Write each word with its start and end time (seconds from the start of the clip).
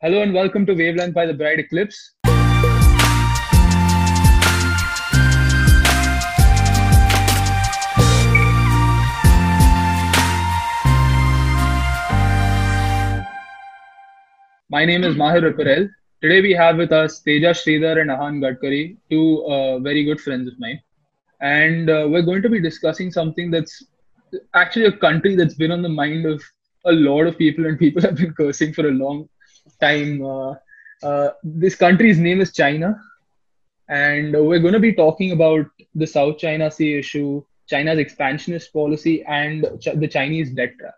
Hello 0.00 0.22
and 0.22 0.32
welcome 0.32 0.64
to 0.64 0.74
Wavelength 0.74 1.12
by 1.12 1.26
the 1.26 1.34
Bright 1.34 1.58
Eclipse. 1.58 2.12
My 14.70 14.84
name 14.84 15.02
is 15.02 15.16
Mahir 15.16 15.50
Apparel. 15.50 15.88
Today 16.22 16.42
we 16.42 16.52
have 16.52 16.76
with 16.76 16.92
us 16.92 17.20
Tejas 17.26 17.64
Sridhar 17.64 18.00
and 18.00 18.08
Ahan 18.12 18.38
Gadkari, 18.40 18.98
two 19.10 19.44
uh, 19.46 19.80
very 19.80 20.04
good 20.04 20.20
friends 20.20 20.46
of 20.46 20.54
mine. 20.60 20.80
And 21.40 21.90
uh, 21.90 22.06
we're 22.08 22.22
going 22.22 22.42
to 22.42 22.48
be 22.48 22.60
discussing 22.60 23.10
something 23.10 23.50
that's 23.50 23.82
actually 24.54 24.84
a 24.84 24.92
country 24.92 25.34
that's 25.34 25.54
been 25.54 25.72
on 25.72 25.82
the 25.82 25.88
mind 25.88 26.24
of 26.24 26.40
a 26.84 26.92
lot 26.92 27.26
of 27.26 27.36
people 27.36 27.66
and 27.66 27.76
people 27.76 28.00
have 28.02 28.14
been 28.14 28.32
cursing 28.32 28.72
for 28.72 28.86
a 28.86 28.92
long 28.92 29.28
time. 29.76 30.24
Uh, 30.24 30.54
uh, 31.02 31.30
this 31.42 31.74
country's 31.74 32.18
name 32.18 32.40
is 32.40 32.52
China. 32.52 33.00
And 33.88 34.32
we're 34.32 34.58
going 34.58 34.74
to 34.74 34.80
be 34.80 34.92
talking 34.92 35.32
about 35.32 35.66
the 35.94 36.06
South 36.06 36.38
China 36.38 36.70
Sea 36.70 36.98
issue, 36.98 37.42
China's 37.66 37.98
expansionist 37.98 38.72
policy, 38.72 39.24
and 39.24 39.66
Ch- 39.80 39.94
the 39.94 40.08
Chinese 40.08 40.50
debt 40.50 40.72
trap 40.78 40.94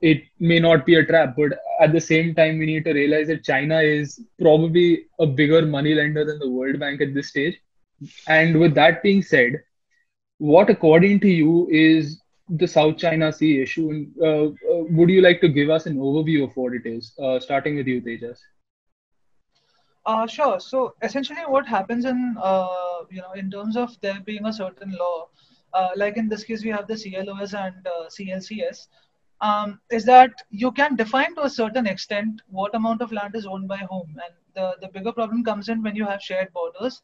it 0.00 0.24
may 0.38 0.60
not 0.60 0.84
be 0.84 0.96
a 0.96 1.04
trap, 1.04 1.34
but 1.36 1.58
at 1.80 1.92
the 1.92 2.00
same 2.00 2.34
time, 2.34 2.58
we 2.58 2.66
need 2.66 2.84
to 2.84 2.92
realize 2.92 3.28
that 3.28 3.44
China 3.44 3.80
is 3.80 4.20
probably 4.40 5.06
a 5.18 5.26
bigger 5.26 5.64
money 5.64 5.94
lender 5.94 6.24
than 6.24 6.38
the 6.38 6.50
World 6.50 6.78
Bank 6.78 7.00
at 7.00 7.14
this 7.14 7.28
stage. 7.28 7.58
And 8.28 8.60
with 8.60 8.74
that 8.74 9.02
being 9.02 9.22
said, 9.22 9.62
what, 10.38 10.68
according 10.68 11.20
to 11.20 11.28
you, 11.28 11.68
is 11.70 12.20
the 12.48 12.66
South 12.66 12.96
China 12.96 13.32
Sea 13.32 13.60
issue? 13.62 13.90
And 13.90 14.12
uh, 14.20 14.46
uh, 14.46 14.84
would 14.90 15.10
you 15.10 15.22
like 15.22 15.40
to 15.40 15.48
give 15.48 15.70
us 15.70 15.86
an 15.86 15.96
overview 15.96 16.44
of 16.44 16.56
what 16.56 16.74
it 16.74 16.86
is, 16.86 17.12
uh, 17.22 17.40
starting 17.40 17.76
with 17.76 17.86
you, 17.86 18.00
Tejas? 18.00 18.38
Uh, 20.04 20.26
sure. 20.26 20.60
So 20.60 20.94
essentially, 21.02 21.40
what 21.46 21.66
happens 21.66 22.04
in 22.04 22.36
uh, 22.40 23.00
you 23.10 23.20
know 23.20 23.32
in 23.32 23.50
terms 23.50 23.76
of 23.76 24.00
there 24.00 24.20
being 24.24 24.46
a 24.46 24.52
certain 24.52 24.92
law, 24.92 25.28
uh, 25.74 25.90
like 25.96 26.16
in 26.16 26.28
this 26.28 26.44
case, 26.44 26.62
we 26.62 26.70
have 26.70 26.86
the 26.86 26.94
CLOS 26.94 27.54
and 27.54 27.86
uh, 27.86 28.06
CLCS 28.08 28.86
um, 29.40 29.80
is 29.90 30.04
that 30.04 30.42
you 30.50 30.72
can 30.72 30.96
define 30.96 31.34
to 31.34 31.44
a 31.44 31.50
certain 31.50 31.86
extent 31.86 32.42
what 32.48 32.74
amount 32.74 33.02
of 33.02 33.12
land 33.12 33.34
is 33.34 33.46
owned 33.46 33.68
by 33.68 33.78
whom. 33.78 34.08
And 34.24 34.34
the, 34.54 34.76
the 34.80 34.88
bigger 34.88 35.12
problem 35.12 35.44
comes 35.44 35.68
in 35.68 35.82
when 35.82 35.96
you 35.96 36.06
have 36.06 36.22
shared 36.22 36.52
borders. 36.52 37.02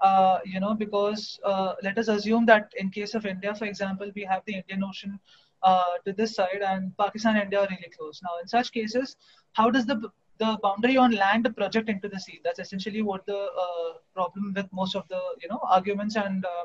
Uh, 0.00 0.38
you 0.44 0.60
know, 0.60 0.74
because 0.74 1.38
uh, 1.44 1.74
let 1.82 1.98
us 1.98 2.08
assume 2.08 2.46
that 2.46 2.72
in 2.78 2.88
case 2.90 3.14
of 3.14 3.26
India, 3.26 3.54
for 3.54 3.66
example, 3.66 4.10
we 4.14 4.24
have 4.24 4.42
the 4.46 4.54
Indian 4.54 4.82
Ocean 4.82 5.18
uh, 5.62 5.92
to 6.06 6.12
this 6.12 6.34
side 6.34 6.62
and 6.66 6.96
Pakistan 6.96 7.34
and 7.36 7.44
India 7.44 7.60
are 7.60 7.68
really 7.70 7.92
close. 7.96 8.20
Now, 8.22 8.30
in 8.40 8.48
such 8.48 8.72
cases, 8.72 9.16
how 9.52 9.70
does 9.70 9.86
the 9.86 10.10
the 10.38 10.58
boundary 10.62 10.96
on 10.96 11.10
land 11.10 11.46
project 11.54 11.90
into 11.90 12.08
the 12.08 12.18
sea? 12.18 12.40
That's 12.42 12.58
essentially 12.58 13.02
what 13.02 13.26
the 13.26 13.36
uh, 13.36 13.90
problem 14.14 14.54
with 14.56 14.72
most 14.72 14.96
of 14.96 15.06
the 15.08 15.20
you 15.42 15.48
know 15.50 15.60
arguments 15.62 16.16
and 16.16 16.46
uh, 16.46 16.64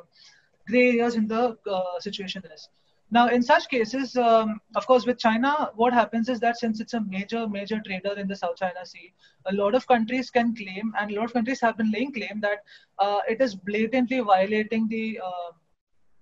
gray 0.67 0.87
areas 0.89 1.15
in 1.15 1.27
the 1.27 1.57
situation 1.99 2.41
is. 2.53 2.69
Now, 3.11 3.27
in 3.27 3.43
such 3.43 3.69
cases, 3.69 4.17
um, 4.17 4.59
of 4.75 4.87
course, 4.87 5.05
with 5.05 5.19
China, 5.19 5.69
what 5.75 5.93
happens 5.93 6.27
is 6.27 6.39
that 6.39 6.57
since 6.57 6.79
it's 6.79 6.95
a 6.95 7.01
major, 7.01 7.47
major 7.47 7.79
trader 7.85 8.13
in 8.13 8.27
the 8.27 8.35
South 8.35 8.57
China 8.57 8.85
Sea, 8.85 9.13
a 9.45 9.53
lot 9.53 9.75
of 9.75 9.87
countries 9.87 10.31
can 10.31 10.55
claim, 10.55 10.91
and 10.99 11.11
a 11.11 11.15
lot 11.15 11.25
of 11.25 11.33
countries 11.33 11.61
have 11.61 11.77
been 11.77 11.91
laying 11.91 12.11
claim 12.11 12.41
that 12.41 12.63
uh, 12.99 13.19
it 13.29 13.41
is 13.41 13.55
blatantly 13.55 14.19
violating 14.21 14.87
the 14.87 15.19
uh, 15.23 15.51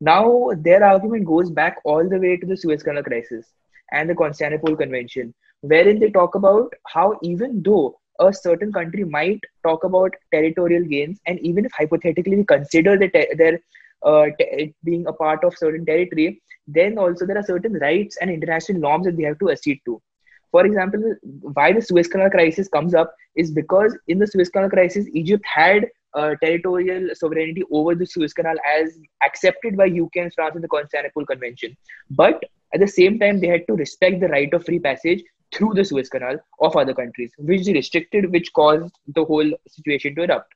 Now, 0.00 0.50
their 0.56 0.84
argument 0.84 1.24
goes 1.24 1.50
back 1.50 1.78
all 1.84 2.08
the 2.08 2.18
way 2.18 2.36
to 2.36 2.46
the 2.46 2.56
Suez 2.56 2.82
Canal 2.82 3.02
crisis 3.02 3.46
and 3.90 4.08
the 4.08 4.14
Constantinople 4.14 4.76
Convention, 4.76 5.34
wherein 5.62 5.98
they 5.98 6.10
talk 6.10 6.34
about 6.34 6.72
how 6.86 7.18
even 7.22 7.62
though 7.62 7.98
a 8.20 8.32
certain 8.32 8.72
country 8.72 9.04
might 9.04 9.40
talk 9.62 9.84
about 9.84 10.14
territorial 10.32 10.84
gains, 10.84 11.20
and 11.26 11.38
even 11.40 11.64
if 11.64 11.72
hypothetically 11.72 12.36
we 12.36 12.44
consider 12.44 12.96
that 12.98 13.12
te- 13.12 13.34
their 13.34 13.60
uh, 14.04 14.26
being 14.84 15.06
a 15.06 15.12
part 15.12 15.44
of 15.44 15.56
certain 15.56 15.84
territory, 15.84 16.40
then 16.66 16.98
also 16.98 17.26
there 17.26 17.38
are 17.38 17.42
certain 17.42 17.74
rights 17.74 18.16
and 18.20 18.30
international 18.30 18.80
norms 18.80 19.06
that 19.06 19.16
they 19.16 19.24
have 19.24 19.38
to 19.38 19.50
accede 19.50 19.80
to. 19.84 20.00
For 20.50 20.64
example, 20.64 21.14
why 21.42 21.72
the 21.72 21.82
Suez 21.82 22.08
Canal 22.08 22.30
crisis 22.30 22.68
comes 22.68 22.94
up 22.94 23.14
is 23.36 23.50
because 23.50 23.96
in 24.08 24.18
the 24.18 24.26
Suez 24.26 24.48
Canal 24.48 24.70
crisis, 24.70 25.06
Egypt 25.12 25.44
had 25.46 25.86
uh, 26.14 26.34
territorial 26.42 27.10
sovereignty 27.14 27.62
over 27.70 27.94
the 27.94 28.06
Suez 28.06 28.32
Canal 28.32 28.56
as 28.66 28.98
accepted 29.22 29.76
by 29.76 29.86
UK 29.86 30.16
and 30.16 30.32
France 30.32 30.56
in 30.56 30.62
the 30.62 30.68
Constantinople 30.68 31.26
Convention. 31.26 31.76
But 32.10 32.42
at 32.72 32.80
the 32.80 32.88
same 32.88 33.18
time, 33.18 33.40
they 33.40 33.48
had 33.48 33.66
to 33.66 33.74
respect 33.74 34.20
the 34.20 34.28
right 34.28 34.52
of 34.54 34.64
free 34.64 34.78
passage 34.78 35.22
through 35.54 35.74
the 35.74 35.84
Suez 35.84 36.08
Canal 36.08 36.38
of 36.60 36.76
other 36.76 36.94
countries, 36.94 37.32
which 37.38 37.64
they 37.64 37.72
restricted, 37.72 38.30
which 38.32 38.52
caused 38.52 38.94
the 39.14 39.24
whole 39.24 39.50
situation 39.66 40.14
to 40.14 40.24
erupt. 40.24 40.52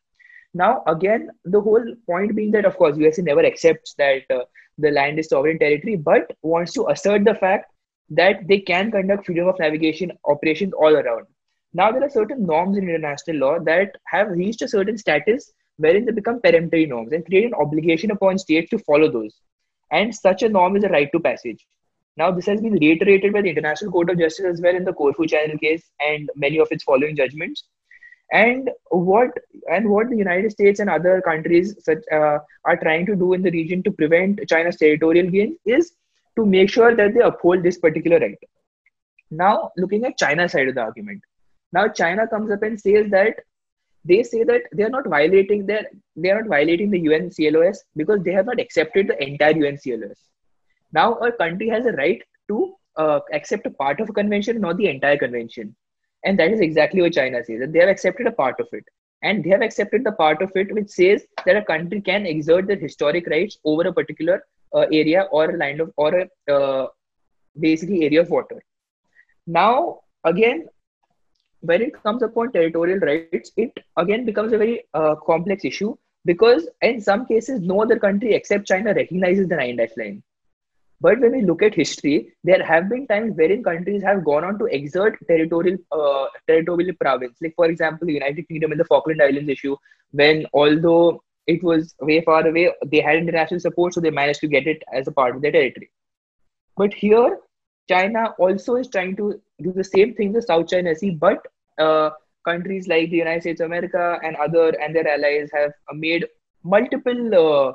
Now, 0.55 0.83
again, 0.87 1.31
the 1.45 1.61
whole 1.61 1.85
point 2.07 2.37
being 2.37 2.51
that, 2.53 2.67
of 2.67 2.77
course, 2.77 2.97
USA 2.99 3.23
never 3.23 3.45
accepts 3.45 3.95
that 3.95 4.23
uh, 4.31 4.45
the 4.79 4.91
land 4.91 5.19
is 5.19 5.29
sovereign 5.29 5.59
territory, 5.59 5.97
but 5.97 6.31
wants 6.43 6.73
to 6.75 6.89
assert 6.89 7.25
the 7.25 7.35
fact 7.35 7.73
that 8.11 8.47
they 8.47 8.61
can 8.61 8.91
conduct 8.91 9.27
freedom 9.27 9.49
of 9.49 9.59
navigation 9.59 10.13
operations 10.27 10.75
all 10.75 10.95
around. 10.95 11.27
Now, 11.73 11.91
there 11.91 12.05
are 12.05 12.11
certain 12.11 12.45
norms 12.45 12.77
in 12.77 12.85
international 12.85 13.39
law 13.39 13.59
that 13.61 13.97
have 14.07 14.29
reached 14.29 14.61
a 14.61 14.69
certain 14.69 14.99
status 14.99 15.53
wherein 15.77 16.05
they 16.05 16.13
become 16.13 16.41
peremptory 16.41 16.85
norms 16.85 17.13
and 17.13 17.25
create 17.25 17.47
an 17.47 17.55
obligation 17.55 18.11
upon 18.11 18.39
states 18.39 18.69
to 18.71 18.79
follow 18.79 19.11
those. 19.11 19.35
And 19.91 20.15
such 20.15 20.43
a 20.43 20.49
norm 20.49 20.77
is 20.77 20.85
a 20.85 20.89
right 20.89 21.11
to 21.13 21.21
passage. 21.21 21.67
Now, 22.17 22.31
this 22.31 22.47
has 22.47 22.61
been 22.61 22.75
reiterated 22.75 23.33
by 23.33 23.43
the 23.43 23.49
International 23.51 23.91
Court 23.91 24.11
of 24.11 24.19
Justice 24.19 24.45
as 24.45 24.61
well 24.61 24.77
in 24.77 24.85
the 24.85 24.93
Corfu 24.93 25.27
Channel 25.27 25.59
case 25.59 25.91
and 26.01 26.29
many 26.37 26.59
of 26.59 26.69
its 26.71 26.85
following 26.85 27.17
judgments. 27.17 27.65
And 28.33 28.71
what 28.91 29.31
and 29.71 29.89
what 29.91 30.09
the 30.09 30.17
United 30.17 30.53
States 30.53 30.81
and 30.81 30.89
other 30.89 31.21
countries 31.21 31.75
such, 31.81 31.99
uh, 32.11 32.39
are 32.65 32.77
trying 32.77 33.05
to 33.07 33.17
do 33.17 33.35
in 33.35 33.43
the 33.43 33.51
region 33.51 33.83
to 33.83 33.91
prevent 33.91 34.41
China's 34.49 34.77
territorial 34.77 35.31
gains 35.31 35.59
is 35.67 35.93
to 36.37 36.47
make 36.47 36.71
sure 36.71 36.97
that 36.97 37.13
they 37.13 37.21
uphold 37.21 37.63
this 37.63 37.79
particular 37.79 38.19
right. 38.19 38.39
Now, 39.31 39.71
looking 39.77 40.05
at 40.05 40.17
China's 40.19 40.53
side 40.53 40.69
of 40.69 40.75
the 40.75 40.81
argument, 40.81 41.23
now 41.73 41.89
China 41.89 42.27
comes 42.27 42.51
up 42.51 42.63
and 42.63 42.81
says 42.81 43.11
that 43.11 43.41
they 44.05 44.23
say 44.23 44.45
that 44.45 44.63
they 44.73 44.83
are 44.83 44.91
not 44.91 45.07
violating 45.07 45.67
their 45.67 45.87
they 46.17 46.31
are 46.31 46.41
not 46.41 46.49
violating 46.49 46.91
the 46.91 47.01
UN 47.01 47.31
CLOS 47.31 47.85
because 47.97 48.23
they 48.23 48.33
have 48.33 48.47
not 48.47 48.61
accepted 48.61 49.09
the 49.09 49.23
entire 49.23 49.57
UN 49.57 49.77
CLOS. 49.77 50.19
Now, 50.93 51.15
a 51.15 51.33
country 51.33 51.69
has 51.69 51.87
a 51.87 51.93
right 51.93 52.23
to 52.49 52.75
uh, 52.97 53.21
accept 53.33 53.67
a 53.67 53.71
part 53.71 54.01
of 54.01 54.11
a 54.11 54.13
convention, 54.13 54.61
not 54.61 54.77
the 54.77 54.89
entire 54.89 55.19
convention. 55.19 55.75
And 56.25 56.39
that 56.39 56.53
is 56.53 56.61
exactly 56.61 57.03
what 57.03 57.15
China 57.15 57.43
says 57.45 57.61
that 57.61 57.73
they 57.73 57.81
have 57.81 57.89
accepted 57.89 58.27
a 58.27 58.33
part 58.33 58.61
of 58.61 58.69
it. 58.73 58.85
And 59.23 59.43
they 59.43 59.51
have 59.51 59.63
accepted 59.63 60.05
the 60.05 60.13
part 60.13 60.43
of 60.43 60.51
it 60.55 60.73
which 60.75 60.89
says 60.89 61.25
that 61.47 61.57
a 61.57 61.65
country 61.65 62.01
can 62.01 62.27
exert 62.27 62.67
their 62.67 62.77
historic 62.77 63.27
rights 63.29 63.59
over 63.65 63.83
a 63.83 63.93
particular 63.93 64.45
uh, 64.75 64.87
area 64.93 65.29
or 65.31 65.51
a 65.51 65.57
land 65.57 65.81
of 65.81 65.93
or 65.97 66.29
a 66.49 66.53
uh, 66.53 66.87
basically 67.59 68.05
area 68.05 68.21
of 68.21 68.31
water. 68.31 68.63
Now, 69.47 70.01
again, 70.25 70.67
when 71.61 71.83
it 71.83 72.01
comes 72.03 72.23
upon 72.23 72.53
territorial 72.53 72.99
rights, 72.99 73.53
it 73.57 73.73
again 73.97 74.25
becomes 74.25 74.53
a 74.53 74.59
very 74.59 74.85
uh, 74.95 75.15
complex 75.15 75.65
issue 75.65 75.97
because 76.25 76.69
in 76.81 77.01
some 77.01 77.27
cases, 77.27 77.61
no 77.61 77.83
other 77.83 77.99
country 77.99 78.35
except 78.35 78.67
China 78.67 78.93
recognizes 78.95 79.49
the 79.49 79.57
nine 79.57 79.77
dash 79.77 79.97
line. 79.97 80.23
But 81.05 81.21
when 81.21 81.33
we 81.33 81.43
look 81.43 81.63
at 81.63 81.75
history, 81.75 82.33
there 82.45 82.63
have 82.63 82.89
been 82.89 83.07
times 83.09 83.37
wherein 83.37 83.63
countries 83.65 84.03
have 84.05 84.25
gone 84.25 84.45
on 84.45 84.59
to 84.61 84.67
exert 84.67 85.19
territorial 85.27 85.79
uh, 85.91 86.27
territorial 86.47 86.95
province. 87.01 87.39
Like 87.43 87.55
for 87.57 87.67
example, 87.67 88.07
the 88.07 88.19
United 88.21 88.47
Kingdom 88.49 88.73
in 88.73 88.79
the 88.79 88.85
Falkland 88.85 89.21
Islands 89.21 89.51
issue, 89.55 89.77
when 90.13 90.47
although 90.55 91.23
it 91.47 91.65
was 91.65 91.95
way 92.01 92.21
far 92.21 92.47
away, 92.47 92.73
they 92.87 93.01
had 93.01 93.17
international 93.17 93.59
support, 93.59 93.95
so 93.95 94.01
they 94.01 94.11
managed 94.11 94.41
to 94.41 94.53
get 94.55 94.69
it 94.75 94.83
as 94.93 95.09
a 95.09 95.13
part 95.13 95.35
of 95.35 95.43
their 95.43 95.51
territory. 95.51 95.91
But 96.77 96.95
here, 96.95 97.39
China 97.89 98.35
also 98.39 98.77
is 98.77 98.89
trying 98.89 99.17
to 99.17 99.41
do 99.61 99.73
the 99.73 99.85
same 99.85 100.15
thing 100.15 100.29
in 100.29 100.33
the 100.35 100.43
South 100.43 100.69
China 100.69 100.95
Sea, 100.95 101.11
but 101.11 101.39
uh, 101.79 102.11
countries 102.45 102.87
like 102.87 103.11
the 103.11 103.17
United 103.17 103.41
States 103.43 103.61
of 103.61 103.67
America 103.67 104.19
and 104.23 104.37
other 104.37 104.69
and 104.81 104.95
their 104.95 105.09
allies 105.09 105.51
have 105.53 105.73
made 105.95 106.27
multiple 106.63 107.35
uh, 107.45 107.73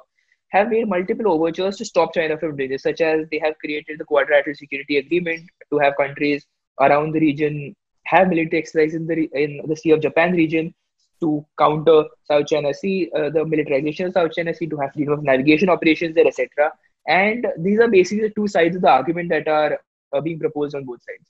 have 0.49 0.69
made 0.69 0.87
multiple 0.87 1.31
overtures 1.31 1.77
to 1.77 1.85
stop 1.85 2.13
China 2.13 2.37
from 2.37 2.55
doing 2.55 2.69
this, 2.69 2.83
such 2.83 3.01
as 3.01 3.27
they 3.31 3.39
have 3.39 3.57
created 3.59 3.99
the 3.99 4.05
Quadrilateral 4.05 4.55
Security 4.55 4.97
Agreement 4.97 5.49
to 5.71 5.79
have 5.79 5.97
countries 5.97 6.45
around 6.79 7.13
the 7.13 7.19
region 7.19 7.75
have 8.05 8.29
military 8.29 8.61
exercises 8.61 8.95
in 8.95 9.07
the 9.07 9.29
in 9.33 9.61
the 9.67 9.75
Sea 9.75 9.91
of 9.91 10.01
Japan 10.01 10.31
region 10.31 10.73
to 11.19 11.45
counter 11.57 12.05
South 12.23 12.47
China 12.47 12.73
Sea, 12.73 13.09
uh, 13.15 13.29
the 13.29 13.43
militarization 13.45 14.07
of 14.07 14.13
South 14.13 14.31
China 14.33 14.53
Sea, 14.53 14.67
to 14.67 14.77
have 14.77 14.93
freedom 14.93 15.13
of 15.13 15.23
navigation 15.23 15.69
operations 15.69 16.15
there, 16.15 16.27
etc. 16.27 16.71
And 17.07 17.47
these 17.57 17.79
are 17.79 17.87
basically 17.87 18.27
the 18.27 18.33
two 18.35 18.47
sides 18.47 18.75
of 18.75 18.81
the 18.83 18.89
argument 18.89 19.29
that 19.29 19.47
are 19.47 19.79
uh, 20.13 20.21
being 20.21 20.39
proposed 20.39 20.75
on 20.75 20.85
both 20.85 21.01
sides. 21.01 21.29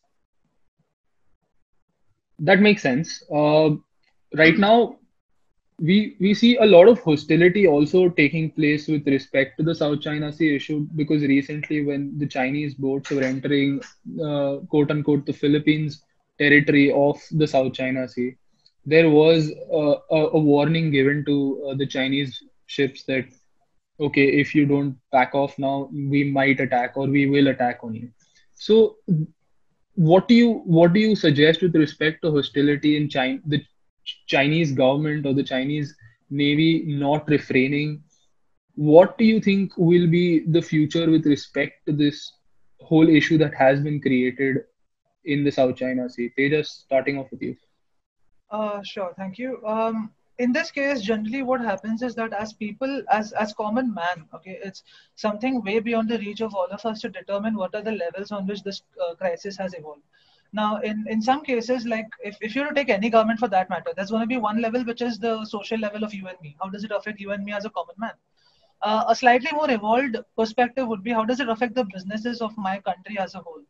That 2.40 2.60
makes 2.60 2.82
sense. 2.82 3.24
Uh, 3.34 3.72
right 4.36 4.58
now, 4.58 4.98
we 5.80 6.16
we 6.20 6.34
see 6.34 6.58
a 6.58 6.66
lot 6.66 6.88
of 6.88 7.00
hostility 7.02 7.68
also 7.68 8.10
taking 8.10 8.50
place 8.52 8.88
with 8.88 9.06
respect 9.06 9.58
to 9.58 9.64
the 9.64 9.76
South 9.76 10.02
China 10.02 10.34
Sea 10.34 10.56
issue 10.56 10.88
because 10.96 11.22
recently, 11.22 11.86
when 11.86 12.18
the 12.18 12.26
Chinese 12.26 12.74
boats 12.74 13.12
were 13.12 13.22
entering, 13.22 13.82
uh, 14.24 14.58
quote 14.70 14.90
unquote, 14.90 15.26
the 15.26 15.34
Philippines 15.34 16.04
territory 16.40 16.92
of 16.92 17.22
the 17.32 17.48
South 17.48 17.74
China 17.74 18.08
Sea, 18.08 18.36
there 18.86 19.10
was 19.10 19.52
a, 19.72 20.16
a, 20.16 20.40
warning 20.40 20.90
given 20.90 21.24
to 21.26 21.70
uh, 21.70 21.76
the 21.76 21.86
Chinese 21.86 22.44
ships 22.66 23.04
that 23.04 23.26
okay, 24.00 24.26
if 24.26 24.56
you 24.56 24.66
don't 24.66 24.98
back 25.12 25.36
off 25.36 25.58
now, 25.60 25.90
we 25.92 26.24
might 26.24 26.60
attack 26.60 26.94
or 26.96 27.08
we 27.08 27.28
will 27.28 27.48
attack 27.48 27.80
on 27.84 27.94
you. 27.94 28.10
So, 28.56 28.98
what 29.94 30.28
do 30.28 30.34
you 30.34 30.62
what 30.66 30.94
do 30.94 31.00
you 31.00 31.16
suggest 31.16 31.62
with 31.62 31.76
respect 31.76 32.24
to 32.24 32.32
hostility 32.32 32.98
in 32.98 33.10
China, 33.10 33.40
the 33.46 33.64
Chinese 34.28 34.72
government 34.72 35.26
or 35.26 35.34
the 35.34 35.44
Chinese 35.44 35.96
navy 36.30 36.84
not 36.86 37.28
refraining? 37.28 38.04
What 38.76 39.18
do 39.18 39.26
you 39.26 39.40
think 39.40 39.72
will 39.78 40.08
be 40.08 40.40
the 40.40 40.62
future 40.62 41.10
with 41.10 41.26
respect 41.26 41.86
to 41.88 41.94
this 41.94 42.32
whole 42.80 43.10
issue 43.10 43.38
that 43.40 43.54
has 43.56 43.82
been 43.82 44.00
created 44.00 44.58
in 45.26 45.44
the 45.44 45.52
South 45.52 45.76
China 45.76 46.10
Sea? 46.10 46.32
Tejas, 46.38 46.68
starting 46.68 47.18
off 47.18 47.32
with 47.32 47.42
you. 47.42 47.56
Uh, 48.52 48.82
sure, 48.84 49.14
thank 49.18 49.38
you. 49.38 49.66
Um, 49.66 50.12
in 50.40 50.52
this 50.52 50.70
case 50.72 51.02
generally 51.02 51.42
what 51.42 51.62
happens 51.62 52.02
is 52.02 52.14
that 52.16 52.34
as 52.34 52.54
people 52.54 53.02
as 53.12 53.32
as 53.34 53.54
common 53.54 53.94
man 53.94 54.26
okay 54.34 54.60
it's 54.64 54.84
something 55.16 55.64
way 55.64 55.80
beyond 55.80 56.10
the 56.10 56.20
reach 56.20 56.42
of 56.42 56.54
all 56.54 56.68
of 56.68 56.86
us 56.86 57.02
to 57.02 57.10
determine 57.10 57.56
what 57.56 57.74
are 57.74 57.82
the 57.82 57.92
levels 57.92 58.32
on 58.32 58.46
which 58.46 58.62
this 58.64 58.84
uh, 59.04 59.16
crisis 59.16 59.58
has 59.58 59.74
evolved 59.74 60.04
now 60.54 60.78
in 60.78 61.06
in 61.10 61.22
some 61.22 61.44
cases 61.44 61.86
like 61.86 62.08
if, 62.24 62.38
if 62.42 62.56
you 62.56 62.62
were 62.62 62.70
to 62.70 62.76
take 62.76 62.90
any 62.90 63.10
government 63.10 63.40
for 63.40 63.48
that 63.48 63.70
matter 63.70 63.92
there's 63.96 64.12
going 64.12 64.22
to 64.22 64.28
be 64.28 64.38
one 64.38 64.62
level 64.62 64.84
which 64.86 65.02
is 65.02 65.20
the 65.20 65.46
social 65.46 65.78
level 65.80 66.04
of 66.04 66.14
you 66.14 66.28
and 66.28 66.38
me. 66.42 66.56
How 66.62 66.70
does 66.70 66.84
it 66.84 66.92
affect 66.92 67.20
you 67.20 67.32
and 67.32 67.44
me 67.44 67.54
as 67.54 67.66
a 67.66 67.70
common 67.70 67.96
man? 67.98 68.14
Uh, 68.82 69.06
a 69.08 69.16
slightly 69.16 69.50
more 69.52 69.70
evolved 69.72 70.18
perspective 70.38 70.88
would 70.88 71.04
be 71.04 71.12
how 71.12 71.26
does 71.26 71.40
it 71.40 71.50
affect 71.50 71.76
the 71.76 71.86
businesses 71.86 72.42
of 72.42 72.56
my 72.58 72.80
country 72.80 73.18
as 73.18 73.36
a 73.36 73.40
whole? 73.40 73.62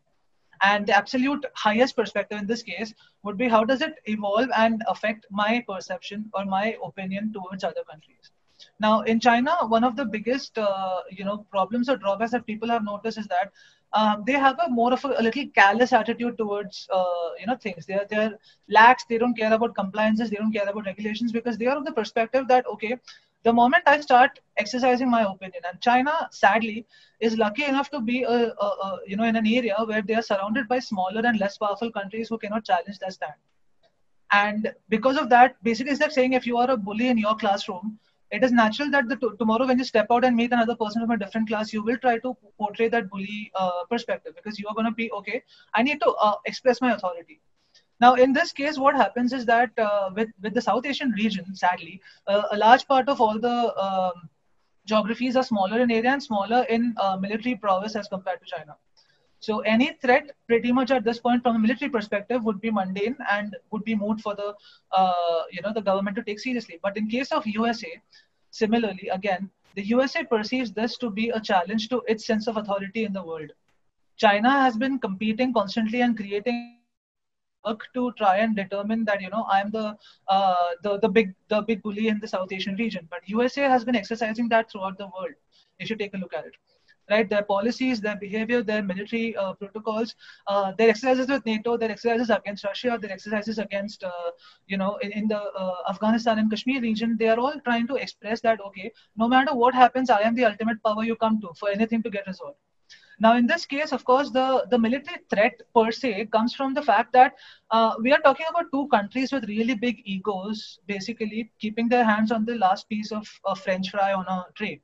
And 0.61 0.87
the 0.87 0.97
absolute 0.97 1.45
highest 1.55 1.95
perspective 1.95 2.39
in 2.39 2.47
this 2.47 2.63
case 2.63 2.93
would 3.23 3.37
be 3.37 3.47
how 3.47 3.63
does 3.63 3.81
it 3.81 3.93
evolve 4.05 4.49
and 4.55 4.83
affect 4.87 5.25
my 5.29 5.63
perception 5.67 6.29
or 6.33 6.45
my 6.45 6.75
opinion 6.83 7.31
towards 7.31 7.63
other 7.63 7.83
countries. 7.89 8.31
Now, 8.79 9.01
in 9.01 9.19
China, 9.19 9.55
one 9.67 9.83
of 9.83 9.95
the 9.95 10.05
biggest, 10.05 10.57
uh, 10.57 11.01
you 11.11 11.23
know, 11.23 11.45
problems 11.51 11.89
or 11.89 11.97
drawbacks 11.97 12.31
that 12.31 12.45
people 12.45 12.69
have 12.69 12.83
noticed 12.83 13.17
is 13.17 13.27
that 13.27 13.51
um, 13.93 14.23
they 14.25 14.33
have 14.33 14.57
a 14.59 14.69
more 14.69 14.93
of 14.93 15.03
a, 15.05 15.15
a 15.17 15.21
little 15.21 15.45
callous 15.55 15.93
attitude 15.93 16.37
towards, 16.37 16.87
uh, 16.93 17.29
you 17.39 17.45
know, 17.45 17.55
things. 17.55 17.85
They're 17.85 18.05
they're 18.09 18.37
lax. 18.69 19.05
They 19.09 19.17
don't 19.17 19.37
care 19.37 19.53
about 19.53 19.75
compliances. 19.75 20.29
They 20.29 20.37
don't 20.37 20.51
care 20.51 20.67
about 20.67 20.85
regulations 20.85 21.31
because 21.31 21.57
they 21.57 21.67
are 21.67 21.77
of 21.77 21.85
the 21.85 21.93
perspective 21.93 22.47
that 22.49 22.67
okay, 22.67 22.97
the 23.43 23.53
moment 23.53 23.83
I 23.85 23.99
start 24.01 24.39
exercising 24.57 25.09
my 25.09 25.23
opinion, 25.23 25.63
and 25.71 25.79
China, 25.79 26.27
sadly, 26.31 26.85
is 27.19 27.37
lucky 27.37 27.63
enough 27.65 27.89
to 27.91 28.01
be, 28.01 28.23
a, 28.23 28.29
a, 28.29 28.65
a, 28.65 28.99
you 29.07 29.15
know, 29.15 29.23
in 29.23 29.35
an 29.35 29.47
area 29.47 29.75
where 29.85 30.01
they 30.01 30.15
are 30.15 30.21
surrounded 30.21 30.67
by 30.67 30.79
smaller 30.79 31.21
and 31.25 31.39
less 31.39 31.57
powerful 31.57 31.91
countries 31.91 32.27
who 32.29 32.37
cannot 32.37 32.65
challenge 32.65 32.99
their 32.99 33.11
stand. 33.11 33.33
And 34.31 34.73
because 34.89 35.17
of 35.17 35.29
that, 35.29 35.55
basically, 35.63 35.93
it's 35.93 36.01
like 36.01 36.11
saying 36.11 36.33
if 36.33 36.45
you 36.45 36.57
are 36.57 36.69
a 36.71 36.77
bully 36.77 37.07
in 37.07 37.17
your 37.17 37.35
classroom, 37.35 37.97
it 38.31 38.43
is 38.43 38.51
natural 38.51 38.91
that 38.91 39.07
the 39.07 39.15
t- 39.15 39.29
tomorrow 39.39 39.65
when 39.65 39.77
you 39.77 39.85
step 39.85 40.07
out 40.11 40.25
and 40.25 40.35
meet 40.35 40.51
another 40.51 40.75
person 40.75 41.01
from 41.01 41.11
a 41.11 41.17
different 41.17 41.47
class, 41.47 41.71
you 41.71 41.83
will 41.83 41.97
try 41.97 42.17
to 42.19 42.35
portray 42.57 42.89
that 42.89 43.09
bully 43.09 43.51
uh, 43.55 43.83
perspective 43.89 44.33
because 44.35 44.59
you 44.59 44.67
are 44.67 44.75
going 44.75 44.85
to 44.85 44.91
be 44.91 45.11
okay. 45.11 45.43
I 45.73 45.83
need 45.83 46.01
to 46.01 46.11
uh, 46.11 46.35
express 46.45 46.81
my 46.81 46.93
authority. 46.93 47.39
Now, 47.99 48.13
in 48.13 48.33
this 48.33 48.51
case, 48.51 48.77
what 48.77 48.95
happens 48.95 49.33
is 49.33 49.45
that 49.45 49.71
uh, 49.79 50.11
with, 50.13 50.29
with 50.41 50.53
the 50.53 50.61
South 50.61 50.85
Asian 50.85 51.11
region, 51.11 51.55
sadly, 51.55 52.01
uh, 52.27 52.43
a 52.51 52.57
large 52.57 52.87
part 52.87 53.09
of 53.09 53.19
all 53.21 53.39
the 53.39 53.75
um, 53.81 54.29
geographies 54.85 55.35
are 55.35 55.43
smaller 55.43 55.79
in 55.79 55.89
area 55.89 56.11
and 56.11 56.21
smaller 56.21 56.63
in 56.69 56.95
uh, 56.97 57.17
military 57.17 57.55
prowess 57.55 57.95
as 57.95 58.07
compared 58.07 58.39
to 58.39 58.45
China. 58.45 58.75
So 59.39 59.59
any 59.59 59.93
threat, 60.01 60.31
pretty 60.47 60.71
much 60.71 60.91
at 60.91 61.03
this 61.03 61.19
point, 61.19 61.43
from 61.43 61.55
a 61.55 61.59
military 61.59 61.89
perspective, 61.89 62.43
would 62.43 62.59
be 62.59 62.71
mundane 62.71 63.15
and 63.31 63.55
would 63.71 63.83
be 63.83 63.95
moved 63.95 64.21
for 64.21 64.35
the, 64.35 64.55
uh, 64.91 65.43
you 65.51 65.61
know, 65.61 65.73
the 65.73 65.81
government 65.81 66.15
to 66.17 66.23
take 66.23 66.39
seriously. 66.39 66.79
But 66.81 66.97
in 66.97 67.07
case 67.07 67.31
of 67.31 67.45
USA, 67.45 68.01
similarly, 68.51 69.09
again, 69.09 69.49
the 69.75 69.85
USA 69.85 70.23
perceives 70.23 70.71
this 70.71 70.97
to 70.97 71.11
be 71.11 71.29
a 71.29 71.39
challenge 71.39 71.89
to 71.89 72.01
its 72.07 72.25
sense 72.25 72.47
of 72.47 72.57
authority 72.57 73.05
in 73.05 73.13
the 73.13 73.23
world. 73.23 73.51
China 74.17 74.49
has 74.49 74.75
been 74.75 74.97
competing 74.97 75.53
constantly 75.53 76.01
and 76.01 76.17
creating 76.17 76.77
work 77.67 77.87
to 77.93 78.11
try 78.17 78.37
and 78.37 78.55
determine 78.55 79.05
that 79.05 79.21
you 79.21 79.29
know 79.29 79.45
I'm 79.49 79.69
the 79.71 79.95
uh, 80.27 80.69
the 80.83 80.99
the 80.99 81.09
big 81.09 81.33
the 81.49 81.61
big 81.61 81.81
bully 81.83 82.07
in 82.07 82.19
the 82.19 82.27
South 82.27 82.51
Asian 82.51 82.75
region. 82.75 83.07
But 83.09 83.27
USA 83.27 83.63
has 83.63 83.85
been 83.85 83.95
exercising 83.95 84.49
that 84.49 84.71
throughout 84.71 84.97
the 84.97 85.07
world. 85.07 85.35
If 85.79 85.89
you 85.89 85.95
take 85.95 86.13
a 86.15 86.17
look 86.17 86.33
at 86.33 86.45
it, 86.45 86.55
right? 87.09 87.29
Their 87.29 87.43
policies, 87.43 88.01
their 88.01 88.15
behavior, 88.15 88.61
their 88.63 88.83
military 88.83 89.35
uh, 89.35 89.53
protocols, 89.53 90.15
uh, 90.47 90.73
their 90.77 90.89
exercises 90.89 91.27
with 91.27 91.45
NATO, 91.45 91.77
their 91.77 91.91
exercises 91.91 92.29
against 92.29 92.63
Russia, 92.63 92.97
their 93.01 93.11
exercises 93.11 93.57
against, 93.57 94.03
uh, 94.03 94.31
you 94.67 94.77
know, 94.77 94.97
in, 94.97 95.11
in 95.11 95.27
the 95.27 95.39
uh, 95.39 95.75
Afghanistan 95.89 96.39
and 96.39 96.49
Kashmir 96.49 96.81
region, 96.81 97.17
they 97.17 97.29
are 97.29 97.39
all 97.39 97.59
trying 97.63 97.87
to 97.87 97.95
express 97.95 98.41
that, 98.41 98.59
okay, 98.61 98.91
no 99.15 99.27
matter 99.27 99.55
what 99.55 99.73
happens, 99.73 100.09
I 100.09 100.21
am 100.21 100.35
the 100.35 100.45
ultimate 100.45 100.81
power 100.83 101.03
you 101.03 101.15
come 101.15 101.39
to 101.41 101.51
for 101.59 101.69
anything 101.69 102.03
to 102.03 102.09
get 102.09 102.27
resolved. 102.27 102.57
Now, 103.19 103.35
in 103.35 103.47
this 103.47 103.65
case, 103.65 103.91
of 103.91 104.05
course, 104.05 104.29
the, 104.29 104.67
the 104.69 104.77
military 104.77 105.17
threat 105.31 105.59
per 105.73 105.91
se 105.91 106.27
comes 106.27 106.53
from 106.53 106.75
the 106.75 106.83
fact 106.83 107.13
that 107.13 107.33
uh, 107.71 107.95
we 107.99 108.11
are 108.11 108.19
talking 108.19 108.45
about 108.49 108.71
two 108.71 108.87
countries 108.89 109.31
with 109.31 109.45
really 109.45 109.73
big 109.73 110.01
egos, 110.05 110.79
basically 110.87 111.51
keeping 111.59 111.89
their 111.89 112.05
hands 112.05 112.31
on 112.31 112.45
the 112.45 112.55
last 112.55 112.87
piece 112.89 113.11
of 113.11 113.27
a 113.45 113.55
French 113.55 113.89
fry 113.89 114.13
on 114.13 114.25
a 114.27 114.45
tray. 114.53 114.81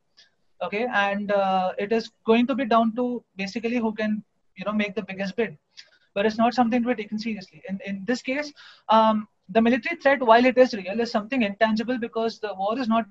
Okay, 0.63 0.87
and 0.93 1.31
uh, 1.31 1.73
it 1.77 1.91
is 1.91 2.11
going 2.25 2.47
to 2.47 2.55
be 2.55 2.65
down 2.65 2.95
to 2.95 3.23
basically 3.35 3.77
who 3.77 3.93
can, 3.93 4.23
you 4.55 4.65
know, 4.65 4.73
make 4.73 4.95
the 4.95 5.03
biggest 5.03 5.35
bid. 5.35 5.57
But 6.13 6.25
it's 6.25 6.37
not 6.37 6.53
something 6.53 6.81
to 6.83 6.89
be 6.89 7.03
taken 7.03 7.19
seriously. 7.19 7.61
In 7.69 7.79
in 7.85 8.03
this 8.05 8.21
case, 8.21 8.53
um, 8.89 9.27
the 9.49 9.61
military 9.61 9.97
threat, 9.97 10.21
while 10.21 10.45
it 10.45 10.57
is 10.57 10.73
real, 10.73 10.99
is 10.99 11.11
something 11.11 11.41
intangible 11.43 11.97
because 11.99 12.39
the 12.39 12.53
war 12.53 12.79
is 12.79 12.87
not 12.87 13.05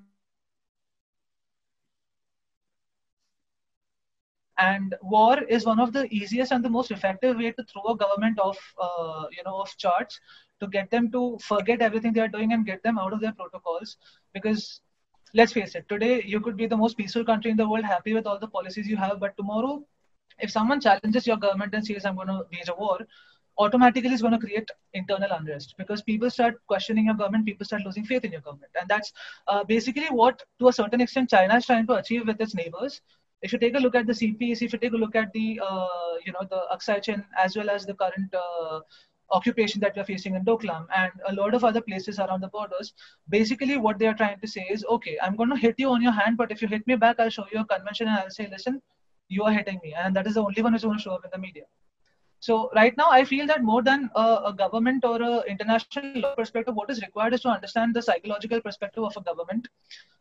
and 4.59 4.95
war 5.03 5.39
is 5.45 5.65
one 5.67 5.81
of 5.81 5.93
the 5.93 6.05
easiest 6.15 6.53
and 6.53 6.65
the 6.65 6.71
most 6.71 6.91
effective 6.91 7.37
way 7.37 7.53
to 7.53 7.65
throw 7.65 7.85
a 7.93 7.97
government 7.97 8.39
off 8.39 8.59
uh, 8.81 9.25
you 9.37 9.43
know 9.45 9.55
off 9.63 9.77
charts 9.77 10.21
to 10.61 10.67
get 10.67 10.91
them 10.91 11.11
to 11.11 11.39
forget 11.41 11.81
everything 11.83 12.13
they 12.13 12.21
are 12.27 12.35
doing 12.37 12.53
and 12.53 12.67
get 12.67 12.83
them 12.83 12.99
out 12.99 13.13
of 13.13 13.21
their 13.21 13.33
protocols 13.33 13.97
because 14.33 14.81
let's 15.35 15.53
face 15.53 15.75
it 15.75 15.89
today 15.89 16.23
you 16.27 16.41
could 16.41 16.57
be 16.57 16.67
the 16.67 16.77
most 16.77 16.97
peaceful 16.97 17.25
country 17.25 17.51
in 17.51 17.57
the 17.57 17.69
world 17.69 17.85
happy 17.85 18.15
with 18.15 18.27
all 18.27 18.39
the 18.39 18.49
policies 18.49 18.87
you 18.87 18.97
have 18.97 19.19
but 19.21 19.37
tomorrow 19.37 19.83
if 20.39 20.51
someone 20.51 20.81
challenges 20.81 21.27
your 21.27 21.37
government 21.37 21.75
and 21.75 21.87
says 21.87 22.05
i'm 22.05 22.17
going 22.17 22.29
to 22.29 22.41
wage 22.53 22.69
a 22.69 22.75
war 22.75 22.99
automatically 23.59 24.13
is 24.13 24.23
going 24.23 24.33
to 24.33 24.39
create 24.39 24.71
internal 24.95 25.31
unrest 25.33 25.75
because 25.79 26.03
people 26.03 26.31
start 26.31 26.55
questioning 26.67 27.07
your 27.07 27.15
government 27.15 27.45
people 27.45 27.65
start 27.65 27.83
losing 27.85 28.05
faith 28.05 28.25
in 28.25 28.33
your 28.33 28.41
government. 28.41 28.73
And 28.79 28.89
that's 28.89 29.13
uh, 29.47 29.65
basically 29.65 30.07
what 30.07 30.43
to 30.61 30.69
a 30.69 30.73
certain 30.73 31.01
extent 31.01 31.31
china 31.31 31.57
is 31.57 31.67
trying 31.67 31.87
to 31.87 31.95
achieve 31.95 32.27
with 32.27 32.41
its 32.41 32.55
neighbors. 32.55 33.01
If 33.43 33.53
you 33.53 33.59
take 33.59 33.75
a 33.75 33.79
look 33.79 33.97
at 33.97 34.07
the 34.07 34.13
CPEC, 34.13 34.63
if 34.63 34.73
you 34.73 34.79
take 34.79 34.93
a 34.93 34.97
look 34.97 35.17
at 35.17 35.33
the 35.33 35.61
uh, 35.63 36.15
you 36.25 36.33
know 36.33 36.47
the 36.49 36.63
Aksai 36.73 37.03
Chin 37.03 37.25
as 37.43 37.57
well 37.57 37.71
as 37.71 37.85
the 37.85 37.95
current 37.95 38.33
uh, 38.35 38.81
occupation 39.33 39.81
that 39.81 39.97
we're 39.97 40.05
facing 40.05 40.35
in 40.35 40.45
Doklam 40.45 40.87
and 40.97 41.13
a 41.29 41.35
lot 41.35 41.55
of 41.55 41.65
other 41.65 41.81
places 41.81 42.19
around 42.19 42.43
the 42.43 42.49
borders, 42.49 42.93
basically 43.29 43.77
what 43.77 43.99
they 43.99 44.07
are 44.07 44.15
trying 44.15 44.41
to 44.41 44.47
say 44.47 44.67
is, 44.71 44.85
okay, 44.85 45.19
I'm 45.23 45.37
going 45.37 45.51
to 45.51 45.57
hit 45.57 45.75
you 45.79 45.91
on 45.91 46.03
your 46.03 46.13
hand, 46.13 46.37
but 46.37 46.51
if 46.51 46.63
you 46.63 46.69
hit 46.69 46.87
me 46.87 46.97
back, 46.97 47.19
I'll 47.19 47.31
show 47.31 47.47
you 47.53 47.61
a 47.61 47.65
convention 47.65 48.09
and 48.09 48.19
I'll 48.19 48.31
say, 48.31 48.49
listen, 48.51 48.81
you 49.29 49.45
are 49.45 49.53
hitting 49.53 49.81
me, 49.83 49.95
and 49.95 50.15
that 50.17 50.27
is 50.27 50.35
the 50.35 50.43
only 50.43 50.63
one 50.63 50.73
who's 50.73 50.85
going 50.85 50.99
to 50.99 51.03
show 51.03 51.15
up 51.15 51.25
in 51.25 51.31
the 51.33 51.39
media. 51.39 51.65
So 52.47 52.71
right 52.75 52.97
now, 52.97 53.09
I 53.09 53.25
feel 53.25 53.47
that 53.47 53.63
more 53.63 53.83
than 53.85 54.11
a, 54.17 54.41
a 54.47 54.53
government 54.53 55.05
or 55.05 55.23
a 55.23 55.43
international 55.43 56.23
law 56.23 56.35
perspective, 56.35 56.75
what 56.75 56.91
is 56.91 57.01
required 57.01 57.35
is 57.35 57.43
to 57.43 57.51
understand 57.51 57.95
the 57.95 58.03
psychological 58.03 58.61
perspective 58.61 59.05
of 59.05 59.17
a 59.17 59.21
government. 59.21 59.69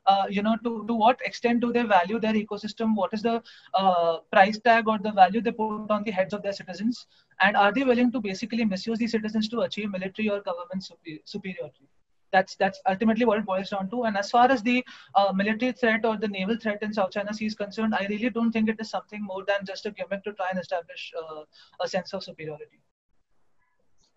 Uh, 0.06 0.26
you 0.30 0.44
know, 0.44 0.56
to, 0.64 0.86
to 0.88 0.94
what 0.94 1.20
extent 1.26 1.62
do 1.62 1.74
they 1.74 1.82
value 1.82 2.20
their 2.20 2.34
ecosystem? 2.34 2.96
What 2.96 3.12
is 3.16 3.24
the 3.24 3.42
uh, 3.74 4.18
price 4.32 4.60
tag 4.60 4.88
or 4.88 5.00
the 5.00 5.12
value 5.12 5.42
they 5.42 5.52
put 5.52 5.90
on 5.90 6.04
the 6.04 6.12
heads 6.12 6.36
of 6.36 6.44
their 6.44 6.54
citizens? 6.54 7.08
And 7.40 7.58
are 7.58 7.74
they 7.74 7.84
willing 7.84 8.12
to 8.12 8.22
basically 8.22 8.66
misuse 8.66 9.00
these 9.00 9.12
citizens 9.12 9.50
to 9.50 9.62
achieve 9.62 9.90
military 9.90 10.30
or 10.30 10.42
government 10.42 10.88
superiority? 11.26 11.90
That's 12.32 12.56
that's 12.56 12.80
ultimately 12.88 13.26
what 13.26 13.40
it 13.40 13.46
boils 13.46 13.70
down 13.70 13.90
to. 13.90 14.04
And 14.04 14.18
as 14.18 14.30
far 14.30 14.52
as 14.52 14.62
the 14.64 14.84
uh, 15.16 15.32
military 15.34 15.72
threat 15.72 16.06
or 16.06 16.18
the 16.18 16.28
naval 16.28 16.58
threat 16.58 16.82
in 16.82 16.94
South 16.94 17.12
China 17.12 17.34
Sea 17.34 17.46
is 17.46 17.56
concerned, 17.56 17.96
I 17.96 18.06
really 18.10 18.30
don't 18.30 18.52
think 18.52 18.70
it 18.70 18.78
is 18.80 18.90
something 18.90 19.24
more 19.24 19.44
than 19.46 19.66
just 19.66 19.86
a 19.86 19.92
gimmick 19.92 20.24
to 20.24 20.34
try 20.34 20.48
and 20.50 20.60
establish 20.60 21.14
uh, 21.18 21.44
a 21.82 21.88
sense 21.88 22.14
of 22.14 22.24
superiority. 22.24 22.80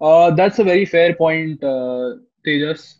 Uh, 0.00 0.30
that's 0.32 0.58
a 0.58 0.64
very 0.64 0.84
fair 0.84 1.14
point, 1.14 1.62
uh, 1.62 2.16
Tejas. 2.46 2.96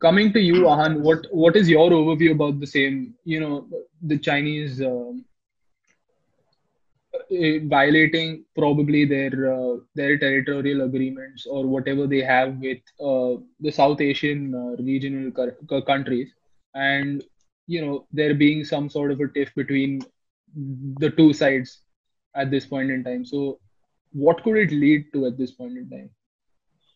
Coming 0.00 0.32
to 0.32 0.40
you, 0.40 0.68
Ahan, 0.68 1.02
what 1.02 1.26
what 1.32 1.56
is 1.56 1.68
your 1.68 1.90
overview 1.90 2.32
about 2.32 2.60
the 2.60 2.66
same? 2.66 3.14
You 3.24 3.40
know, 3.40 3.68
the 4.02 4.18
Chinese 4.18 4.80
um, 4.80 5.24
violating 7.30 8.44
probably 8.56 9.04
their 9.04 9.52
uh, 9.52 9.76
their 9.94 10.18
territorial 10.18 10.82
agreements 10.82 11.46
or 11.46 11.66
whatever 11.66 12.06
they 12.06 12.22
have 12.22 12.56
with 12.58 12.78
uh, 13.00 13.40
the 13.60 13.70
South 13.70 14.00
Asian 14.00 14.54
uh, 14.54 14.82
regional 14.82 15.30
countries, 15.86 16.30
and 16.74 17.24
you 17.66 17.80
know 17.84 18.06
there 18.12 18.34
being 18.34 18.64
some 18.64 18.88
sort 18.88 19.10
of 19.12 19.20
a 19.20 19.28
tiff 19.28 19.54
between 19.54 20.00
the 21.00 21.10
two 21.10 21.32
sides 21.32 21.82
at 22.34 22.50
this 22.50 22.66
point 22.66 22.90
in 22.90 23.04
time. 23.04 23.24
So, 23.24 23.58
what 24.12 24.42
could 24.42 24.56
it 24.56 24.70
lead 24.72 25.12
to 25.12 25.26
at 25.26 25.36
this 25.38 25.52
point 25.52 25.76
in 25.78 25.88
time? 25.90 26.10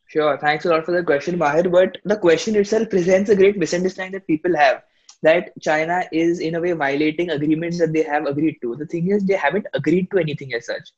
Sure. 0.07 0.37
Thanks 0.39 0.65
a 0.65 0.69
lot 0.69 0.85
for 0.85 0.93
the 0.93 1.03
question, 1.03 1.39
Mahir. 1.39 1.71
But 1.71 1.99
the 2.05 2.17
question 2.17 2.55
itself 2.57 2.91
presents 2.91 3.31
a 3.31 3.37
great 3.37 3.57
misunderstanding 3.57 4.13
that 4.13 4.27
people 4.27 4.57
have 4.57 4.83
that 5.23 5.51
China 5.61 6.05
is 6.13 6.41
in 6.41 6.57
a 6.57 6.61
way 6.61 6.73
violating 6.73 7.31
agreements 7.31 7.79
that 7.79 7.93
they 7.93 8.03
have 8.03 8.27
agreed 8.27 8.59
to. 8.63 8.77
The 8.77 8.87
thing 8.87 9.11
is, 9.11 9.25
they 9.25 9.35
haven't 9.35 9.67
agreed 9.75 10.11
to 10.11 10.19
anything 10.19 10.53
as 10.55 10.67
such. 10.67 10.91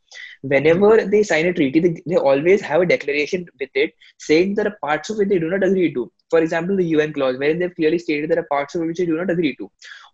Whenever 0.43 1.07
they 1.07 1.23
sign 1.23 1.47
a 1.47 1.53
treaty, 1.53 1.81
they, 1.81 2.03
they 2.07 2.17
always 2.17 2.61
have 2.61 2.83
a 2.83 2.87
declaration 2.87 3.47
with 3.61 3.71
it 3.75 3.93
saying 4.19 4.55
there 4.55 4.69
are 4.69 4.79
parts 4.81 5.11
of 5.11 5.21
it 5.21 5.29
they 5.29 5.39
do 5.39 5.51
not 5.51 5.63
agree 5.63 5.93
to. 5.95 6.11
For 6.31 6.41
example, 6.41 6.77
the 6.77 6.85
UN 6.85 7.13
CLOS, 7.13 7.39
wherein 7.39 7.59
they've 7.59 7.75
clearly 7.75 7.99
stated 7.99 8.31
there 8.31 8.39
are 8.39 8.49
parts 8.51 8.75
of 8.75 8.83
which 8.83 8.99
they 8.99 9.07
do 9.07 9.17
not 9.17 9.31
agree 9.31 9.55
to 9.57 9.71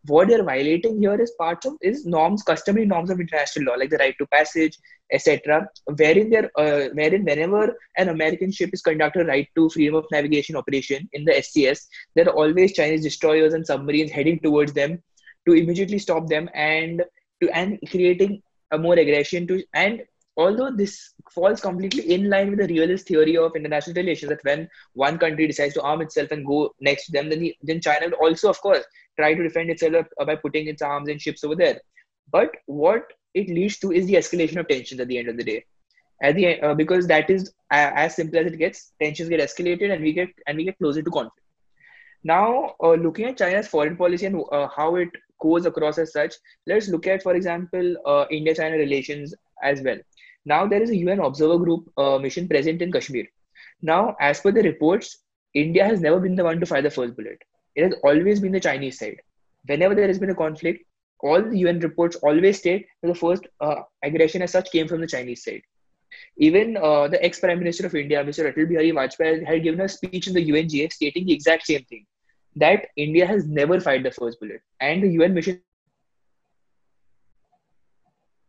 what 0.06 0.28
they're 0.28 0.44
violating 0.44 0.98
here 0.98 1.20
is 1.20 1.32
parts 1.32 1.66
of 1.66 1.74
is 1.82 2.06
norms, 2.06 2.42
customary 2.42 2.86
norms 2.86 3.10
of 3.10 3.20
international 3.20 3.66
law, 3.66 3.78
like 3.78 3.90
the 3.90 3.98
right 3.98 4.14
to 4.18 4.26
passage, 4.26 4.78
etc. 5.12 5.68
Wherein 5.84 6.30
there, 6.30 6.50
uh, 6.56 6.88
wherein 6.94 7.24
whenever 7.24 7.76
an 7.96 8.08
American 8.08 8.50
ship 8.50 8.70
is 8.72 8.80
conducted 8.80 9.26
right 9.26 9.48
to 9.56 9.68
freedom 9.68 9.96
of 9.96 10.06
navigation 10.10 10.56
operation 10.56 11.08
in 11.12 11.24
the 11.24 11.32
SCS, 11.32 11.86
there 12.14 12.28
are 12.28 12.34
always 12.34 12.72
Chinese 12.72 13.02
destroyers 13.02 13.52
and 13.52 13.66
submarines 13.66 14.10
heading 14.10 14.38
towards 14.40 14.72
them 14.72 15.02
to 15.46 15.54
immediately 15.54 15.98
stop 15.98 16.28
them 16.28 16.48
and 16.54 17.04
to 17.42 17.50
and 17.50 17.78
creating 17.90 18.42
a 18.72 18.78
more 18.78 18.94
aggression 18.94 19.46
to 19.46 19.62
and 19.74 20.02
although 20.44 20.70
this 20.80 20.92
falls 21.34 21.60
completely 21.64 22.04
in 22.14 22.28
line 22.32 22.50
with 22.50 22.60
the 22.60 22.68
realist 22.74 23.06
theory 23.08 23.36
of 23.42 23.56
international 23.60 23.96
relations 24.00 24.30
that 24.30 24.44
when 24.48 24.68
one 25.04 25.18
country 25.24 25.46
decides 25.50 25.74
to 25.74 25.82
arm 25.90 26.00
itself 26.04 26.30
and 26.36 26.46
go 26.46 26.58
next 26.88 27.06
to 27.06 27.12
them 27.12 27.28
then, 27.30 27.40
the, 27.40 27.54
then 27.62 27.80
china 27.86 28.06
would 28.06 28.20
also 28.24 28.50
of 28.50 28.60
course 28.66 28.84
try 29.20 29.34
to 29.34 29.42
defend 29.48 29.70
itself 29.70 30.06
by 30.30 30.36
putting 30.36 30.68
its 30.68 30.82
arms 30.82 31.08
and 31.08 31.20
ships 31.20 31.44
over 31.44 31.56
there. 31.56 31.80
But 32.32 32.50
what 32.66 33.12
it 33.34 33.48
leads 33.48 33.78
to 33.80 33.92
is 33.92 34.06
the 34.06 34.14
escalation 34.14 34.58
of 34.60 34.68
tensions 34.68 35.00
at 35.00 35.08
the 35.08 35.18
end 35.18 35.28
of 35.28 35.36
the 35.36 35.44
day. 35.44 35.64
At 36.22 36.36
the 36.36 36.60
uh, 36.60 36.74
because 36.74 37.06
that 37.06 37.30
is 37.30 37.52
uh, 37.70 37.90
as 38.04 38.16
simple 38.16 38.38
as 38.38 38.46
it 38.52 38.58
gets 38.58 38.92
tensions 39.00 39.28
get 39.28 39.40
escalated 39.40 39.92
and 39.92 40.02
we 40.02 40.12
get 40.12 40.28
and 40.46 40.56
we 40.56 40.64
get 40.64 40.78
closer 40.78 41.02
to 41.02 41.10
conflict. 41.10 41.46
Now 42.22 42.74
uh, 42.82 42.94
looking 43.06 43.26
at 43.26 43.38
china's 43.38 43.68
foreign 43.68 43.96
policy 43.96 44.26
and 44.26 44.42
uh, 44.52 44.68
how 44.76 44.96
it 44.96 45.08
goes 45.40 45.66
across 45.66 45.98
as 45.98 46.12
such 46.12 46.34
let's 46.66 46.88
look 46.88 47.06
at 47.06 47.22
for 47.22 47.34
example 47.34 47.94
uh, 48.06 48.24
india 48.30 48.54
china 48.54 48.76
relations 48.76 49.34
as 49.62 49.80
well 49.86 49.98
now 50.44 50.66
there 50.66 50.82
is 50.82 50.90
a 50.90 50.96
UN 50.96 51.20
observer 51.20 51.58
group 51.58 51.90
uh, 51.96 52.18
mission 52.18 52.48
present 52.48 52.82
in 52.82 52.92
Kashmir. 52.92 53.26
Now, 53.82 54.16
as 54.20 54.40
per 54.40 54.52
the 54.52 54.62
reports, 54.62 55.18
India 55.54 55.84
has 55.84 56.00
never 56.00 56.20
been 56.20 56.36
the 56.36 56.44
one 56.44 56.60
to 56.60 56.66
fire 56.66 56.82
the 56.82 56.90
first 56.90 57.16
bullet. 57.16 57.42
It 57.74 57.84
has 57.84 57.94
always 58.04 58.40
been 58.40 58.52
the 58.52 58.60
Chinese 58.60 58.98
side. 58.98 59.20
Whenever 59.66 59.94
there 59.94 60.06
has 60.06 60.18
been 60.18 60.30
a 60.30 60.34
conflict, 60.34 60.84
all 61.20 61.42
the 61.42 61.58
UN 61.58 61.80
reports 61.80 62.16
always 62.16 62.58
state 62.58 62.86
that 63.02 63.08
the 63.08 63.14
first 63.14 63.46
uh, 63.60 63.82
aggression 64.02 64.42
as 64.42 64.52
such 64.52 64.70
came 64.70 64.88
from 64.88 65.00
the 65.00 65.06
Chinese 65.06 65.44
side. 65.44 65.62
Even 66.36 66.76
uh, 66.76 67.08
the 67.08 67.22
ex-Prime 67.24 67.58
Minister 67.58 67.86
of 67.86 67.94
India, 67.94 68.24
Mr. 68.24 68.52
Atal 68.52 68.68
Bihari 68.68 68.92
Vajpayee, 68.92 69.46
had 69.46 69.62
given 69.62 69.80
a 69.80 69.88
speech 69.88 70.26
in 70.26 70.34
the 70.34 70.50
UNGA 70.50 70.92
stating 70.92 71.26
the 71.26 71.32
exact 71.32 71.66
same 71.66 71.84
thing, 71.84 72.06
that 72.56 72.88
India 72.96 73.26
has 73.26 73.46
never 73.46 73.80
fired 73.80 74.02
the 74.02 74.10
first 74.10 74.40
bullet. 74.40 74.60
And 74.80 75.02
the 75.02 75.08
UN 75.08 75.34
mission 75.34 75.60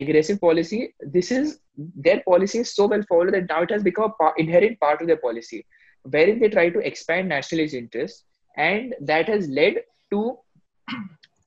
aggressive 0.01 0.41
policy, 0.41 0.93
this 0.99 1.31
is 1.31 1.59
their 1.95 2.21
policy 2.21 2.59
is 2.59 2.75
so 2.75 2.87
well 2.87 3.03
followed 3.09 3.33
that 3.33 3.49
now 3.49 3.61
it 3.63 3.71
has 3.71 3.83
become 3.83 4.05
a 4.05 4.13
part, 4.13 4.39
inherent 4.39 4.79
part 4.79 5.01
of 5.01 5.07
their 5.07 5.17
policy, 5.17 5.65
wherein 6.03 6.39
they 6.39 6.49
try 6.49 6.69
to 6.69 6.79
expand 6.79 7.29
nationalist 7.29 7.73
interests, 7.73 8.23
and 8.57 8.95
that 9.01 9.27
has 9.27 9.47
led 9.47 9.75
to 10.11 10.37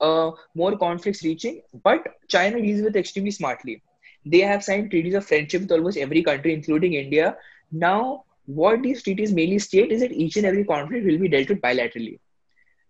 uh, 0.01 0.31
more 0.55 0.77
conflicts 0.77 1.23
reaching. 1.25 1.63
But 1.83 2.07
China 2.29 2.61
deals 2.61 2.83
with 2.83 2.97
extremely 2.97 3.31
smartly. 3.31 3.83
They 4.27 4.41
have 4.41 4.65
signed 4.65 4.91
treaties 4.91 5.15
of 5.15 5.27
friendship 5.27 5.63
with 5.63 5.73
almost 5.73 5.99
every 5.99 6.23
country, 6.23 6.55
including 6.55 6.95
India. 6.95 7.37
Now, 7.71 8.25
what 8.47 8.83
these 8.83 9.03
treaties 9.03 9.33
mainly 9.33 9.59
state 9.59 9.93
is 9.93 10.01
that 10.01 10.13
each 10.13 10.37
and 10.37 10.47
every 10.47 10.65
conflict 10.65 11.07
will 11.07 11.19
be 11.19 11.29
dealt 11.29 11.49
with 11.49 11.61
bilaterally. 11.61 12.19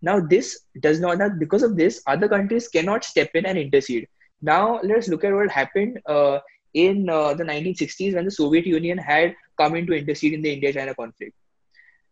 Now, 0.03 0.21
this 0.21 0.61
does 0.81 1.01
not, 1.01 1.19
now 1.19 1.31
because 1.31 1.63
of 1.63 1.77
this, 1.77 2.03
other 2.07 2.29
countries 2.29 2.69
cannot 2.69 3.05
step 3.05 3.31
in 3.35 3.47
and 3.47 3.59
intercede. 3.59 4.07
Now, 4.43 4.81
let's 4.83 5.09
look 5.09 5.25
at 5.25 5.33
what 5.33 5.51
happened 5.51 6.01
uh, 6.07 6.39
in 6.75 7.09
uh, 7.09 7.35
the 7.35 7.45
1960s 7.45 8.15
when 8.15 8.25
the 8.25 8.31
Soviet 8.31 8.67
Union 8.67 8.99
had 8.99 9.35
come 9.59 9.75
in 9.75 9.87
to 9.87 9.95
intercede 9.95 10.35
in 10.35 10.43
the 10.43 10.53
India-China 10.53 10.95
conflict. 10.95 11.35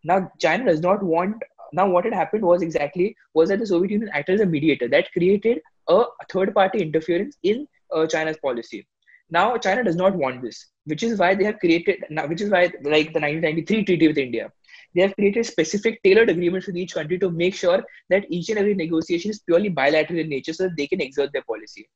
Now, 0.03 0.31
China 0.39 0.65
does 0.65 0.81
not 0.81 1.03
want. 1.03 1.41
Now, 1.71 1.87
what 1.87 2.05
had 2.05 2.13
happened 2.13 2.43
was 2.43 2.61
exactly 2.61 3.15
was 3.33 3.49
that 3.49 3.59
the 3.59 3.67
Soviet 3.67 3.91
Union 3.91 4.09
acted 4.13 4.35
as 4.35 4.41
a 4.41 4.45
mediator 4.45 4.87
that 4.89 5.11
created 5.11 5.59
a 5.87 6.03
third-party 6.31 6.79
interference 6.79 7.37
in 7.43 7.67
uh, 7.93 8.07
China's 8.07 8.37
policy. 8.37 8.87
Now, 9.29 9.57
China 9.57 9.83
does 9.83 9.95
not 9.95 10.15
want 10.15 10.41
this, 10.41 10.67
which 10.85 11.03
is 11.03 11.17
why 11.17 11.33
they 11.35 11.43
have 11.43 11.59
created. 11.59 12.03
Now, 12.09 12.27
which 12.27 12.41
is 12.41 12.49
why, 12.49 12.63
like 12.83 13.13
the 13.13 13.19
1993 13.19 13.85
treaty 13.85 14.07
with 14.07 14.17
India, 14.17 14.51
they 14.93 15.01
have 15.01 15.15
created 15.15 15.45
specific 15.45 16.01
tailored 16.03 16.29
agreements 16.29 16.67
with 16.67 16.77
each 16.77 16.93
country 16.93 17.17
to 17.19 17.31
make 17.31 17.55
sure 17.55 17.83
that 18.09 18.25
each 18.29 18.49
and 18.49 18.59
every 18.59 18.75
negotiation 18.75 19.31
is 19.31 19.39
purely 19.39 19.69
bilateral 19.69 20.19
in 20.19 20.29
nature, 20.29 20.53
so 20.53 20.63
that 20.63 20.77
they 20.77 20.87
can 20.87 21.01
exert 21.01 21.31
their 21.33 21.43
policy. 21.43 21.89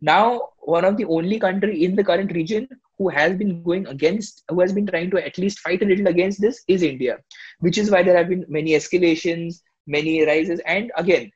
Now, 0.00 0.48
one 0.60 0.84
of 0.84 0.96
the 0.96 1.04
only 1.04 1.38
country 1.38 1.84
in 1.84 1.96
the 1.96 2.04
current 2.04 2.32
region 2.32 2.68
who 2.98 3.08
has 3.08 3.36
been 3.36 3.62
going 3.62 3.86
against, 3.86 4.44
who 4.48 4.60
has 4.60 4.72
been 4.72 4.86
trying 4.86 5.10
to 5.10 5.24
at 5.24 5.38
least 5.38 5.60
fight 5.60 5.82
a 5.82 5.86
little 5.86 6.08
against 6.08 6.40
this 6.40 6.62
is 6.68 6.82
India, 6.82 7.18
which 7.60 7.78
is 7.78 7.90
why 7.90 8.02
there 8.02 8.16
have 8.16 8.28
been 8.28 8.44
many 8.48 8.72
escalations, 8.72 9.60
many 9.86 10.24
rises, 10.26 10.60
and 10.66 10.92
again, 10.96 11.30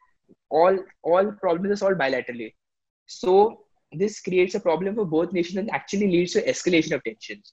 all 0.51 0.79
all 1.03 1.33
problems 1.33 1.73
are 1.73 1.77
solved 1.77 2.01
bilaterally. 2.01 2.55
So 3.07 3.61
this 3.93 4.21
creates 4.21 4.55
a 4.55 4.61
problem 4.61 4.95
for 4.95 5.05
both 5.05 5.33
nations 5.33 5.59
and 5.59 5.71
actually 5.71 6.09
leads 6.09 6.33
to 6.35 6.43
escalation 6.43 6.93
of 6.93 7.05
tensions. 7.05 7.53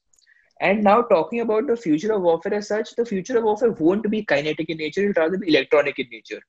And 0.61 0.83
now 0.83 1.01
talking 1.01 1.41
about 1.41 1.67
the 1.67 1.75
future 1.75 2.13
of 2.13 2.21
warfare 2.21 2.55
as 2.55 2.67
such, 2.67 2.95
the 2.95 3.05
future 3.05 3.37
of 3.37 3.43
warfare 3.43 3.71
won't 3.71 4.09
be 4.09 4.23
kinetic 4.23 4.69
in 4.69 4.77
nature, 4.77 5.03
it 5.03 5.15
will 5.15 5.23
rather 5.23 5.37
be 5.37 5.49
electronic 5.49 5.99
in 5.99 6.07
nature 6.11 6.41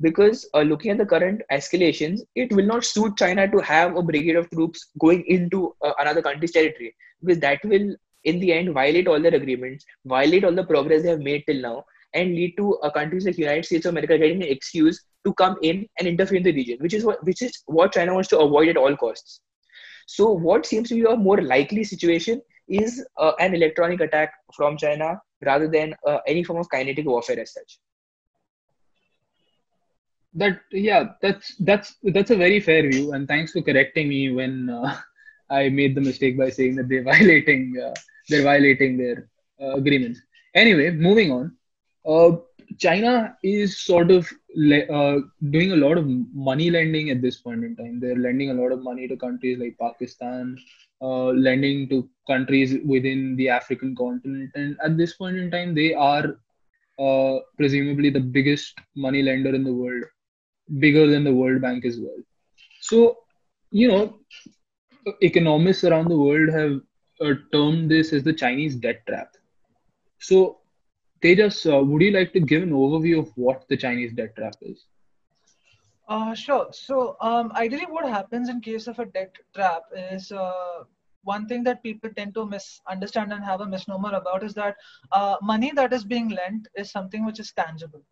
because 0.00 0.48
uh, 0.54 0.60
looking 0.60 0.90
at 0.90 0.98
the 0.98 1.06
current 1.06 1.42
escalations, 1.52 2.20
it 2.34 2.52
will 2.52 2.66
not 2.66 2.84
suit 2.84 3.16
China 3.16 3.50
to 3.50 3.58
have 3.58 3.96
a 3.96 4.02
brigade 4.02 4.36
of 4.36 4.50
troops 4.50 4.88
going 4.98 5.24
into 5.26 5.74
uh, 5.84 5.92
another 5.98 6.22
country's 6.22 6.52
territory 6.52 6.94
because 7.20 7.40
that 7.40 7.64
will, 7.64 7.94
in 8.24 8.40
the 8.40 8.52
end, 8.52 8.72
violate 8.72 9.08
all 9.08 9.20
their 9.20 9.34
agreements, 9.34 9.84
violate 10.06 10.44
all 10.44 10.54
the 10.54 10.64
progress 10.64 11.02
they 11.02 11.10
have 11.10 11.20
made 11.20 11.44
till 11.46 11.60
now, 11.60 11.84
and 12.14 12.34
lead 12.34 12.54
to 12.56 12.76
uh, 12.78 12.90
countries 12.90 13.26
like 13.26 13.38
United 13.38 13.64
States 13.64 13.86
of 13.86 13.90
America 13.90 14.18
getting 14.18 14.42
an 14.42 14.48
excuse 14.48 15.04
to 15.24 15.34
come 15.34 15.56
in 15.62 15.86
and 15.98 16.08
interfere 16.08 16.38
in 16.38 16.42
the 16.42 16.52
region, 16.52 16.78
which 16.80 16.94
is 16.94 17.04
what 17.04 17.22
which 17.24 17.42
is 17.42 17.62
what 17.66 17.92
China 17.92 18.14
wants 18.14 18.28
to 18.28 18.38
avoid 18.38 18.68
at 18.68 18.76
all 18.76 18.96
costs. 18.96 19.40
So, 20.06 20.30
what 20.30 20.66
seems 20.66 20.88
to 20.88 20.94
be 20.94 21.04
a 21.04 21.16
more 21.16 21.40
likely 21.40 21.84
situation 21.84 22.40
is 22.68 23.04
uh, 23.16 23.32
an 23.38 23.54
electronic 23.54 24.00
attack 24.00 24.32
from 24.56 24.76
China 24.76 25.20
rather 25.44 25.68
than 25.68 25.94
uh, 26.06 26.18
any 26.26 26.42
form 26.42 26.58
of 26.58 26.70
kinetic 26.70 27.06
warfare 27.06 27.40
as 27.40 27.52
such. 27.52 27.78
That 30.34 30.60
yeah 30.72 31.04
that's 31.22 31.54
that's 31.60 31.96
that's 32.14 32.30
a 32.30 32.36
very 32.36 32.60
fair 32.60 32.88
view 32.88 33.12
and 33.12 33.26
thanks 33.28 33.52
for 33.52 33.62
correcting 33.62 34.08
me 34.08 34.30
when 34.30 34.68
uh, 34.70 34.94
i 35.50 35.68
made 35.68 35.94
the 35.94 36.00
mistake 36.00 36.36
by 36.38 36.48
saying 36.48 36.76
that 36.76 36.88
they're 36.88 37.04
violating 37.12 37.72
uh, 37.84 37.94
they're 38.28 38.44
violating 38.44 38.96
their 38.96 39.28
uh, 39.62 39.74
agreements 39.76 40.20
anyway 40.54 40.90
moving 40.90 41.30
on. 41.32 41.52
Uh, 42.06 42.36
china 42.78 43.34
is 43.42 43.80
sort 43.84 44.10
of 44.10 44.28
le- 44.56 44.88
uh, 44.98 45.18
doing 45.50 45.72
a 45.72 45.76
lot 45.76 45.98
of 45.98 46.06
money 46.32 46.70
lending 46.70 47.10
at 47.10 47.20
this 47.20 47.36
point 47.38 47.64
in 47.64 47.76
time. 47.76 47.98
They're 48.00 48.16
lending 48.16 48.50
a 48.50 48.54
lot 48.54 48.72
of 48.72 48.82
money 48.82 49.06
to 49.08 49.16
countries 49.16 49.58
like 49.58 49.76
pakistan 49.78 50.56
uh, 51.02 51.28
lending 51.46 51.88
to 51.90 52.08
countries 52.26 52.76
within 52.86 53.36
the 53.36 53.48
african 53.48 53.94
continent 53.96 54.50
and 54.54 54.76
at 54.84 54.96
this 54.96 55.14
point 55.14 55.36
in 55.36 55.50
time 55.50 55.74
they 55.74 55.92
are 55.94 56.36
presumably 57.56 58.10
the 58.10 58.20
biggest 58.20 58.78
money 58.96 59.22
lender 59.22 59.54
in 59.54 59.64
the 59.64 59.72
world 59.72 60.04
bigger 60.78 61.06
than 61.06 61.24
the 61.24 61.34
World 61.34 61.60
Bank 61.60 61.84
as 61.84 61.98
well. 61.98 62.18
So, 62.80 63.18
you 63.70 63.88
know, 63.88 64.20
economists 65.20 65.84
around 65.84 66.08
the 66.08 66.16
world 66.18 66.48
have 66.50 66.80
uh, 67.20 67.34
termed 67.52 67.90
this 67.90 68.12
as 68.12 68.22
the 68.22 68.32
Chinese 68.32 68.76
debt 68.76 69.02
trap. 69.06 69.34
So, 70.18 70.58
Tejas, 71.22 71.66
uh, 71.70 71.82
would 71.84 72.02
you 72.02 72.10
like 72.12 72.32
to 72.32 72.40
give 72.40 72.62
an 72.62 72.70
overview 72.70 73.18
of 73.18 73.30
what 73.36 73.66
the 73.68 73.76
Chinese 73.76 74.12
debt 74.12 74.36
trap 74.36 74.54
is? 74.62 74.86
Uh, 76.08 76.34
sure. 76.34 76.68
So, 76.72 77.16
um, 77.20 77.52
ideally, 77.54 77.86
what 77.88 78.08
happens 78.08 78.48
in 78.48 78.60
case 78.60 78.86
of 78.86 78.98
a 78.98 79.06
debt 79.06 79.34
trap 79.54 79.82
is 79.94 80.32
uh, 80.32 80.84
one 81.22 81.46
thing 81.46 81.62
that 81.64 81.82
people 81.82 82.10
tend 82.16 82.34
to 82.34 82.46
misunderstand 82.46 83.32
and 83.32 83.44
have 83.44 83.60
a 83.60 83.66
misnomer 83.66 84.14
about 84.14 84.42
is 84.42 84.54
that 84.54 84.76
uh, 85.12 85.36
money 85.42 85.72
that 85.74 85.92
is 85.92 86.04
being 86.04 86.28
lent 86.28 86.68
is 86.74 86.90
something 86.90 87.24
which 87.24 87.38
is 87.40 87.52
tangible 87.52 88.02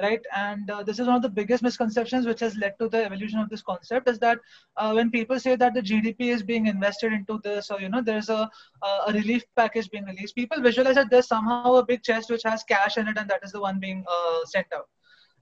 right? 0.00 0.20
And 0.36 0.70
uh, 0.70 0.82
this 0.82 0.98
is 0.98 1.06
one 1.06 1.16
of 1.16 1.22
the 1.22 1.28
biggest 1.28 1.62
misconceptions 1.62 2.26
which 2.26 2.40
has 2.40 2.56
led 2.56 2.74
to 2.80 2.88
the 2.88 3.04
evolution 3.04 3.38
of 3.38 3.48
this 3.48 3.62
concept 3.62 4.08
is 4.08 4.18
that 4.20 4.38
uh, 4.76 4.92
when 4.92 5.10
people 5.10 5.38
say 5.38 5.56
that 5.56 5.74
the 5.74 5.82
gdp 5.82 6.20
is 6.20 6.42
being 6.42 6.66
invested 6.66 7.12
into 7.12 7.40
this 7.44 7.70
or 7.70 7.80
you 7.80 7.88
know 7.88 8.02
there's 8.02 8.28
a, 8.28 8.48
a 8.82 9.12
relief 9.12 9.44
package 9.56 9.90
being 9.90 10.04
released 10.04 10.34
people 10.34 10.60
visualize 10.60 10.94
that 10.94 11.10
there's 11.10 11.28
somehow 11.28 11.74
a 11.74 11.84
big 11.84 12.02
chest 12.02 12.30
which 12.30 12.42
has 12.44 12.62
cash 12.64 12.96
in 12.96 13.08
it 13.08 13.18
and 13.18 13.28
that 13.28 13.40
is 13.42 13.52
the 13.52 13.60
one 13.60 13.78
being 13.78 14.04
uh, 14.08 14.44
sent 14.44 14.66
out. 14.74 14.88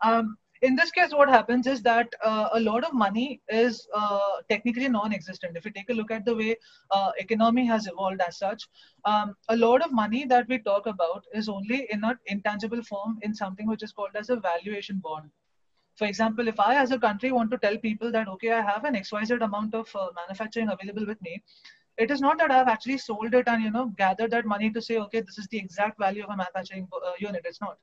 Um, 0.02 0.36
in 0.62 0.74
this 0.74 0.90
case, 0.90 1.12
what 1.12 1.28
happens 1.28 1.66
is 1.66 1.82
that 1.82 2.12
uh, 2.24 2.48
a 2.52 2.60
lot 2.60 2.84
of 2.84 2.92
money 2.92 3.40
is 3.48 3.86
uh, 3.94 4.40
technically 4.48 4.88
non-existent. 4.88 5.56
If 5.56 5.64
you 5.64 5.70
take 5.70 5.90
a 5.90 5.92
look 5.92 6.10
at 6.10 6.24
the 6.24 6.34
way 6.34 6.56
uh, 6.90 7.12
economy 7.18 7.64
has 7.66 7.86
evolved 7.86 8.20
as 8.20 8.38
such, 8.38 8.68
um, 9.04 9.36
a 9.48 9.56
lot 9.56 9.82
of 9.82 9.92
money 9.92 10.24
that 10.26 10.48
we 10.48 10.58
talk 10.58 10.86
about 10.86 11.24
is 11.32 11.48
only 11.48 11.86
in 11.90 12.02
an 12.04 12.18
intangible 12.26 12.82
form 12.82 13.18
in 13.22 13.34
something 13.34 13.66
which 13.66 13.82
is 13.82 13.92
called 13.92 14.16
as 14.16 14.30
a 14.30 14.36
valuation 14.36 14.98
bond. 14.98 15.30
For 15.96 16.06
example, 16.06 16.46
if 16.46 16.60
I 16.60 16.76
as 16.76 16.92
a 16.92 16.98
country 16.98 17.32
want 17.32 17.50
to 17.50 17.58
tell 17.58 17.76
people 17.76 18.12
that, 18.12 18.28
okay, 18.28 18.52
I 18.52 18.60
have 18.60 18.84
an 18.84 18.94
XYZ 18.94 19.42
amount 19.42 19.74
of 19.74 19.88
uh, 19.94 20.08
manufacturing 20.14 20.68
available 20.68 21.06
with 21.06 21.20
me, 21.22 21.42
it 21.98 22.12
is 22.12 22.20
not 22.20 22.38
that 22.38 22.52
I've 22.52 22.68
actually 22.68 22.98
sold 22.98 23.34
it 23.34 23.48
and, 23.48 23.62
you 23.62 23.72
know, 23.72 23.92
gathered 23.96 24.30
that 24.30 24.46
money 24.46 24.70
to 24.70 24.80
say, 24.80 24.98
okay, 24.98 25.20
this 25.20 25.38
is 25.38 25.48
the 25.48 25.58
exact 25.58 25.98
value 25.98 26.22
of 26.22 26.30
a 26.30 26.36
manufacturing 26.36 26.88
uh, 26.92 27.10
unit. 27.18 27.42
It's 27.44 27.60
not 27.60 27.78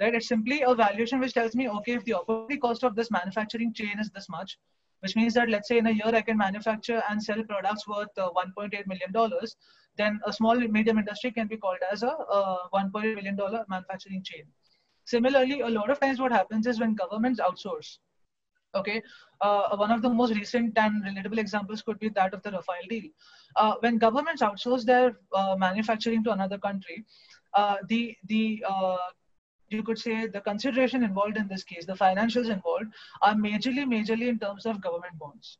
right? 0.00 0.14
It's 0.14 0.28
simply 0.28 0.62
a 0.62 0.74
valuation 0.74 1.20
which 1.20 1.34
tells 1.34 1.54
me, 1.54 1.68
okay, 1.68 1.92
if 1.92 2.04
the 2.04 2.14
opportunity 2.14 2.58
cost 2.58 2.84
of 2.84 2.94
this 2.94 3.10
manufacturing 3.10 3.72
chain 3.72 3.98
is 4.00 4.10
this 4.10 4.28
much, 4.28 4.58
which 5.00 5.16
means 5.16 5.34
that 5.34 5.48
let's 5.48 5.68
say 5.68 5.78
in 5.78 5.86
a 5.86 5.90
year 5.90 6.14
I 6.14 6.22
can 6.22 6.36
manufacture 6.36 7.02
and 7.10 7.22
sell 7.22 7.42
products 7.42 7.86
worth 7.88 8.16
uh, 8.16 8.30
1.8 8.30 8.86
million 8.86 9.12
dollars, 9.12 9.56
then 9.96 10.20
a 10.24 10.32
small 10.32 10.56
medium 10.56 10.98
industry 10.98 11.32
can 11.32 11.48
be 11.48 11.56
called 11.56 11.78
as 11.90 12.02
a 12.02 12.10
uh, 12.10 12.68
1.8 12.74 13.14
million 13.14 13.36
dollar 13.36 13.64
manufacturing 13.68 14.22
chain. 14.22 14.44
Similarly, 15.04 15.60
a 15.60 15.68
lot 15.68 15.90
of 15.90 15.98
times 15.98 16.20
what 16.20 16.32
happens 16.32 16.66
is 16.66 16.78
when 16.78 16.94
governments 16.94 17.40
outsource, 17.40 17.98
okay, 18.74 19.02
uh, 19.40 19.76
one 19.76 19.90
of 19.90 20.02
the 20.02 20.08
most 20.08 20.34
recent 20.34 20.78
and 20.78 21.04
relatable 21.04 21.38
examples 21.38 21.82
could 21.82 21.98
be 21.98 22.08
that 22.10 22.32
of 22.32 22.42
the 22.42 22.50
Rafale 22.50 22.88
deal. 22.88 23.10
Uh, 23.56 23.74
when 23.80 23.98
governments 23.98 24.42
outsource 24.42 24.84
their 24.84 25.18
uh, 25.34 25.56
manufacturing 25.58 26.22
to 26.24 26.30
another 26.30 26.58
country, 26.58 27.04
uh, 27.54 27.76
the 27.88 28.16
the 28.26 28.64
uh, 28.66 28.96
you 29.72 29.82
could 29.82 29.98
say 29.98 30.26
the 30.26 30.40
consideration 30.40 31.02
involved 31.02 31.36
in 31.36 31.48
this 31.48 31.64
case, 31.64 31.86
the 31.86 31.94
financials 31.94 32.50
involved, 32.50 32.86
are 33.22 33.34
majorly, 33.34 33.84
majorly 33.84 34.28
in 34.28 34.38
terms 34.38 34.66
of 34.66 34.80
government 34.80 35.18
bonds, 35.18 35.58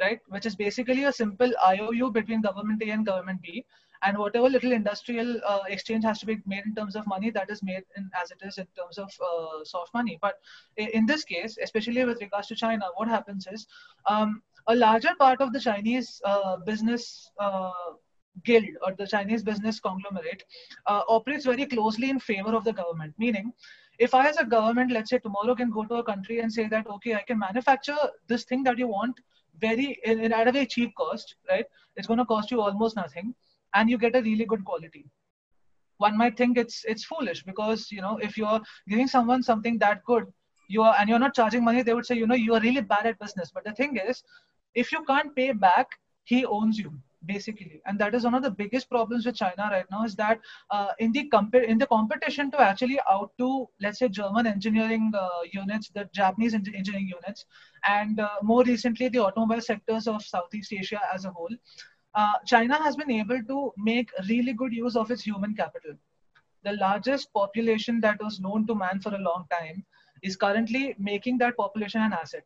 right? 0.00 0.20
Which 0.28 0.46
is 0.46 0.56
basically 0.56 1.04
a 1.04 1.12
simple 1.12 1.52
IOU 1.66 2.10
between 2.10 2.42
government 2.42 2.82
A 2.82 2.90
and 2.90 3.06
government 3.06 3.42
B. 3.42 3.64
And 4.04 4.18
whatever 4.18 4.48
little 4.48 4.72
industrial 4.72 5.40
uh, 5.46 5.60
exchange 5.68 6.02
has 6.04 6.18
to 6.20 6.26
be 6.26 6.42
made 6.44 6.64
in 6.66 6.74
terms 6.74 6.96
of 6.96 7.06
money, 7.06 7.30
that 7.30 7.48
is 7.50 7.62
made 7.62 7.84
in, 7.96 8.10
as 8.20 8.32
it 8.32 8.38
is 8.42 8.58
in 8.58 8.66
terms 8.76 8.98
of 8.98 9.08
uh, 9.20 9.64
soft 9.64 9.94
money. 9.94 10.18
But 10.20 10.40
in 10.76 11.06
this 11.06 11.22
case, 11.24 11.56
especially 11.62 12.04
with 12.04 12.20
regards 12.20 12.48
to 12.48 12.56
China, 12.56 12.86
what 12.96 13.06
happens 13.06 13.46
is 13.46 13.68
um, 14.06 14.42
a 14.66 14.74
larger 14.74 15.14
part 15.20 15.40
of 15.40 15.52
the 15.52 15.60
Chinese 15.60 16.20
uh, 16.24 16.56
business 16.56 17.30
uh, 17.38 17.70
guild 18.44 18.64
or 18.84 18.94
the 18.94 19.06
Chinese 19.06 19.42
business 19.42 19.80
conglomerate 19.80 20.44
uh, 20.86 21.02
operates 21.08 21.44
very 21.44 21.66
closely 21.66 22.10
in 22.10 22.18
favor 22.18 22.54
of 22.54 22.64
the 22.64 22.72
government. 22.72 23.14
Meaning, 23.18 23.52
if 23.98 24.14
I, 24.14 24.28
as 24.28 24.36
a 24.38 24.44
government, 24.44 24.90
let's 24.90 25.10
say 25.10 25.18
tomorrow, 25.18 25.54
can 25.54 25.70
go 25.70 25.84
to 25.84 25.96
a 25.96 26.02
country 26.02 26.40
and 26.40 26.52
say 26.52 26.66
that, 26.68 26.86
okay, 26.86 27.14
I 27.14 27.22
can 27.22 27.38
manufacture 27.38 27.96
this 28.28 28.44
thing 28.44 28.62
that 28.64 28.78
you 28.78 28.88
want 28.88 29.20
very 29.60 29.98
in, 30.04 30.20
in 30.20 30.32
at 30.32 30.48
a 30.48 30.52
very 30.52 30.66
cheap 30.66 30.94
cost, 30.96 31.36
right? 31.48 31.66
It's 31.96 32.06
going 32.06 32.18
to 32.18 32.24
cost 32.24 32.50
you 32.50 32.60
almost 32.60 32.96
nothing, 32.96 33.34
and 33.74 33.90
you 33.90 33.98
get 33.98 34.16
a 34.16 34.22
really 34.22 34.44
good 34.44 34.64
quality. 34.64 35.04
One 35.98 36.16
might 36.16 36.36
think 36.36 36.58
it's 36.58 36.84
it's 36.84 37.04
foolish 37.04 37.44
because 37.44 37.92
you 37.92 38.00
know 38.00 38.16
if 38.18 38.36
you're 38.36 38.60
giving 38.88 39.06
someone 39.06 39.42
something 39.42 39.78
that 39.78 40.02
good, 40.04 40.26
you 40.68 40.82
are 40.82 40.96
and 40.98 41.08
you're 41.08 41.18
not 41.18 41.34
charging 41.34 41.62
money, 41.62 41.82
they 41.82 41.94
would 41.94 42.06
say, 42.06 42.16
you 42.16 42.26
know, 42.26 42.34
you 42.34 42.54
are 42.54 42.60
really 42.60 42.80
bad 42.80 43.06
at 43.06 43.18
business. 43.18 43.52
But 43.54 43.64
the 43.64 43.72
thing 43.72 43.98
is, 43.98 44.24
if 44.74 44.90
you 44.90 45.04
can't 45.04 45.36
pay 45.36 45.52
back, 45.52 45.86
he 46.24 46.44
owns 46.46 46.78
you 46.78 46.92
basically. 47.26 47.80
And 47.86 47.98
that 47.98 48.14
is 48.14 48.24
one 48.24 48.34
of 48.34 48.42
the 48.42 48.50
biggest 48.50 48.88
problems 48.90 49.26
with 49.26 49.36
china 49.36 49.68
right 49.70 49.86
now 49.90 50.04
is 50.04 50.14
that 50.16 50.38
uh, 50.70 50.88
in 50.98 51.12
the 51.12 51.28
comp- 51.28 51.54
in 51.54 51.78
the 51.78 51.86
competition 51.86 52.50
to 52.52 52.60
actually 52.60 52.98
outdo 53.10 53.68
let's 53.80 53.98
say 53.98 54.08
german 54.08 54.46
engineering 54.46 55.12
uh, 55.14 55.40
units 55.52 55.90
the 55.94 56.08
japanese 56.14 56.54
engineering 56.54 57.08
units 57.14 57.44
and 57.86 58.20
uh, 58.20 58.28
more 58.42 58.62
recently 58.64 59.08
the 59.08 59.18
automobile 59.18 59.60
sectors 59.60 60.06
of 60.06 60.22
southeast 60.22 60.72
asia 60.72 61.00
as 61.14 61.24
a 61.24 61.30
whole 61.30 61.54
uh, 62.14 62.36
china 62.46 62.76
has 62.82 62.96
been 62.96 63.10
able 63.10 63.42
to 63.52 63.72
make 63.76 64.10
really 64.28 64.52
good 64.52 64.72
use 64.72 64.96
of 64.96 65.10
its 65.10 65.22
human 65.22 65.54
capital. 65.54 65.92
The 66.64 66.72
largest 66.74 67.32
population 67.32 68.00
that 68.00 68.22
was 68.22 68.40
known 68.40 68.66
to 68.66 68.74
man 68.74 69.00
for 69.00 69.14
a 69.14 69.18
long 69.18 69.46
time 69.50 69.84
is 70.22 70.36
currently 70.36 70.94
making 70.98 71.38
that 71.38 71.56
population 71.56 72.02
an 72.02 72.12
asset 72.12 72.44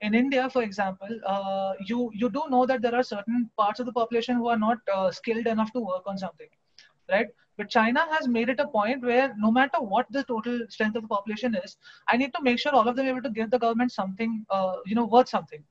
in 0.00 0.14
India, 0.14 0.48
for 0.48 0.62
example, 0.62 1.08
uh, 1.26 1.72
you 1.86 2.10
you 2.14 2.28
do 2.30 2.42
know 2.48 2.64
that 2.66 2.82
there 2.82 2.94
are 2.94 3.02
certain 3.02 3.50
parts 3.56 3.80
of 3.80 3.86
the 3.86 3.92
population 3.92 4.36
who 4.36 4.48
are 4.48 4.58
not 4.58 4.78
uh, 4.94 5.10
skilled 5.10 5.46
enough 5.46 5.72
to 5.72 5.80
work 5.80 6.04
on 6.06 6.18
something, 6.18 6.48
right? 7.10 7.26
But 7.56 7.68
China 7.68 8.06
has 8.12 8.28
made 8.28 8.48
it 8.48 8.60
a 8.60 8.66
point 8.68 9.02
where 9.02 9.34
no 9.36 9.50
matter 9.50 9.80
what 9.80 10.06
the 10.10 10.22
total 10.24 10.60
strength 10.68 10.96
of 10.96 11.02
the 11.02 11.08
population 11.08 11.56
is, 11.56 11.76
I 12.08 12.16
need 12.16 12.32
to 12.34 12.42
make 12.42 12.60
sure 12.60 12.72
all 12.72 12.88
of 12.88 12.94
them 12.94 13.06
are 13.06 13.10
able 13.10 13.22
to 13.22 13.30
give 13.30 13.50
the 13.50 13.58
government 13.58 13.90
something, 13.90 14.46
uh, 14.50 14.76
you 14.86 14.94
know, 14.94 15.06
worth 15.06 15.28
something. 15.28 15.64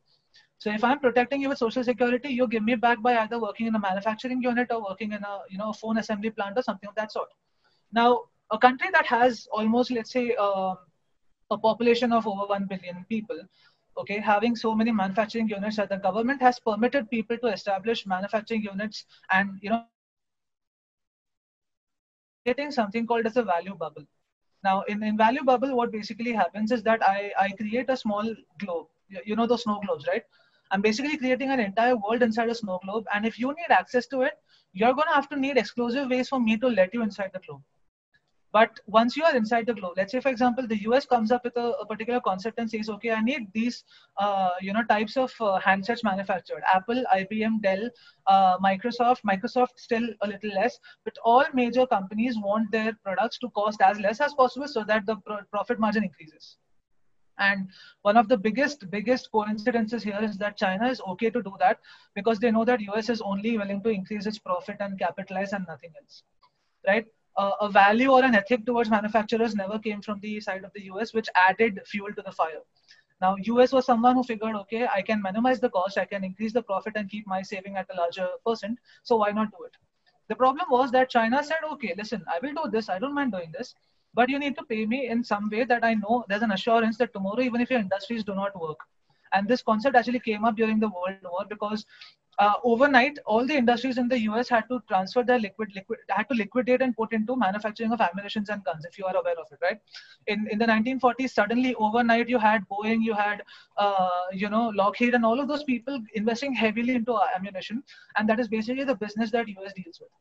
So 0.59 0.71
if 0.71 0.83
I'm 0.83 0.99
protecting 0.99 1.41
you 1.41 1.49
with 1.49 1.59
social 1.59 1.83
security, 1.83 2.29
you 2.29 2.47
give 2.47 2.63
me 2.63 2.75
back 2.75 3.01
by 3.01 3.17
either 3.17 3.39
working 3.39 3.67
in 3.67 3.75
a 3.75 3.79
manufacturing 3.79 4.41
unit 4.41 4.71
or 4.71 4.81
working 4.83 5.13
in 5.13 5.23
a 5.23 5.39
you 5.49 5.57
know 5.57 5.69
a 5.69 5.73
phone 5.73 5.97
assembly 5.99 6.31
plant 6.31 6.57
or 6.57 6.63
something 6.63 6.89
of 6.89 6.95
that 6.95 7.11
sort. 7.11 7.29
Now, 7.91 8.23
a 8.51 8.57
country 8.57 8.89
that 8.91 9.05
has 9.05 9.47
almost 9.51 9.91
let's 9.91 10.11
say 10.11 10.35
um, 10.35 10.77
a 11.51 11.57
population 11.57 12.11
of 12.11 12.27
over 12.27 12.45
one 12.47 12.65
billion 12.65 13.05
people 13.07 13.39
okay 13.97 14.19
having 14.19 14.55
so 14.55 14.73
many 14.75 14.91
manufacturing 14.91 15.49
units 15.49 15.77
that 15.77 15.89
the 15.89 15.97
government 15.97 16.41
has 16.41 16.59
permitted 16.59 17.09
people 17.09 17.37
to 17.37 17.47
establish 17.47 18.05
manufacturing 18.05 18.61
units 18.61 19.05
and 19.31 19.59
you 19.61 19.69
know 19.69 19.83
getting 22.45 22.71
something 22.71 23.05
called 23.05 23.25
as 23.25 23.37
a 23.37 23.43
value 23.43 23.75
bubble. 23.75 24.03
Now 24.63 24.81
in, 24.83 25.03
in 25.03 25.17
value 25.17 25.43
bubble 25.43 25.75
what 25.75 25.91
basically 25.91 26.33
happens 26.33 26.71
is 26.71 26.83
that 26.83 27.07
i 27.07 27.31
i 27.39 27.49
create 27.61 27.89
a 27.89 27.97
small 27.97 28.35
globe. 28.59 28.87
You 29.25 29.35
know 29.35 29.47
those 29.47 29.63
snow 29.63 29.79
globes 29.85 30.07
right? 30.07 30.23
I'm 30.71 30.81
basically 30.81 31.17
creating 31.17 31.51
an 31.51 31.61
entire 31.61 31.95
world 31.95 32.21
inside 32.23 32.49
a 32.49 32.55
snow 32.55 32.79
globe 32.83 33.05
and 33.13 33.25
if 33.25 33.39
you 33.39 33.49
need 33.59 33.71
access 33.79 34.07
to 34.07 34.21
it 34.21 34.33
you're 34.73 34.93
going 34.93 35.07
to 35.07 35.13
have 35.13 35.29
to 35.29 35.39
need 35.39 35.57
exclusive 35.57 36.09
ways 36.09 36.29
for 36.29 36.39
me 36.39 36.57
to 36.57 36.67
let 36.67 36.93
you 36.93 37.03
inside 37.03 37.31
the 37.33 37.39
globe 37.39 37.61
but 38.57 38.79
once 38.87 39.15
you 39.15 39.23
are 39.23 39.35
inside 39.35 39.67
the 39.67 39.73
globe, 39.79 39.93
let's 39.97 40.11
say, 40.11 40.19
for 40.19 40.29
example, 40.29 40.65
the 40.65 40.81
US 40.89 41.05
comes 41.05 41.31
up 41.31 41.43
with 41.43 41.55
a, 41.57 41.67
a 41.81 41.85
particular 41.85 42.19
concept 42.19 42.57
and 42.57 42.69
says, 42.69 42.89
okay, 42.89 43.11
I 43.11 43.21
need 43.21 43.49
these, 43.53 43.83
uh, 44.17 44.49
you 44.61 44.73
know, 44.73 44.83
types 44.85 45.15
of 45.15 45.31
uh, 45.39 45.59
handsets 45.63 46.03
manufactured. 46.03 46.63
Apple, 46.73 47.03
IBM, 47.13 47.61
Dell, 47.61 47.83
uh, 48.25 48.57
Microsoft, 48.57 49.21
Microsoft 49.31 49.73
still 49.75 50.07
a 50.21 50.27
little 50.27 50.49
less, 50.59 50.79
but 51.03 51.13
all 51.23 51.45
major 51.53 51.85
companies 51.85 52.39
want 52.47 52.71
their 52.71 52.93
products 53.03 53.37
to 53.39 53.49
cost 53.51 53.79
as 53.81 53.99
less 53.99 54.21
as 54.21 54.33
possible 54.33 54.67
so 54.67 54.83
that 54.83 55.05
the 55.05 55.17
pro 55.17 55.37
profit 55.51 55.79
margin 55.79 56.03
increases. 56.03 56.57
And 57.37 57.69
one 58.01 58.17
of 58.17 58.27
the 58.27 58.37
biggest, 58.37 58.89
biggest 58.89 59.29
coincidences 59.31 60.01
here 60.01 60.19
is 60.29 60.39
that 60.39 60.57
China 60.57 60.87
is 60.87 60.99
okay 61.09 61.29
to 61.29 61.43
do 61.43 61.53
that 61.59 61.79
because 62.15 62.39
they 62.39 62.49
know 62.49 62.65
that 62.65 62.81
US 62.89 63.09
is 63.09 63.21
only 63.21 63.55
willing 63.59 63.83
to 63.83 63.89
increase 63.89 64.25
its 64.25 64.39
profit 64.39 64.77
and 64.79 64.97
capitalize 64.97 65.53
and 65.53 65.63
nothing 65.67 65.93
else, 66.01 66.23
right? 66.87 67.05
Uh, 67.37 67.51
a 67.61 67.69
value 67.69 68.11
or 68.11 68.23
an 68.23 68.35
ethic 68.35 68.65
towards 68.65 68.89
manufacturers 68.89 69.55
never 69.55 69.79
came 69.79 70.01
from 70.01 70.19
the 70.19 70.39
side 70.41 70.63
of 70.63 70.71
the 70.73 70.83
US, 70.85 71.13
which 71.13 71.29
added 71.47 71.79
fuel 71.85 72.13
to 72.13 72.21
the 72.21 72.31
fire. 72.31 72.61
Now, 73.21 73.35
US 73.35 73.71
was 73.71 73.85
someone 73.85 74.15
who 74.15 74.23
figured, 74.23 74.55
okay, 74.55 74.87
I 74.87 75.01
can 75.01 75.21
minimize 75.21 75.59
the 75.59 75.69
cost, 75.69 75.97
I 75.97 76.05
can 76.05 76.23
increase 76.23 76.53
the 76.53 76.61
profit 76.61 76.93
and 76.95 77.09
keep 77.09 77.25
my 77.25 77.41
saving 77.41 77.75
at 77.75 77.87
a 77.91 77.97
larger 77.97 78.27
percent. 78.45 78.79
So 79.03 79.17
why 79.17 79.31
not 79.31 79.51
do 79.51 79.63
it? 79.65 79.71
The 80.29 80.35
problem 80.35 80.65
was 80.69 80.91
that 80.91 81.09
China 81.09 81.43
said, 81.43 81.63
okay, 81.73 81.93
listen, 81.97 82.23
I 82.27 82.39
will 82.41 82.53
do 82.53 82.69
this. 82.69 82.89
I 82.89 82.99
don't 82.99 83.15
mind 83.15 83.31
doing 83.31 83.51
this, 83.57 83.73
but 84.13 84.29
you 84.29 84.39
need 84.39 84.57
to 84.57 84.63
pay 84.63 84.85
me 84.85 85.07
in 85.07 85.23
some 85.23 85.49
way 85.49 85.63
that 85.63 85.83
I 85.83 85.93
know 85.93 86.25
there's 86.27 86.41
an 86.41 86.51
assurance 86.51 86.97
that 86.97 87.13
tomorrow, 87.13 87.41
even 87.41 87.61
if 87.61 87.69
your 87.69 87.79
industries 87.79 88.23
do 88.23 88.35
not 88.35 88.59
work. 88.59 88.79
And 89.33 89.47
this 89.47 89.61
concept 89.61 89.95
actually 89.95 90.19
came 90.19 90.45
up 90.45 90.55
during 90.55 90.79
the 90.79 90.89
World 90.89 91.17
War 91.23 91.45
because 91.47 91.85
uh, 92.39 92.53
overnight, 92.63 93.17
all 93.25 93.45
the 93.45 93.55
industries 93.55 93.97
in 93.97 94.07
the 94.07 94.19
US 94.21 94.47
had 94.47 94.67
to 94.69 94.79
transfer 94.87 95.23
their 95.23 95.39
liquid, 95.39 95.71
liquid, 95.73 95.99
had 96.09 96.29
to 96.29 96.35
liquidate 96.35 96.81
and 96.81 96.95
put 96.95 97.11
into 97.11 97.35
manufacturing 97.35 97.91
of 97.91 97.99
ammunition 97.99 98.45
and 98.49 98.63
guns, 98.63 98.85
if 98.85 98.97
you 98.97 99.05
are 99.05 99.15
aware 99.15 99.39
of 99.39 99.47
it, 99.51 99.59
right? 99.61 99.79
In 100.27 100.47
in 100.51 100.59
the 100.59 100.65
1940s, 100.65 101.31
suddenly 101.31 101.73
overnight, 101.75 102.29
you 102.29 102.37
had 102.37 102.63
Boeing, 102.69 103.03
you 103.03 103.13
had, 103.13 103.41
uh, 103.77 104.25
you 104.31 104.49
know, 104.49 104.69
Lockheed, 104.69 105.15
and 105.15 105.25
all 105.25 105.39
of 105.39 105.47
those 105.47 105.63
people 105.63 105.99
investing 106.13 106.53
heavily 106.53 106.95
into 106.95 107.19
ammunition, 107.35 107.83
and 108.17 108.29
that 108.29 108.39
is 108.39 108.47
basically 108.47 108.83
the 108.83 108.95
business 108.95 109.31
that 109.31 109.47
US 109.47 109.73
deals 109.73 109.99
with. 109.99 110.11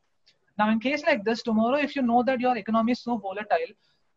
Now, 0.57 0.71
in 0.71 0.79
case 0.79 1.03
like 1.05 1.23
this, 1.23 1.43
tomorrow, 1.43 1.77
if 1.77 1.95
you 1.95 2.01
know 2.01 2.23
that 2.23 2.39
your 2.39 2.57
economy 2.57 2.93
is 2.93 3.03
so 3.03 3.17
volatile, 3.17 3.73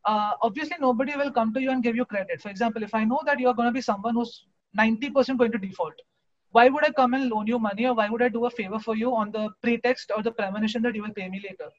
uh, 0.06 0.32
obviously 0.40 0.76
nobody 0.80 1.16
will 1.16 1.30
come 1.30 1.52
to 1.52 1.60
you 1.60 1.70
and 1.70 1.82
give 1.82 1.96
you 1.96 2.06
credit. 2.06 2.40
For 2.40 2.48
example, 2.48 2.82
if 2.82 2.94
I 2.94 3.04
know 3.04 3.20
that 3.26 3.38
you're 3.38 3.54
going 3.54 3.68
to 3.68 3.72
be 3.72 3.82
someone 3.82 4.14
who's 4.14 4.46
90% 4.78 5.36
going 5.36 5.52
to 5.52 5.58
default, 5.58 6.00
why 6.52 6.68
would 6.68 6.84
I 6.84 6.90
come 6.90 7.14
and 7.14 7.30
loan 7.30 7.46
you 7.46 7.58
money 7.58 7.86
or 7.86 7.94
why 7.94 8.08
would 8.08 8.22
I 8.22 8.28
do 8.28 8.46
a 8.46 8.50
favor 8.50 8.78
for 8.78 8.96
you 8.96 9.14
on 9.14 9.30
the 9.30 9.50
pretext 9.62 10.10
or 10.14 10.22
the 10.22 10.32
premonition 10.32 10.82
that 10.82 10.94
you 10.94 11.02
will 11.02 11.14
pay 11.14 11.28
me 11.28 11.40
later? 11.42 11.70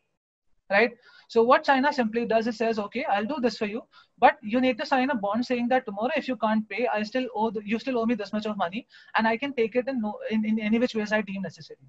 Right? 0.70 0.92
So 1.28 1.44
what 1.44 1.66
China 1.66 1.92
simply 1.92 2.26
does 2.26 2.48
is 2.48 2.58
says, 2.58 2.80
okay, 2.80 3.04
I'll 3.04 3.26
do 3.26 3.36
this 3.42 3.58
for 3.58 3.66
you, 3.66 3.82
but 4.20 4.38
you 4.42 4.62
need 4.62 4.78
to 4.78 4.86
sign 4.86 5.10
a 5.10 5.16
bond 5.16 5.46
saying 5.46 5.68
that 5.68 5.86
tomorrow 5.86 6.12
if 6.16 6.30
you 6.30 6.38
can't 6.38 6.68
pay, 6.70 6.88
I 6.88 7.04
still 7.04 7.28
owe 7.36 7.52
the, 7.52 7.62
you 7.66 7.78
still 7.80 7.98
owe 8.00 8.06
me 8.06 8.16
this 8.16 8.32
much 8.32 8.46
of 8.46 8.56
money, 8.56 8.88
and 9.18 9.28
I 9.28 9.36
can 9.36 9.54
take 9.54 9.76
it 9.76 9.90
in 9.90 10.00
no, 10.02 10.18
in, 10.30 10.46
in 10.46 10.60
any 10.60 10.80
which 10.80 10.96
ways 10.96 11.12
I 11.12 11.22
deem 11.22 11.42
necessary. 11.42 11.80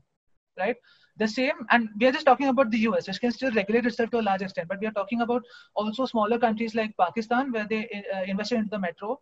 Right? 0.58 0.76
The 1.16 1.28
same, 1.28 1.66
and 1.70 1.88
we 2.00 2.06
are 2.06 2.12
just 2.12 2.26
talking 2.26 2.48
about 2.48 2.72
the 2.72 2.78
US, 2.78 3.06
which 3.06 3.20
can 3.20 3.30
still 3.30 3.52
regulate 3.52 3.86
itself 3.86 4.10
to 4.10 4.18
a 4.18 4.26
large 4.30 4.42
extent, 4.42 4.66
but 4.66 4.80
we 4.80 4.88
are 4.88 4.92
talking 4.92 5.20
about 5.20 5.44
also 5.74 6.06
smaller 6.06 6.38
countries 6.38 6.74
like 6.74 6.96
Pakistan, 6.96 7.52
where 7.52 7.66
they 7.68 8.04
uh, 8.14 8.22
invested 8.22 8.58
into 8.58 8.70
the 8.70 8.78
metro, 8.78 9.20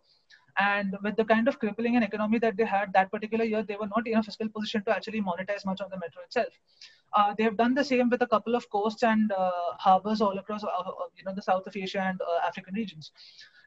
and 0.57 0.97
with 1.03 1.15
the 1.15 1.25
kind 1.25 1.47
of 1.47 1.59
crippling 1.59 1.95
an 1.95 2.03
economy 2.03 2.39
that 2.39 2.57
they 2.57 2.65
had 2.65 2.91
that 2.93 3.11
particular 3.11 3.45
year, 3.45 3.63
they 3.63 3.75
were 3.75 3.87
not 3.87 4.07
in 4.07 4.17
a 4.17 4.23
fiscal 4.23 4.49
position 4.49 4.83
to 4.83 4.95
actually 4.95 5.21
monetize 5.21 5.65
much 5.65 5.81
of 5.81 5.89
the 5.89 5.97
metro 5.97 6.21
itself. 6.23 6.53
Uh, 7.13 7.33
they 7.37 7.43
have 7.43 7.57
done 7.57 7.73
the 7.73 7.83
same 7.83 8.09
with 8.09 8.21
a 8.21 8.27
couple 8.27 8.55
of 8.55 8.69
coasts 8.69 9.03
and 9.03 9.31
uh, 9.31 9.51
harbors 9.77 10.21
all 10.21 10.37
across, 10.37 10.63
uh, 10.63 10.67
uh 10.67 10.93
you 11.17 11.23
know, 11.25 11.33
the 11.33 11.41
South 11.41 11.65
of 11.67 11.75
Asia 11.75 12.01
and 12.01 12.21
uh, 12.21 12.47
African 12.47 12.73
regions. 12.73 13.11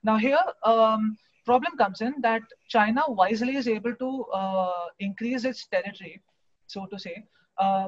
Now 0.03 0.17
here, 0.17 0.39
um, 0.65 1.17
problem 1.45 1.77
comes 1.77 2.01
in 2.01 2.15
that 2.23 2.43
China 2.69 3.03
wisely 3.09 3.57
is 3.57 3.69
able 3.69 3.95
to 3.95 4.25
uh, 4.33 4.87
increase 4.99 5.45
its 5.45 5.67
territory, 5.67 6.23
so 6.67 6.87
to 6.87 6.99
say, 6.99 7.25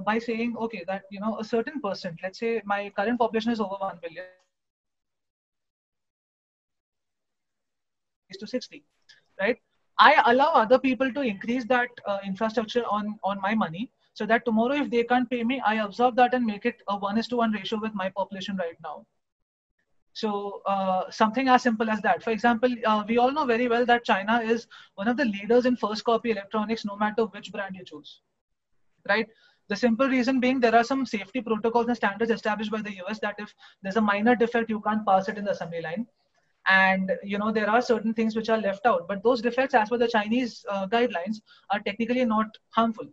by 0.05 0.19
saying, 0.19 0.57
okay, 0.59 0.85
that 0.87 1.03
you 1.11 1.21
know, 1.21 1.39
a 1.39 1.45
certain 1.45 1.81
percent, 1.81 2.17
let's 2.23 2.39
say 2.39 2.63
my 2.65 2.91
current 2.97 3.19
population 3.19 3.53
is 3.53 3.61
over 3.61 3.77
one 3.79 3.99
billion 4.03 4.27
to 8.39 8.47
60 8.47 8.85
right? 9.41 9.59
I 9.99 10.23
allow 10.27 10.53
other 10.53 10.79
people 10.79 11.13
to 11.13 11.21
increase 11.21 11.65
that 11.67 11.89
uh, 12.07 12.19
infrastructure 12.25 12.85
on 12.85 13.19
on 13.25 13.41
my 13.41 13.55
money 13.55 13.91
so 14.15 14.27
that 14.27 14.45
tomorrow 14.45 14.75
if 14.83 14.91
they 14.91 15.05
can't 15.05 15.29
pay 15.31 15.43
me 15.45 15.61
i 15.71 15.75
absorb 15.85 16.17
that 16.17 16.35
and 16.35 16.45
make 16.51 16.67
it 16.71 16.83
a 16.89 16.97
1 16.97 17.19
is 17.23 17.29
to 17.29 17.37
1 17.37 17.53
ratio 17.53 17.79
with 17.81 17.95
my 17.95 18.09
population 18.09 18.57
right 18.57 18.77
now. 18.83 19.07
So 20.13 20.63
uh, 20.65 21.11
something 21.11 21.49
as 21.55 21.63
simple 21.63 21.91
as 21.91 22.01
that. 22.01 22.23
For 22.23 22.31
example 22.31 22.71
uh, 22.87 23.05
we 23.09 23.19
all 23.19 23.33
know 23.33 23.45
very 23.45 23.69
well 23.69 23.85
that 23.91 24.05
china 24.05 24.39
is 24.55 24.67
one 24.95 25.09
of 25.09 25.19
the 25.19 25.27
leaders 25.27 25.67
in 25.67 25.77
first 25.77 26.05
copy 26.05 26.31
electronics 26.31 26.85
no 26.85 26.97
matter 26.97 27.27
which 27.27 27.53
brand 27.53 27.77
you 27.77 27.85
choose 27.85 28.21
right? 29.09 29.29
The 29.69 29.77
simple 29.77 30.09
reason 30.09 30.41
being 30.41 30.61
there 30.61 30.75
are 30.75 30.85
some 30.85 31.05
safety 31.05 31.41
protocols 31.41 31.89
and 31.89 31.97
standards 31.97 32.31
established 32.31 32.71
by 32.71 32.83
the 32.83 32.93
us 33.09 33.19
that 33.21 33.35
if 33.39 33.53
there's 33.83 33.97
a 33.97 34.01
minor 34.01 34.37
defect 34.37 34.71
you 34.71 34.81
can't 34.81 35.05
pass 35.07 35.29
it 35.29 35.39
in 35.39 35.45
the 35.45 35.51
assembly 35.51 35.81
line 35.81 36.07
and 36.69 37.13
you 37.23 37.39
know 37.39 37.51
there 37.53 37.69
are 37.71 37.81
certain 37.81 38.15
things 38.15 38.37
which 38.37 38.49
are 38.49 38.59
left 38.59 38.87
out 38.87 39.07
but 39.09 39.23
those 39.23 39.43
defects 39.43 39.75
as 39.75 39.89
per 39.89 39.99
the 39.99 40.09
chinese 40.09 40.65
uh, 40.71 40.87
guidelines 40.87 41.41
are 41.71 41.81
technically 41.81 42.25
not 42.25 42.47
harmful. 42.71 43.07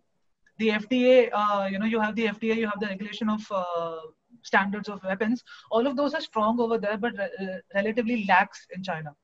The 0.60 0.70
fda 0.70 1.30
uh, 1.34 1.68
you 1.72 1.80
know 1.80 1.86
you 1.86 2.00
have 2.00 2.16
the 2.16 2.26
fda 2.28 2.56
you 2.58 2.68
have 2.68 2.80
the 2.80 2.88
regulation 2.88 3.30
of 3.30 3.42
uh, 3.52 3.98
standards 4.44 4.90
of 4.90 5.04
weapons. 5.04 5.44
All 5.72 5.88
of 5.88 5.96
those 5.98 6.14
are 6.14 6.22
strong 6.22 6.60
over 6.60 6.78
there 6.78 6.98
but 6.98 7.14
re- 7.18 7.30
uh, 7.42 7.58
relatively 7.76 8.26
lax 8.28 8.66
in 8.76 8.84
china. 8.84 9.16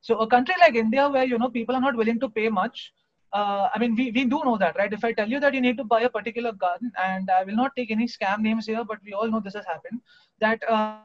So 0.00 0.18
a 0.18 0.26
country 0.34 0.54
like 0.60 0.74
india 0.76 1.08
where 1.08 1.24
you 1.32 1.38
know 1.38 1.48
people 1.50 1.74
are 1.76 1.80
not 1.86 1.96
willing 1.96 2.20
to 2.20 2.28
pay 2.28 2.48
much 2.48 2.92
uh, 3.32 3.68
I 3.74 3.78
mean, 3.78 3.94
we, 3.94 4.10
we 4.12 4.24
do 4.24 4.40
know 4.44 4.56
that, 4.58 4.76
right? 4.76 4.92
If 4.92 5.04
I 5.04 5.12
tell 5.12 5.28
you 5.28 5.40
that 5.40 5.52
you 5.52 5.60
need 5.60 5.76
to 5.78 5.84
buy 5.84 6.02
a 6.02 6.08
particular 6.08 6.52
gun, 6.52 6.90
and 7.04 7.28
I 7.30 7.44
will 7.44 7.56
not 7.56 7.72
take 7.76 7.90
any 7.90 8.06
scam 8.06 8.40
names 8.40 8.66
here, 8.66 8.84
but 8.84 8.98
we 9.04 9.12
all 9.12 9.28
know 9.30 9.40
this 9.40 9.54
has 9.54 9.66
happened, 9.66 10.00
that 10.40 10.62
uh, 10.70 11.00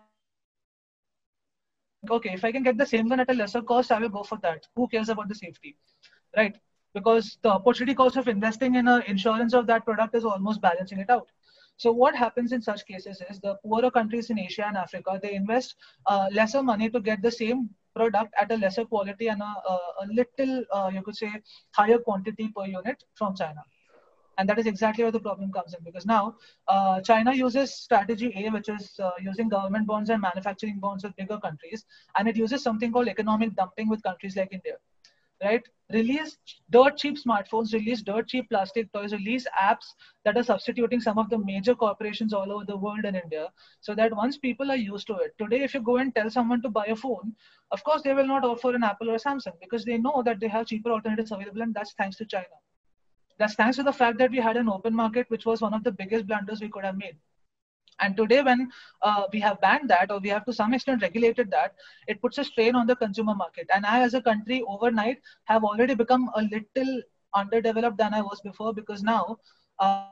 okay, 2.09 2.33
if 2.33 2.43
I 2.43 2.51
can 2.51 2.63
get 2.63 2.77
the 2.77 2.85
same 2.85 3.09
gun 3.09 3.19
at 3.19 3.29
a 3.29 3.33
lesser 3.33 3.61
cost, 3.61 3.91
I 3.91 3.99
will 3.99 4.09
go 4.09 4.23
for 4.23 4.37
that. 4.41 4.67
Who 4.75 4.87
cares 4.87 5.09
about 5.09 5.29
the 5.29 5.35
safety, 5.35 5.77
right? 6.35 6.55
Because 6.93 7.37
the 7.41 7.49
opportunity 7.49 7.95
cost 7.95 8.17
of 8.17 8.27
investing 8.27 8.75
in 8.75 8.87
an 8.87 9.03
insurance 9.07 9.53
of 9.53 9.67
that 9.67 9.85
product 9.85 10.15
is 10.15 10.25
almost 10.25 10.61
balancing 10.61 10.99
it 10.99 11.09
out. 11.09 11.29
So 11.77 11.91
what 11.91 12.15
happens 12.15 12.51
in 12.51 12.61
such 12.61 12.85
cases 12.85 13.21
is 13.29 13.39
the 13.39 13.55
poorer 13.63 13.89
countries 13.89 14.29
in 14.29 14.37
Asia 14.37 14.65
and 14.67 14.77
Africa 14.77 15.19
they 15.21 15.33
invest 15.33 15.75
uh, 16.05 16.27
lesser 16.31 16.61
money 16.61 16.89
to 16.89 16.99
get 16.99 17.21
the 17.21 17.31
same 17.31 17.69
product 17.95 18.33
at 18.39 18.51
a 18.51 18.57
lesser 18.57 18.85
quality 18.85 19.29
and 19.29 19.41
a, 19.41 19.45
a, 19.45 19.79
a 20.01 20.05
little 20.05 20.63
uh, 20.71 20.91
you 20.93 21.01
could 21.01 21.15
say 21.15 21.31
higher 21.71 21.97
quantity 21.97 22.49
per 22.55 22.65
unit 22.65 23.03
from 23.15 23.35
China. 23.35 23.63
And 24.41 24.49
that 24.49 24.57
is 24.57 24.65
exactly 24.65 25.03
where 25.03 25.11
the 25.11 25.19
problem 25.19 25.51
comes 25.51 25.75
in 25.75 25.83
because 25.83 26.07
now 26.07 26.35
uh, 26.67 26.99
China 27.01 27.31
uses 27.31 27.75
strategy 27.75 28.33
A, 28.35 28.49
which 28.49 28.69
is 28.69 28.99
uh, 28.99 29.11
using 29.21 29.49
government 29.49 29.85
bonds 29.85 30.09
and 30.09 30.19
manufacturing 30.19 30.79
bonds 30.79 31.03
with 31.03 31.15
bigger 31.15 31.37
countries, 31.37 31.85
and 32.17 32.27
it 32.27 32.35
uses 32.35 32.63
something 32.63 32.91
called 32.91 33.07
economic 33.07 33.55
dumping 33.55 33.87
with 33.87 34.01
countries 34.01 34.35
like 34.35 34.51
India. 34.51 34.77
Right? 35.43 35.61
Release 35.93 36.37
dirt 36.71 36.97
cheap 36.97 37.19
smartphones, 37.19 37.73
release 37.73 38.01
dirt 38.01 38.27
cheap 38.29 38.49
plastic 38.49 38.91
toys, 38.93 39.13
release 39.13 39.45
apps 39.61 39.93
that 40.25 40.37
are 40.37 40.43
substituting 40.43 41.01
some 41.01 41.19
of 41.19 41.29
the 41.29 41.37
major 41.37 41.75
corporations 41.75 42.33
all 42.33 42.51
over 42.51 42.65
the 42.65 42.77
world 42.77 43.05
in 43.05 43.15
India, 43.15 43.47
so 43.79 43.93
that 43.93 44.15
once 44.15 44.37
people 44.37 44.71
are 44.71 44.81
used 44.87 45.05
to 45.07 45.17
it. 45.17 45.37
Today, 45.37 45.61
if 45.61 45.75
you 45.75 45.81
go 45.81 45.97
and 45.97 46.15
tell 46.15 46.31
someone 46.31 46.63
to 46.63 46.69
buy 46.69 46.85
a 46.85 46.95
phone, 46.95 47.35
of 47.69 47.83
course 47.83 48.01
they 48.01 48.15
will 48.15 48.27
not 48.35 48.43
offer 48.43 48.73
an 48.73 48.83
Apple 48.83 49.11
or 49.11 49.17
Samsung 49.17 49.59
because 49.61 49.85
they 49.85 49.99
know 49.99 50.23
that 50.25 50.39
they 50.39 50.47
have 50.47 50.65
cheaper 50.65 50.91
alternatives 50.91 51.31
available, 51.31 51.61
and 51.61 51.73
that's 51.75 51.93
thanks 51.93 52.17
to 52.17 52.25
China. 52.25 52.61
That's 53.37 53.55
thanks 53.55 53.77
to 53.77 53.83
the 53.83 53.93
fact 53.93 54.17
that 54.19 54.31
we 54.31 54.37
had 54.37 54.57
an 54.57 54.69
open 54.69 54.93
market, 54.93 55.29
which 55.29 55.45
was 55.45 55.61
one 55.61 55.73
of 55.73 55.83
the 55.83 55.91
biggest 55.91 56.27
blunders 56.27 56.61
we 56.61 56.69
could 56.69 56.85
have 56.85 56.97
made. 56.97 57.17
And 57.99 58.17
today, 58.17 58.41
when 58.41 58.69
uh, 59.01 59.25
we 59.31 59.39
have 59.41 59.61
banned 59.61 59.89
that 59.89 60.11
or 60.11 60.19
we 60.19 60.29
have 60.29 60.45
to 60.45 60.53
some 60.53 60.73
extent 60.73 61.01
regulated 61.01 61.51
that, 61.51 61.75
it 62.07 62.21
puts 62.21 62.37
a 62.37 62.43
strain 62.43 62.75
on 62.75 62.87
the 62.87 62.95
consumer 62.95 63.35
market. 63.35 63.67
And 63.73 63.85
I, 63.85 64.01
as 64.01 64.13
a 64.13 64.21
country, 64.21 64.63
overnight 64.67 65.19
have 65.45 65.63
already 65.63 65.93
become 65.95 66.29
a 66.35 66.41
little 66.43 67.01
underdeveloped 67.35 67.97
than 67.97 68.13
I 68.13 68.21
was 68.21 68.41
before 68.41 68.73
because 68.73 69.03
now, 69.03 69.37
uh, 69.79 70.05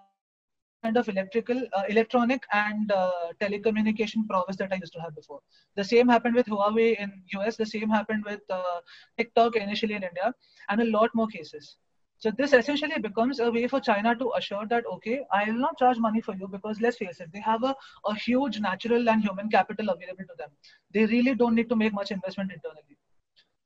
kind 0.83 0.97
of 0.97 1.09
electrical, 1.09 1.61
uh, 1.73 1.83
electronic 1.89 2.43
and 2.53 2.91
uh, 2.91 3.11
telecommunication 3.41 4.27
prowess 4.29 4.55
that 4.57 4.71
I 4.71 4.75
used 4.75 4.93
to 4.93 5.01
have 5.01 5.15
before. 5.15 5.41
The 5.75 5.83
same 5.83 6.07
happened 6.07 6.35
with 6.35 6.45
Huawei 6.47 6.97
in 6.99 7.11
US. 7.33 7.57
The 7.57 7.65
same 7.65 7.89
happened 7.89 8.23
with 8.25 8.41
uh, 8.49 8.81
TikTok 9.17 9.55
initially 9.55 9.95
in 9.95 10.03
India, 10.03 10.33
and 10.69 10.81
a 10.81 10.85
lot 10.85 11.09
more 11.13 11.27
cases. 11.27 11.77
So 12.19 12.31
this 12.31 12.53
essentially 12.53 12.99
becomes 12.99 13.39
a 13.39 13.49
way 13.51 13.67
for 13.67 13.79
China 13.79 14.15
to 14.15 14.31
assure 14.37 14.65
that, 14.67 14.85
okay, 14.85 15.21
I 15.31 15.45
will 15.45 15.59
not 15.59 15.77
charge 15.77 15.97
money 15.97 16.21
for 16.21 16.35
you 16.35 16.47
because 16.47 16.81
let's 16.81 16.97
face 16.97 17.19
it, 17.19 17.29
they 17.33 17.39
have 17.39 17.63
a, 17.63 17.75
a 18.05 18.15
huge 18.15 18.59
natural 18.59 19.09
and 19.09 19.21
human 19.21 19.49
capital 19.49 19.89
available 19.89 20.25
to 20.25 20.35
them. 20.37 20.49
They 20.93 21.05
really 21.05 21.35
don't 21.35 21.55
need 21.55 21.69
to 21.69 21.75
make 21.75 21.93
much 21.93 22.11
investment 22.11 22.51
internally, 22.51 22.97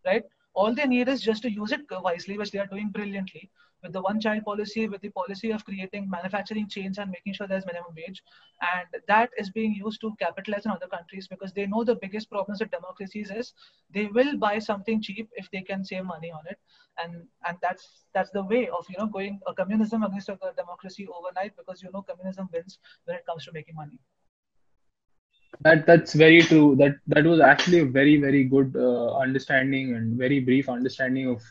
right? 0.05 0.23
All 0.53 0.73
they 0.75 0.85
need 0.85 1.09
is 1.09 1.21
just 1.21 1.41
to 1.43 1.51
use 1.51 1.71
it 1.71 1.81
wisely, 1.89 2.37
which 2.37 2.51
they 2.51 2.59
are 2.59 2.67
doing 2.67 2.89
brilliantly 2.89 3.49
with 3.83 3.93
the 3.93 4.01
one 4.01 4.19
child 4.19 4.43
policy, 4.43 4.87
with 4.87 5.01
the 5.01 5.09
policy 5.09 5.51
of 5.51 5.63
creating 5.65 6.09
manufacturing 6.09 6.67
chains 6.67 6.97
and 6.97 7.11
making 7.11 7.33
sure 7.33 7.47
there's 7.47 7.65
minimum 7.65 7.93
wage. 7.95 8.23
And 8.61 9.01
that 9.07 9.29
is 9.37 9.49
being 9.51 9.73
used 9.73 10.01
to 10.01 10.15
capitalize 10.19 10.65
in 10.65 10.71
other 10.71 10.87
countries 10.87 11.27
because 11.27 11.53
they 11.53 11.67
know 11.67 11.83
the 11.83 11.95
biggest 11.95 12.29
problems 12.29 12.61
with 12.61 12.71
democracies 12.71 13.29
is 13.29 13.53
they 13.93 14.05
will 14.07 14.37
buy 14.37 14.59
something 14.59 15.01
cheap 15.01 15.29
if 15.33 15.49
they 15.51 15.61
can 15.61 15.83
save 15.83 16.05
money 16.05 16.31
on 16.31 16.41
it. 16.49 16.57
And 16.97 17.27
and 17.47 17.57
that's 17.61 18.05
that's 18.13 18.31
the 18.31 18.43
way 18.43 18.69
of 18.69 18.85
you 18.89 18.95
know 18.97 19.07
going 19.07 19.39
a 19.47 19.53
communism 19.53 20.03
against 20.03 20.29
a 20.29 20.37
democracy 20.55 21.07
overnight 21.07 21.55
because 21.57 21.83
you 21.83 21.91
know 21.93 22.01
communism 22.01 22.49
wins 22.53 22.79
when 23.05 23.17
it 23.17 23.25
comes 23.25 23.45
to 23.45 23.51
making 23.51 23.75
money 23.75 23.99
that 25.61 25.85
that's 25.85 26.13
very 26.13 26.41
true 26.41 26.75
that 26.75 26.95
that 27.07 27.23
was 27.23 27.39
actually 27.39 27.79
a 27.79 27.85
very 27.85 28.19
very 28.19 28.43
good 28.43 28.75
uh, 28.75 29.15
understanding 29.17 29.95
and 29.95 30.17
very 30.17 30.39
brief 30.39 30.69
understanding 30.69 31.27
of 31.27 31.41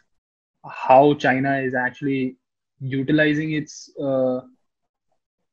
how 0.70 1.14
china 1.14 1.58
is 1.58 1.74
actually 1.74 2.36
utilizing 2.80 3.52
its 3.52 3.90
uh, 4.00 4.40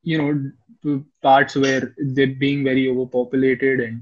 you 0.04 0.18
know 0.18 1.04
parts 1.22 1.56
where 1.56 1.94
they're 2.14 2.36
being 2.46 2.64
very 2.64 2.90
overpopulated 2.90 3.80
and 3.80 4.02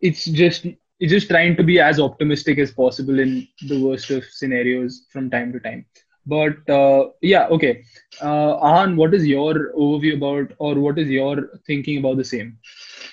it's 0.00 0.24
just 0.24 0.66
it's 1.00 1.12
just 1.12 1.28
trying 1.28 1.56
to 1.56 1.62
be 1.62 1.80
as 1.80 1.98
optimistic 1.98 2.58
as 2.58 2.70
possible 2.70 3.18
in 3.18 3.46
the 3.68 3.82
worst 3.82 4.10
of 4.10 4.24
scenarios 4.24 5.06
from 5.10 5.30
time 5.30 5.52
to 5.52 5.60
time 5.60 5.84
but 6.26 6.68
uh, 6.68 7.04
yeah 7.22 7.46
okay 7.56 7.82
uh, 8.22 8.52
ahan 8.70 8.96
what 8.96 9.14
is 9.14 9.26
your 9.26 9.54
overview 9.84 10.16
about 10.16 10.52
or 10.58 10.74
what 10.86 10.98
is 10.98 11.08
your 11.08 11.36
thinking 11.66 11.98
about 11.98 12.16
the 12.16 12.24
same 12.24 12.56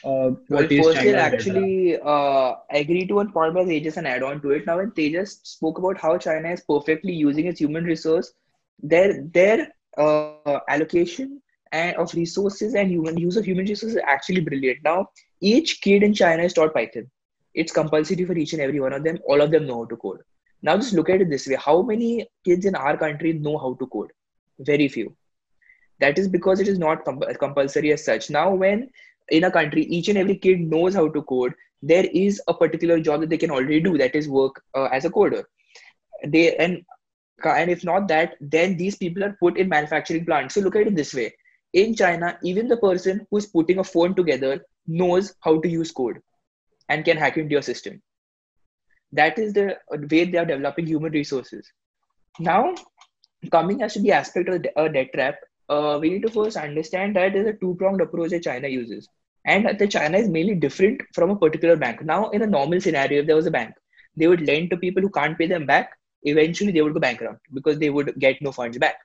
uh, 0.03 0.29
well, 0.49 0.67
firstly, 0.75 1.15
I 1.15 1.19
actually 1.19 1.97
uh, 2.03 2.53
agree 2.71 3.05
to 3.07 3.15
one 3.15 3.31
point 3.31 3.53
by 3.53 3.63
Tejas 3.65 3.97
and 3.97 4.07
add 4.07 4.23
on 4.23 4.41
to 4.41 4.51
it. 4.51 4.65
Now, 4.65 4.77
when 4.77 4.91
Tejas 4.91 5.39
spoke 5.43 5.77
about 5.79 5.97
how 5.99 6.17
China 6.17 6.49
is 6.49 6.61
perfectly 6.69 7.13
using 7.13 7.45
its 7.47 7.59
human 7.59 7.83
resource, 7.83 8.33
their 8.81 9.21
their 9.33 9.69
uh, 9.97 10.33
allocation 10.39 11.13
and 11.43 11.65
of 11.67 11.85
resources 11.85 12.45
and 12.45 12.61
human 12.61 12.93
use 12.93 13.13
of 13.15 13.23
human 13.23 13.43
resources 13.43 13.77
is 13.81 13.85
actually 13.93 14.29
brilliant. 14.29 14.67
Now, 14.71 14.97
each 15.39 15.71
kid 15.81 16.03
in 16.03 16.13
China 16.13 16.43
is 16.43 16.53
taught 16.53 16.73
Python. 16.73 17.09
It's 17.53 17.71
compulsory 17.71 18.23
for 18.25 18.37
each 18.37 18.53
and 18.53 18.61
every 18.61 18.79
one 18.79 18.93
of 18.93 19.03
them. 19.03 19.19
All 19.27 19.41
of 19.41 19.51
them 19.51 19.65
know 19.65 19.79
how 19.79 19.85
to 19.85 19.97
code. 19.97 20.19
Now, 20.61 20.77
just 20.77 20.93
look 20.93 21.09
at 21.09 21.21
it 21.21 21.29
this 21.29 21.47
way: 21.47 21.57
How 21.59 21.81
many 21.81 22.27
kids 22.45 22.65
in 22.65 22.75
our 22.75 22.97
country 22.97 23.33
know 23.33 23.57
how 23.57 23.73
to 23.75 23.87
code? 23.87 24.11
Very 24.59 24.87
few. 24.87 25.15
That 25.99 26.17
is 26.17 26.27
because 26.27 26.59
it 26.59 26.67
is 26.67 26.79
not 26.79 27.05
compulsory 27.39 27.91
as 27.93 28.05
such. 28.05 28.29
Now, 28.29 28.53
when 28.53 28.89
in 29.29 29.43
a 29.43 29.51
country 29.51 29.83
each 29.83 30.07
and 30.09 30.17
every 30.17 30.35
kid 30.35 30.59
knows 30.59 30.95
how 30.95 31.07
to 31.09 31.21
code 31.23 31.53
there 31.81 32.05
is 32.05 32.41
a 32.47 32.53
particular 32.53 32.99
job 32.99 33.21
that 33.21 33.29
they 33.29 33.37
can 33.37 33.51
already 33.51 33.79
do 33.79 33.97
that 33.97 34.15
is 34.15 34.27
work 34.27 34.63
uh, 34.75 34.85
as 34.85 35.05
a 35.05 35.09
coder 35.09 35.43
they 36.25 36.55
and 36.55 36.83
and 37.43 37.69
if 37.69 37.83
not 37.83 38.07
that 38.07 38.35
then 38.39 38.75
these 38.77 38.95
people 38.95 39.23
are 39.23 39.37
put 39.39 39.57
in 39.57 39.69
manufacturing 39.69 40.25
plants 40.25 40.55
so 40.55 40.61
look 40.61 40.75
at 40.75 40.87
it 40.87 40.95
this 40.95 41.13
way 41.13 41.31
in 41.73 41.93
china 41.95 42.37
even 42.41 42.67
the 42.67 42.77
person 42.77 43.25
who's 43.29 43.45
putting 43.45 43.79
a 43.79 43.83
phone 43.83 44.15
together 44.15 44.65
knows 44.87 45.35
how 45.41 45.59
to 45.59 45.69
use 45.69 45.91
code 45.91 46.19
and 46.89 47.05
can 47.05 47.17
hack 47.17 47.37
into 47.37 47.51
your 47.51 47.61
system 47.61 48.01
that 49.11 49.37
is 49.39 49.53
the 49.53 49.77
way 50.11 50.25
they 50.25 50.37
are 50.37 50.45
developing 50.45 50.85
human 50.85 51.11
resources 51.11 51.71
now 52.39 52.73
coming 53.51 53.81
as 53.81 53.93
to 53.93 53.99
the 54.01 54.11
aspect 54.11 54.49
of 54.49 54.65
a 54.75 54.89
debt 54.89 55.09
trap 55.13 55.35
uh, 55.69 55.97
we 56.01 56.09
need 56.09 56.21
to 56.21 56.31
first 56.31 56.57
understand 56.57 57.15
that 57.15 57.33
there's 57.33 57.47
a 57.47 57.53
two-pronged 57.53 58.01
approach 58.01 58.31
that 58.31 58.43
China 58.43 58.67
uses. 58.67 59.07
And 59.45 59.77
the 59.79 59.87
China 59.87 60.17
is 60.17 60.27
mainly 60.27 60.55
different 60.55 61.01
from 61.13 61.29
a 61.29 61.35
particular 61.35 61.75
bank. 61.75 62.03
Now, 62.03 62.29
in 62.29 62.41
a 62.41 62.47
normal 62.47 62.81
scenario, 62.81 63.21
if 63.21 63.27
there 63.27 63.35
was 63.35 63.45
a 63.45 63.51
bank, 63.51 63.75
they 64.15 64.27
would 64.27 64.41
lend 64.41 64.69
to 64.71 64.77
people 64.77 65.01
who 65.01 65.09
can't 65.09 65.37
pay 65.37 65.47
them 65.47 65.65
back. 65.65 65.97
Eventually, 66.23 66.71
they 66.71 66.81
would 66.81 66.93
go 66.93 66.99
bankrupt 66.99 67.41
because 67.53 67.79
they 67.79 67.89
would 67.89 68.17
get 68.19 68.41
no 68.41 68.51
funds 68.51 68.77
back. 68.77 68.95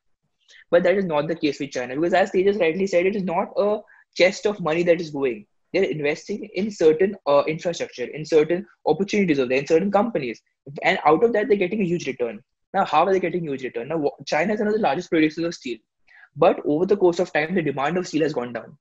But 0.70 0.82
that 0.82 0.96
is 0.96 1.04
not 1.04 1.28
the 1.28 1.36
case 1.36 1.60
with 1.60 1.70
China 1.70 1.94
because, 1.94 2.14
as 2.14 2.32
Tejas 2.32 2.58
rightly 2.58 2.86
said, 2.86 3.06
it 3.06 3.14
is 3.14 3.22
not 3.22 3.48
a 3.56 3.80
chest 4.16 4.46
of 4.46 4.60
money 4.60 4.82
that 4.84 5.00
is 5.00 5.10
going. 5.10 5.46
They're 5.72 5.84
investing 5.84 6.48
in 6.54 6.70
certain 6.70 7.16
uh, 7.26 7.44
infrastructure, 7.46 8.04
in 8.04 8.24
certain 8.24 8.66
opportunities 8.86 9.38
of 9.38 9.48
there, 9.48 9.58
in 9.58 9.66
certain 9.66 9.90
companies, 9.90 10.42
and 10.82 10.98
out 11.04 11.24
of 11.24 11.32
that, 11.32 11.48
they're 11.48 11.56
getting 11.56 11.80
a 11.80 11.84
huge 11.84 12.06
return. 12.06 12.42
Now, 12.74 12.84
how 12.84 13.04
are 13.06 13.12
they 13.12 13.20
getting 13.20 13.44
huge 13.44 13.64
return? 13.64 13.88
Now, 13.88 14.12
China 14.26 14.54
is 14.54 14.60
one 14.60 14.68
of 14.68 14.74
the 14.74 14.80
largest 14.80 15.10
producers 15.10 15.44
of 15.44 15.54
steel. 15.54 15.78
But 16.36 16.60
over 16.64 16.86
the 16.86 16.96
course 16.96 17.18
of 17.18 17.32
time, 17.32 17.54
the 17.54 17.62
demand 17.62 17.98
of 17.98 18.08
steel 18.08 18.22
has 18.22 18.32
gone 18.32 18.52
down. 18.52 18.76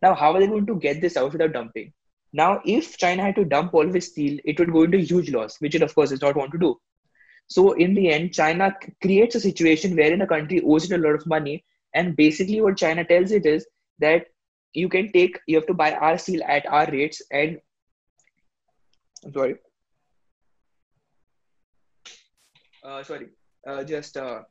Now, 0.00 0.14
how 0.14 0.32
are 0.32 0.40
they 0.40 0.46
going 0.46 0.66
to 0.66 0.76
get 0.76 1.00
this 1.00 1.16
out 1.16 1.32
without 1.32 1.52
dumping? 1.52 1.92
Now, 2.32 2.60
if 2.64 2.96
China 2.96 3.22
had 3.22 3.34
to 3.36 3.44
dump 3.44 3.74
all 3.74 3.86
of 3.86 3.96
its 3.96 4.06
steel, 4.06 4.38
it 4.44 4.58
would 4.58 4.72
go 4.72 4.82
into 4.84 4.98
huge 4.98 5.30
loss, 5.30 5.60
which 5.60 5.74
it, 5.74 5.82
of 5.82 5.94
course, 5.94 6.10
does 6.10 6.22
not 6.22 6.36
want 6.36 6.52
to 6.52 6.58
do. 6.58 6.78
So, 7.48 7.72
in 7.72 7.94
the 7.94 8.10
end, 8.10 8.34
China 8.34 8.74
creates 9.02 9.34
a 9.34 9.40
situation 9.40 9.96
wherein 9.96 10.22
a 10.22 10.26
country 10.26 10.62
owes 10.64 10.90
it 10.90 10.98
a 10.98 11.02
lot 11.02 11.14
of 11.14 11.26
money. 11.26 11.64
And 11.94 12.16
basically, 12.16 12.60
what 12.60 12.76
China 12.76 13.04
tells 13.04 13.32
it 13.32 13.46
is 13.46 13.66
that 13.98 14.26
you 14.74 14.88
can 14.88 15.12
take, 15.12 15.38
you 15.46 15.56
have 15.56 15.66
to 15.66 15.74
buy 15.74 15.92
our 15.92 16.18
steel 16.18 16.42
at 16.46 16.66
our 16.66 16.86
rates. 16.90 17.22
And 17.30 17.60
I'm 19.24 19.32
sorry. 19.32 19.56
Uh, 22.84 23.02
sorry, 23.02 23.28
uh, 23.66 23.84
just 23.84 24.16
uh, 24.16 24.42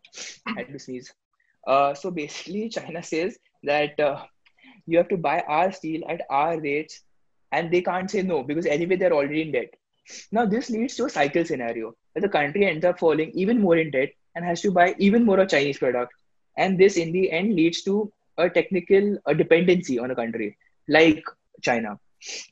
had 0.46 0.68
to 0.68 0.78
sneeze. 0.78 1.12
Uh, 1.66 1.94
so 1.94 2.12
basically, 2.12 2.70
China 2.70 3.02
says 3.02 3.38
that 3.64 4.00
uh, 4.00 4.24
you 4.86 4.98
have 4.98 5.08
to 5.10 5.18
buy 5.18 5.44
our 5.48 5.72
steel 5.72 6.04
at 6.08 6.22
our 6.30 6.60
rates, 6.60 7.02
and 7.52 7.72
they 7.72 7.82
can't 7.82 8.12
say 8.12 8.22
no 8.22 8.44
because 8.44 8.66
anyway 8.66 8.96
they're 8.96 9.14
already 9.14 9.42
in 9.42 9.52
debt. 9.52 9.74
Now 10.32 10.46
this 10.46 10.70
leads 10.70 10.96
to 10.98 11.06
a 11.06 11.10
cycle 11.10 11.46
scenario 11.46 11.96
where 12.14 12.22
the 12.22 12.30
country 12.30 12.66
ends 12.66 12.86
up 12.86 13.00
falling 13.00 13.32
even 13.32 13.62
more 13.62 13.78
in 13.78 13.92
debt 13.92 14.10
and 14.36 14.46
has 14.46 14.62
to 14.62 14.72
buy 14.72 14.94
even 15.00 15.26
more 15.26 15.40
of 15.40 15.50
Chinese 15.50 15.80
product, 15.80 16.14
and 16.58 16.78
this 16.78 16.98
in 16.98 17.12
the 17.12 17.32
end 17.32 17.56
leads 17.56 17.82
to 17.84 18.12
a 18.38 18.50
technical 18.50 19.18
a 19.26 19.34
dependency 19.34 20.00
on 20.00 20.12
a 20.12 20.16
country 20.16 20.58
like 20.88 21.24
China, 21.62 22.00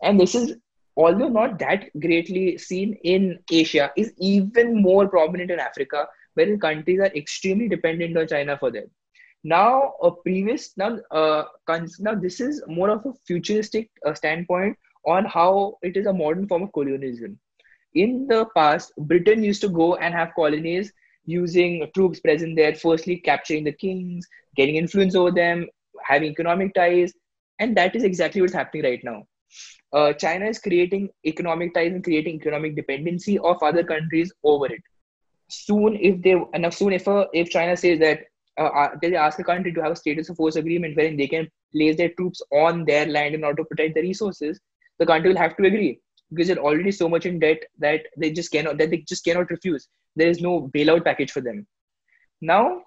and 0.01 0.19
this 0.19 0.35
is 0.35 0.55
although 0.97 1.27
not 1.27 1.59
that 1.59 1.89
greatly 1.99 2.57
seen 2.57 2.93
in 3.03 3.39
Asia, 3.51 3.91
is 3.97 4.13
even 4.17 4.81
more 4.81 5.07
prominent 5.07 5.51
in 5.51 5.59
Africa, 5.59 6.07
wherein 6.35 6.59
countries 6.59 6.99
are 6.99 7.13
extremely 7.15 7.67
dependent 7.67 8.17
on 8.17 8.27
China 8.27 8.57
for 8.57 8.71
them. 8.71 8.85
Now 9.43 9.93
a 10.01 10.11
previous 10.11 10.75
now 10.77 10.97
uh, 11.11 11.43
now 11.99 12.15
this 12.15 12.39
is 12.39 12.63
more 12.67 12.89
of 12.89 13.05
a 13.05 13.13
futuristic 13.27 13.89
uh, 14.05 14.13
standpoint 14.13 14.77
on 15.05 15.25
how 15.25 15.77
it 15.83 15.97
is 15.97 16.07
a 16.07 16.13
modern 16.13 16.47
form 16.47 16.63
of 16.63 16.73
colonialism. 16.73 17.39
In 17.93 18.27
the 18.27 18.45
past 18.55 18.91
britain 18.97 19.43
used 19.43 19.61
to 19.61 19.69
go 19.69 19.95
and 19.95 20.13
have 20.13 20.33
colonies 20.35 20.91
using 21.25 21.89
troops 21.93 22.19
present 22.19 22.55
there 22.55 22.75
firstly 22.75 23.17
capturing 23.17 23.63
the 23.63 23.71
kings 23.71 24.27
getting 24.55 24.75
influence 24.75 25.15
over 25.15 25.31
them 25.31 25.67
having 26.03 26.31
economic 26.31 26.73
ties 26.73 27.13
and 27.59 27.75
that 27.75 27.95
is 27.95 28.03
exactly 28.03 28.41
what's 28.41 28.53
happening 28.53 28.83
right 28.83 29.03
now 29.03 29.23
uh, 29.93 30.13
china 30.13 30.45
is 30.45 30.59
creating 30.59 31.09
economic 31.25 31.73
ties 31.73 31.91
and 31.91 32.03
creating 32.03 32.35
economic 32.35 32.75
dependency 32.75 33.39
of 33.39 33.61
other 33.63 33.83
countries 33.83 34.31
over 34.43 34.67
it 34.67 34.81
soon 35.49 35.95
if 35.95 36.21
they 36.21 36.35
enough 36.53 36.73
soon 36.73 36.93
if 36.93 37.07
uh, 37.07 37.25
if 37.33 37.49
china 37.49 37.75
says 37.75 37.99
that 37.99 38.25
uh, 38.57 38.71
uh, 38.81 38.89
they 39.01 39.15
ask 39.15 39.37
a 39.39 39.43
country 39.43 39.73
to 39.73 39.81
have 39.81 39.91
a 39.91 39.95
status 39.95 40.29
of 40.29 40.37
force 40.37 40.55
agreement 40.55 40.95
wherein 40.95 41.17
they 41.17 41.27
can 41.27 41.47
place 41.73 41.97
their 41.97 42.09
troops 42.09 42.41
on 42.51 42.85
their 42.85 43.05
land 43.05 43.35
in 43.35 43.43
order 43.43 43.57
to 43.57 43.67
protect 43.67 43.95
the 43.95 44.01
resources, 44.01 44.59
the 44.97 45.05
country 45.05 45.29
will 45.29 45.37
have 45.37 45.57
to 45.57 45.65
agree 45.65 45.99
because 46.29 46.47
they're 46.47 46.57
already 46.57 46.91
so 46.91 47.09
much 47.09 47.25
in 47.25 47.39
debt 47.39 47.61
that 47.79 48.01
they 48.17 48.31
just 48.31 48.51
cannot 48.51 48.77
that 48.77 48.89
they 48.89 49.03
just 49.07 49.25
cannot 49.25 49.49
refuse. 49.49 49.87
There 50.15 50.29
is 50.29 50.41
no 50.41 50.69
bailout 50.73 51.03
package 51.03 51.31
for 51.31 51.41
them. 51.41 51.67
Now, 52.41 52.81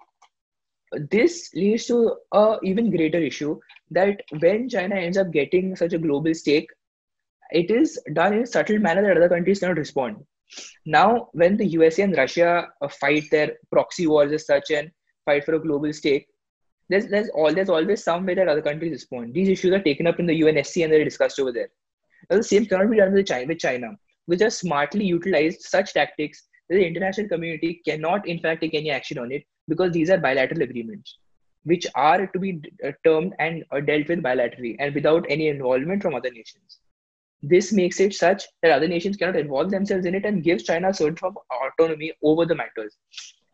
this 0.91 1.51
leads 1.53 1.85
to 1.87 2.15
a 2.33 2.57
even 2.63 2.89
greater 2.89 3.19
issue 3.19 3.59
that 3.91 4.21
when 4.39 4.69
China 4.69 4.95
ends 4.95 5.17
up 5.17 5.31
getting 5.31 5.75
such 5.75 5.93
a 5.93 5.99
global 5.99 6.33
stake, 6.33 6.69
it 7.51 7.71
is 7.71 7.99
done 8.13 8.33
in 8.33 8.43
a 8.43 8.47
subtle 8.47 8.79
manner 8.79 9.01
that 9.01 9.17
other 9.17 9.29
countries 9.29 9.59
cannot 9.59 9.77
respond. 9.77 10.17
Now, 10.85 11.29
when 11.33 11.57
the 11.57 11.65
USA 11.65 12.03
and 12.03 12.17
Russia 12.17 12.67
uh, 12.81 12.87
fight 12.87 13.25
their 13.29 13.57
proxy 13.71 14.07
wars 14.07 14.31
as 14.31 14.45
such 14.45 14.71
and 14.71 14.89
fight 15.25 15.45
for 15.45 15.55
a 15.55 15.59
global 15.59 15.93
stake, 15.93 16.27
there's 16.89 17.05
there's 17.07 17.29
all 17.29 17.53
there's 17.53 17.69
always 17.69 18.03
some 18.03 18.25
way 18.25 18.33
that 18.33 18.47
other 18.47 18.63
countries 18.63 18.91
respond. 18.91 19.33
These 19.33 19.49
issues 19.49 19.73
are 19.73 19.83
taken 19.83 20.07
up 20.07 20.19
in 20.19 20.25
the 20.25 20.41
UNSC 20.41 20.83
and 20.83 20.91
they're 20.91 21.03
discussed 21.03 21.39
over 21.39 21.51
there. 21.51 21.69
Now, 22.29 22.37
the 22.37 22.43
same 22.43 22.65
cannot 22.65 22.89
be 22.89 22.97
done 22.97 23.13
with 23.13 23.27
China, 23.27 23.47
with 23.47 23.59
China, 23.59 23.91
which 24.25 24.41
has 24.41 24.57
smartly 24.57 25.05
utilized 25.05 25.61
such 25.61 25.93
tactics 25.93 26.48
the 26.69 26.85
international 26.85 27.27
community 27.27 27.81
cannot, 27.85 28.27
in 28.27 28.39
fact, 28.39 28.61
take 28.61 28.73
any 28.73 28.91
action 28.91 29.17
on 29.17 29.31
it 29.31 29.43
because 29.67 29.91
these 29.91 30.09
are 30.09 30.17
bilateral 30.17 30.61
agreements, 30.61 31.17
which 31.63 31.87
are 31.95 32.27
to 32.27 32.39
be 32.39 32.61
uh, 32.85 32.91
termed 33.03 33.33
and 33.39 33.63
uh, 33.71 33.79
dealt 33.79 34.07
with 34.07 34.21
bilaterally 34.21 34.75
and 34.79 34.93
without 34.93 35.25
any 35.29 35.47
involvement 35.47 36.01
from 36.01 36.15
other 36.15 36.31
nations. 36.31 36.79
This 37.41 37.71
makes 37.71 37.99
it 37.99 38.13
such 38.13 38.43
that 38.61 38.71
other 38.71 38.87
nations 38.87 39.17
cannot 39.17 39.37
involve 39.37 39.71
themselves 39.71 40.05
in 40.05 40.13
it 40.13 40.25
and 40.25 40.43
gives 40.43 40.63
China 40.63 40.89
a 40.89 40.93
certain 40.93 41.15
form 41.15 41.37
of 41.37 41.43
autonomy 41.79 42.11
over 42.21 42.45
the 42.45 42.55
matters. 42.55 42.97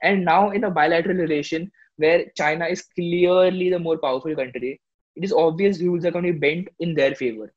And 0.02 0.26
now, 0.26 0.52
in 0.52 0.64
a 0.64 0.72
bilateral 0.72 1.18
relation 1.18 1.72
where 1.98 2.26
China 2.36 2.66
is 2.66 2.82
clearly 2.82 3.70
the 3.70 3.80
more 3.80 3.98
powerful 3.98 4.36
country, 4.36 4.82
it 5.16 5.24
is 5.24 5.32
obvious 5.32 5.80
rules 5.80 6.04
are 6.04 6.12
going 6.12 6.26
to 6.26 6.34
be 6.34 6.40
bent 6.40 6.68
in 6.80 6.94
their 6.94 7.16
favor. 7.16 7.54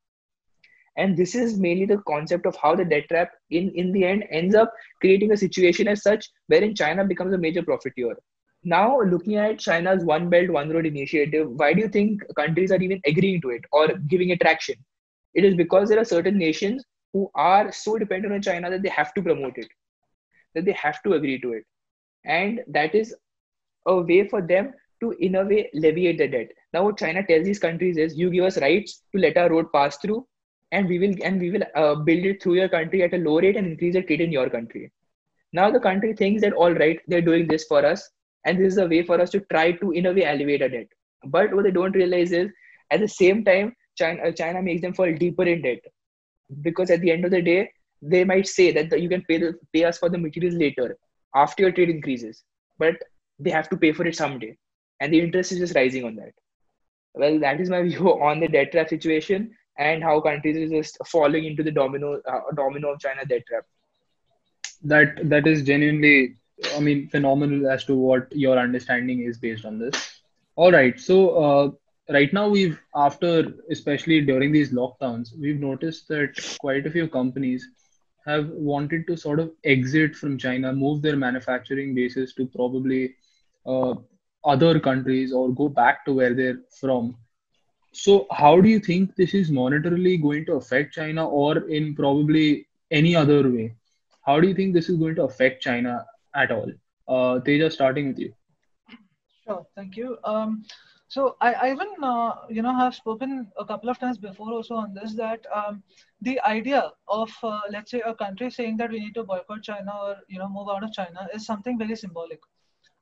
And 0.99 1.17
this 1.17 1.35
is 1.35 1.59
mainly 1.59 1.87
the 1.87 1.99
concept 2.07 2.47
of 2.47 2.57
how 2.57 2.77
the 2.77 2.85
debt 2.85 3.09
trap, 3.09 3.33
in, 3.51 3.71
in 3.75 3.93
the 3.93 4.05
end, 4.05 4.25
ends 4.31 4.55
up 4.55 4.73
creating 5.01 5.33
a 5.33 5.37
situation 5.39 5.89
as 5.89 6.03
such 6.03 6.29
wherein 6.49 6.75
China 6.75 7.05
becomes 7.05 7.33
a 7.35 7.39
major 7.39 7.63
profiteer. 7.63 8.17
Now, 8.65 9.01
looking 9.01 9.37
at 9.37 9.59
China's 9.61 10.05
One 10.05 10.29
Belt, 10.29 10.51
One 10.51 10.71
Road 10.71 10.87
initiative, 10.87 11.51
why 11.53 11.73
do 11.75 11.81
you 11.81 11.89
think 11.89 12.23
countries 12.37 12.73
are 12.73 12.83
even 12.83 13.01
agreeing 13.07 13.41
to 13.43 13.51
it 13.51 13.65
or 13.73 13.89
giving 14.09 14.31
it 14.31 14.41
traction? 14.41 14.77
It 15.35 15.45
is 15.45 15.55
because 15.55 15.89
there 15.89 16.01
are 16.01 16.05
certain 16.05 16.37
nations 16.39 16.85
who 17.13 17.31
are 17.35 17.73
so 17.73 17.99
dependent 17.99 18.35
on 18.35 18.43
China 18.43 18.71
that 18.71 18.83
they 18.83 18.91
have 18.91 19.15
to 19.15 19.23
promote 19.23 19.57
it, 19.57 19.69
that 20.55 20.65
they 20.67 20.73
have 20.73 21.03
to 21.05 21.15
agree 21.15 21.41
to 21.41 21.53
it 21.53 21.65
and 22.25 22.61
that 22.69 22.95
is 22.95 23.15
a 23.87 23.97
way 23.97 24.29
for 24.29 24.43
them 24.43 24.73
to 25.01 25.13
in 25.21 25.37
a 25.37 25.45
way 25.45 25.71
leviate 25.75 26.19
the 26.19 26.29
debt 26.29 26.49
now 26.73 26.85
what 26.85 26.99
china 26.99 27.25
tells 27.27 27.45
these 27.45 27.59
countries 27.59 27.97
is 27.97 28.17
you 28.17 28.31
give 28.31 28.45
us 28.45 28.61
rights 28.61 29.03
to 29.13 29.21
let 29.21 29.37
our 29.37 29.51
road 29.51 29.67
pass 29.73 29.97
through 29.99 30.27
and 30.73 30.89
we 30.89 30.99
will 30.99 31.15
and 31.23 31.41
we 31.41 31.51
will 31.51 31.63
uh, 31.75 31.95
build 31.95 32.25
it 32.25 32.43
through 32.43 32.55
your 32.55 32.69
country 32.69 33.03
at 33.03 33.15
a 33.15 33.19
low 33.19 33.41
rate 33.41 33.57
and 33.57 33.67
increase 33.67 33.95
the 33.95 34.03
trade 34.03 34.21
in 34.21 34.33
your 34.33 34.49
country. 34.51 34.91
Now 35.53 35.71
the 35.71 35.81
country 35.81 36.13
thinks 36.15 36.43
that 36.43 36.53
all 36.53 36.73
right 36.73 37.01
they're 37.09 37.29
doing 37.31 37.47
this 37.49 37.65
for 37.65 37.85
us 37.85 38.11
and 38.45 38.59
this 38.59 38.73
is 38.73 38.79
a 38.79 38.87
way 38.87 39.03
for 39.03 39.21
us 39.21 39.31
to 39.31 39.41
try 39.53 39.73
to 39.73 39.93
in 39.93 40.07
a 40.07 40.13
way 40.13 40.25
alleviate 40.25 40.63
our 40.63 40.69
debt. 40.69 40.89
But 41.25 41.55
what 41.55 41.65
they 41.65 41.71
don't 41.71 41.95
realize 41.95 42.33
is 42.33 42.51
at 42.91 43.01
the 43.01 43.09
same 43.09 43.45
time, 43.45 43.75
China, 43.97 44.23
uh, 44.23 44.33
China 44.33 44.63
makes 44.63 44.83
them 44.83 44.95
fall 44.95 45.13
deeper 45.13 45.45
in 45.45 45.63
debt. 45.63 45.81
Because 46.63 46.91
at 46.91 47.01
the 47.01 47.11
end 47.11 47.25
of 47.25 47.31
the 47.31 47.43
day, 47.43 47.71
they 48.01 48.25
might 48.25 48.47
say 48.47 48.71
that 48.73 48.91
the, 48.91 49.01
you 49.01 49.09
can 49.09 49.23
pay 49.23 49.39
the, 49.39 49.55
pay 49.73 49.85
us 49.85 49.99
for 49.99 50.09
the 50.09 50.19
materials 50.19 50.55
later 50.55 50.97
after 51.35 51.63
your 51.63 51.73
trade 51.73 51.91
increases, 51.91 52.45
but 52.79 52.95
they 53.39 53.51
have 53.51 53.69
to 53.69 53.77
pay 53.77 53.93
for 53.93 54.07
it 54.07 54.17
someday, 54.17 54.57
and 55.01 55.13
the 55.13 55.21
interest 55.21 55.53
is 55.53 55.59
just 55.59 55.75
rising 55.75 56.05
on 56.05 56.17
that. 56.17 56.33
Well, 57.15 57.39
that 57.41 57.61
is 57.61 57.69
my 57.69 57.83
view 57.91 58.09
on 58.23 58.41
the 58.41 58.49
debt 58.49 58.73
trap 58.73 58.89
situation 58.89 59.55
and 59.79 60.03
how 60.03 60.21
countries 60.21 60.57
are 60.57 60.77
just 60.77 60.99
falling 61.07 61.45
into 61.45 61.63
the 61.63 61.71
domino 61.71 62.21
uh, 62.27 62.41
domino 62.55 62.93
of 62.93 63.01
China 63.01 63.25
debt 63.25 63.45
trap. 63.47 63.65
That 64.83 65.29
that 65.29 65.47
is 65.47 65.63
genuinely, 65.63 66.37
I 66.77 66.81
mean, 66.81 67.09
phenomenal 67.09 67.69
as 67.71 67.85
to 67.87 67.95
what 67.95 68.31
your 68.33 68.59
understanding 68.59 69.21
is 69.21 69.39
based 69.39 69.65
on 69.65 69.79
this. 69.79 70.21
All 70.57 70.73
right, 70.73 70.99
so 70.99 71.17
uh, 71.31 71.71
right 72.13 72.33
now 72.33 72.49
we've 72.49 72.79
after 72.95 73.55
especially 73.71 74.21
during 74.21 74.53
these 74.53 74.73
lockdowns, 74.73 75.31
we've 75.39 75.61
noticed 75.61 76.09
that 76.09 76.57
quite 76.61 76.87
a 76.87 76.91
few 76.91 77.09
companies 77.09 77.69
have 78.27 78.49
wanted 78.51 79.07
to 79.07 79.17
sort 79.17 79.41
of 79.41 79.51
exit 79.65 80.15
from 80.15 80.37
China, 80.37 80.73
move 80.73 81.01
their 81.01 81.17
manufacturing 81.17 81.95
bases 81.95 82.35
to 82.35 82.47
probably 82.47 83.15
uh, 83.67 83.95
other 84.45 84.79
countries 84.79 85.33
or 85.33 85.49
go 85.55 85.69
back 85.69 86.05
to 86.05 86.13
where 86.13 86.35
they're 86.35 86.61
from. 86.81 87.17
So, 88.01 88.29
how 88.31 88.61
do 88.61 88.69
you 88.69 88.79
think 88.79 89.17
this 89.17 89.35
is 89.35 89.51
monetarily 89.51 90.23
going 90.23 90.45
to 90.47 90.53
affect 90.53 90.95
China 90.95 91.29
or 91.29 91.69
in 91.69 91.97
probably 91.97 92.69
any 92.93 93.17
other 93.17 93.51
way? 93.51 93.75
How 94.25 94.39
do 94.39 94.47
you 94.47 94.55
think 94.55 94.73
this 94.73 94.89
is 94.89 94.99
going 94.99 95.17
to 95.17 95.25
affect 95.25 95.65
China 95.65 96.07
at 96.33 96.53
all? 96.53 96.71
Uh, 97.09 97.41
Tejas, 97.41 97.73
starting 97.73 98.07
with 98.07 98.21
you. 98.21 98.33
Sure, 99.45 99.67
thank 99.75 99.97
you. 99.97 100.17
Um, 100.23 100.65
so 101.09 101.37
I, 101.41 101.55
I 101.55 101.73
even 101.73 101.89
uh, 102.01 102.35
you 102.49 102.63
know 102.63 102.73
have 102.73 102.95
spoken 102.95 103.51
a 103.59 103.65
couple 103.65 103.91
of 103.91 103.99
times 103.99 104.17
before 104.17 104.53
also 104.53 104.77
on 104.77 104.95
this 104.95 105.15
that 105.15 105.45
um, 105.53 105.83
the 106.21 106.41
idea 106.43 106.93
of 107.09 107.33
uh, 107.43 107.63
let's 107.69 107.91
say 107.91 108.03
a 108.07 108.15
country 108.15 108.49
saying 108.53 108.77
that 108.77 108.93
we 108.93 109.01
need 109.01 109.15
to 109.15 109.25
boycott 109.25 109.65
China 109.65 109.93
or 110.05 110.17
you 110.29 110.39
know 110.39 110.49
move 110.49 110.69
out 110.69 110.85
of 110.85 110.93
China 110.93 111.29
is 111.35 111.45
something 111.45 111.77
very 111.77 111.97
symbolic 111.97 112.39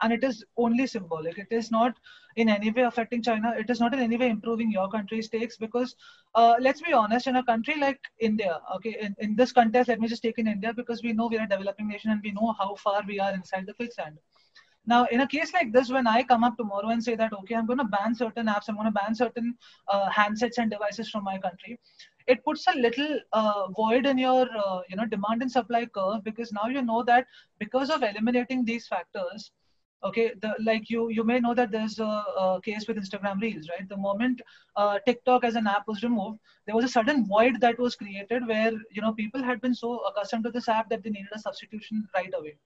and 0.03 0.13
it 0.13 0.23
is 0.25 0.45
only 0.57 0.87
symbolic. 0.87 1.39
It 1.39 1.49
is 1.51 1.71
not 1.71 1.97
in 2.37 2.49
any 2.49 2.71
way 2.71 2.83
affecting 2.83 3.23
China. 3.23 3.55
It 3.59 3.71
is 3.71 3.81
not 3.81 3.95
in 3.95 4.01
any 4.01 4.17
way 4.17 4.29
improving 4.29 4.71
your 4.71 4.89
country's 4.89 5.27
stakes 5.27 5.57
because, 5.57 5.97
uh, 6.35 6.55
let's 6.61 6.83
be 6.83 6.93
honest, 6.93 7.27
in 7.27 7.37
a 7.37 7.45
country 7.45 7.79
like 7.81 8.01
India, 8.21 8.61
okay, 8.77 8.97
in, 9.01 9.15
in 9.19 9.37
this 9.37 9.53
context, 9.53 9.89
let 9.89 10.01
me 10.01 10.09
just 10.09 10.23
take 10.23 10.39
in 10.39 10.47
India 10.47 10.73
because 10.75 11.03
we 11.03 11.13
know 11.13 11.29
we 11.29 11.39
are 11.39 11.45
a 11.45 11.49
developing 11.49 11.89
nation 11.89 12.11
and 12.11 12.21
we 12.23 12.33
know 12.33 12.55
how 12.59 12.75
far 12.75 13.03
we 13.07 13.19
are 13.19 13.33
inside 13.33 13.67
the 13.67 13.75
quicksand. 13.75 14.19
Now, 14.89 15.07
in 15.07 15.21
a 15.21 15.27
case 15.27 15.53
like 15.53 15.73
this, 15.73 15.91
when 15.91 16.07
I 16.07 16.23
come 16.23 16.45
up 16.45 16.57
tomorrow 16.57 16.91
and 16.91 17.03
say 17.03 17.17
that, 17.17 17.33
okay, 17.33 17.57
I'm 17.57 17.67
going 17.67 17.81
to 17.81 17.85
ban 17.85 18.15
certain 18.15 18.47
apps, 18.47 18.69
I'm 18.69 18.77
going 18.77 18.87
to 18.87 18.93
ban 18.93 19.15
certain 19.15 19.57
uh, 19.89 20.09
handsets 20.11 20.59
and 20.59 20.71
devices 20.71 21.11
from 21.11 21.25
my 21.25 21.39
country, 21.39 21.81
it 22.29 22.45
puts 22.45 22.67
a 22.69 22.79
little 22.79 23.19
uh, 23.33 23.67
void 23.69 24.07
in 24.07 24.19
your, 24.19 24.47
uh, 24.57 24.81
you 24.89 24.97
know, 24.97 25.07
demand 25.07 25.43
and 25.43 25.51
supply 25.51 25.87
curve 25.87 26.23
because 26.23 26.53
now 26.53 26.69
you 26.69 26.83
know 26.83 27.03
that 27.03 27.27
because 27.59 27.91
of 27.91 28.03
eliminating 28.03 28.65
these 28.65 28.87
factors, 28.87 29.51
okay 30.09 30.33
the, 30.43 30.55
like 30.69 30.91
you 30.91 31.09
you 31.09 31.25
may 31.25 31.39
know 31.41 31.55
that 31.55 31.71
there's 31.71 31.99
a, 31.99 32.13
a 32.45 32.61
case 32.65 32.87
with 32.89 32.97
instagram 32.97 33.41
reels 33.41 33.69
right? 33.73 33.89
The 33.89 33.97
moment 33.97 34.43
uh, 34.77 34.99
tiktok 35.07 35.45
as 35.45 35.57
an 35.57 35.67
app 35.67 35.89
was 35.89 36.03
removed 36.03 36.39
there 36.67 36.75
was 36.75 36.85
a 36.85 36.95
sudden 36.97 37.27
void 37.27 37.61
that 37.61 37.79
was 37.79 37.97
created 37.97 38.47
where 38.47 38.73
you 38.91 39.03
know 39.03 39.13
people 39.13 39.43
had 39.43 39.61
been 39.61 39.75
so 39.75 39.99
accustomed 40.09 40.45
to 40.45 40.51
this 40.51 40.69
app 40.69 40.89
that 40.91 41.03
they 41.03 41.11
needed 41.11 41.33
a 41.35 41.39
substitution 41.39 42.09
right 42.15 42.33
away 42.39 42.57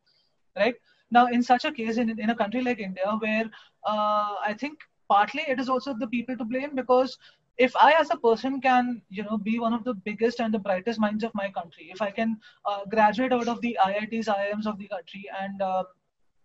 right? 0.57 0.74
Now 1.11 1.26
in 1.26 1.42
such 1.42 1.64
a 1.64 1.72
case 1.72 1.96
in, 1.96 2.18
in 2.18 2.31
a 2.31 2.35
country 2.37 2.62
like 2.62 2.81
india 2.81 3.18
where 3.18 3.50
uh, 3.87 4.35
i 4.50 4.55
think 4.61 4.79
partly 5.09 5.42
it 5.48 5.61
is 5.61 5.68
also 5.68 5.94
the 5.94 6.07
people 6.07 6.37
to 6.37 6.44
blame 6.44 6.74
because 6.74 7.18
if 7.64 7.76
i 7.85 7.92
as 8.00 8.11
a 8.11 8.16
person 8.26 8.61
can 8.66 8.90
you 9.09 9.24
know 9.24 9.38
be 9.46 9.59
one 9.59 9.74
of 9.79 9.85
the 9.85 9.94
biggest 10.09 10.40
and 10.40 10.55
the 10.55 10.62
brightest 10.66 11.00
minds 11.05 11.24
of 11.29 11.35
my 11.40 11.48
country 11.57 11.88
if 11.94 12.03
i 12.07 12.11
can 12.18 12.37
uh, 12.70 12.85
graduate 12.94 13.33
out 13.38 13.48
of 13.55 13.61
the 13.64 13.76
iits 13.87 14.31
iims 14.37 14.66
of 14.72 14.79
the 14.79 14.88
country 14.94 15.24
and 15.40 15.66
uh, 15.70 15.83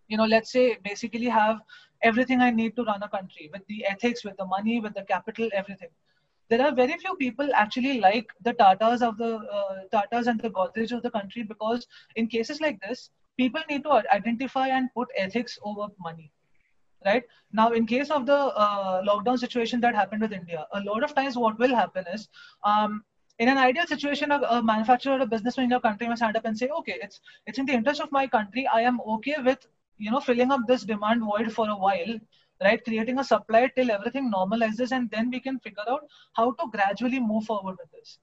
you 0.08 0.16
know 0.16 0.26
let's 0.26 0.52
say 0.52 0.76
basically 0.84 1.26
have 1.26 1.60
everything 2.02 2.40
i 2.40 2.50
need 2.50 2.74
to 2.76 2.84
run 2.84 3.02
a 3.02 3.08
country 3.08 3.50
with 3.52 3.66
the 3.66 3.84
ethics 3.86 4.24
with 4.24 4.36
the 4.36 4.46
money 4.46 4.80
with 4.80 4.94
the 4.94 5.02
capital 5.02 5.48
everything 5.52 5.88
there 6.48 6.62
are 6.62 6.72
very 6.74 6.96
few 6.98 7.14
people 7.16 7.48
actually 7.54 8.00
like 8.00 8.28
the 8.42 8.52
tatas 8.54 9.02
of 9.02 9.16
the 9.18 9.32
uh, 9.58 9.76
tatas 9.94 10.26
and 10.26 10.40
the 10.40 10.50
godrej 10.50 10.92
of 10.92 11.02
the 11.02 11.10
country 11.10 11.42
because 11.42 11.86
in 12.16 12.26
cases 12.26 12.60
like 12.60 12.80
this 12.80 13.10
people 13.36 13.62
need 13.70 13.82
to 13.82 14.02
identify 14.18 14.68
and 14.68 14.92
put 14.94 15.08
ethics 15.16 15.58
over 15.64 15.88
money 15.98 16.30
right 17.04 17.24
now 17.52 17.70
in 17.72 17.86
case 17.86 18.10
of 18.10 18.26
the 18.26 18.38
uh, 18.64 19.02
lockdown 19.08 19.38
situation 19.38 19.80
that 19.80 19.94
happened 19.94 20.22
with 20.26 20.32
india 20.32 20.66
a 20.80 20.80
lot 20.90 21.02
of 21.08 21.14
times 21.14 21.36
what 21.44 21.58
will 21.58 21.74
happen 21.82 22.04
is 22.14 22.28
um, 22.64 23.02
in 23.38 23.48
an 23.48 23.58
ideal 23.58 23.86
situation, 23.86 24.32
a, 24.32 24.40
a, 24.40 24.62
manufacturer 24.62 25.14
or 25.14 25.20
a 25.20 25.26
businessman 25.26 25.64
in 25.64 25.70
your 25.70 25.80
country 25.80 26.08
may 26.08 26.16
stand 26.16 26.36
up 26.36 26.44
and 26.46 26.56
say, 26.56 26.68
okay, 26.68 26.98
it's 27.02 27.20
it's 27.46 27.58
in 27.58 27.66
the 27.66 27.72
interest 27.72 28.00
of 28.00 28.10
my 28.10 28.26
country. 28.26 28.66
I 28.72 28.80
am 28.80 29.00
okay 29.16 29.36
with 29.44 29.66
you 29.98 30.10
know 30.10 30.20
filling 30.20 30.50
up 30.52 30.60
this 30.66 30.82
demand 30.82 31.22
void 31.22 31.52
for 31.52 31.68
a 31.68 31.76
while 31.76 32.18
right? 32.62 32.82
Creating 32.84 33.18
a 33.18 33.24
supply 33.24 33.70
till 33.76 33.90
everything 33.90 34.32
normalizes 34.32 34.92
and 34.92 35.10
then 35.10 35.30
we 35.30 35.40
can 35.40 35.58
figure 35.60 35.84
out 35.88 36.06
how 36.32 36.52
to 36.52 36.70
gradually 36.70 37.20
move 37.20 37.44
forward 37.44 37.76
with 37.78 37.90
this. 37.92 38.18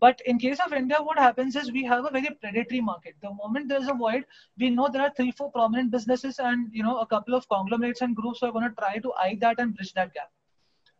But 0.00 0.20
in 0.26 0.38
case 0.38 0.58
of 0.64 0.72
india 0.72 0.98
what 1.00 1.18
happens 1.18 1.56
is 1.56 1.72
we 1.72 1.84
have 1.84 2.04
a 2.04 2.10
very 2.10 2.30
predatory 2.40 2.80
market. 2.80 3.14
The 3.22 3.32
moment 3.32 3.68
there's 3.68 3.88
a 3.88 3.94
void 3.94 4.24
we 4.58 4.70
know 4.70 4.88
there 4.92 5.02
are 5.02 5.12
three 5.16 5.30
four 5.30 5.50
prominent 5.50 5.90
businesses 5.90 6.38
and 6.38 6.68
you 6.72 6.82
know 6.82 6.98
a 6.98 7.06
couple 7.06 7.34
of 7.34 7.48
conglomerates 7.48 8.02
and 8.02 8.14
groups 8.14 8.40
who 8.40 8.46
are 8.46 8.52
going 8.52 8.68
to 8.68 8.74
try 8.82 8.98
to 8.98 9.12
eye 9.14 9.38
that 9.40 9.58
and 9.58 9.74
bridge 9.74 9.92
that 9.94 10.12
gap 10.14 10.30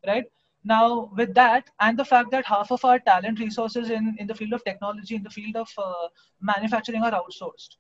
right? 0.07 0.25
Now 0.65 1.11
with 1.17 1.35
that 1.35 1.69
and 1.81 1.99
the 1.99 2.05
fact 2.05 2.31
that 2.31 2.47
half 2.47 2.71
of 2.73 2.85
our 2.85 2.99
talent 2.99 3.41
resources 3.41 3.91
in 3.91 4.17
in 4.19 4.27
the 4.27 4.35
field 4.35 4.55
of 4.55 4.65
technology 4.65 5.17
in 5.17 5.23
the 5.23 5.35
field 5.39 5.57
of 5.57 5.69
uh, 5.77 6.09
manufacturing 6.41 7.03
are 7.03 7.13
outsourced 7.23 7.77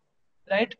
right 0.50 0.74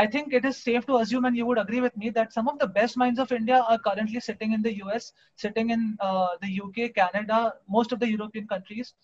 I 0.00 0.06
think 0.06 0.32
it 0.32 0.44
is 0.46 0.56
safe 0.56 0.86
to 0.86 0.96
assume, 0.98 1.26
and 1.26 1.36
you 1.36 1.44
would 1.46 1.58
agree 1.58 1.80
with 1.82 1.96
me, 1.96 2.10
that 2.10 2.32
some 2.32 2.48
of 2.48 2.58
the 2.58 2.66
best 2.66 2.96
minds 2.96 3.18
of 3.18 3.32
India 3.32 3.58
are 3.68 3.78
currently 3.78 4.20
sitting 4.20 4.52
in 4.54 4.62
the 4.62 4.74
US, 4.76 5.12
sitting 5.36 5.70
in 5.70 5.96
uh, 6.00 6.28
the 6.40 6.50
UK, 6.60 6.88
Canada, 6.88 7.54
most 7.68 7.92
of 7.92 8.00
the 8.00 8.08
European 8.08 8.46
countries, 8.48 8.94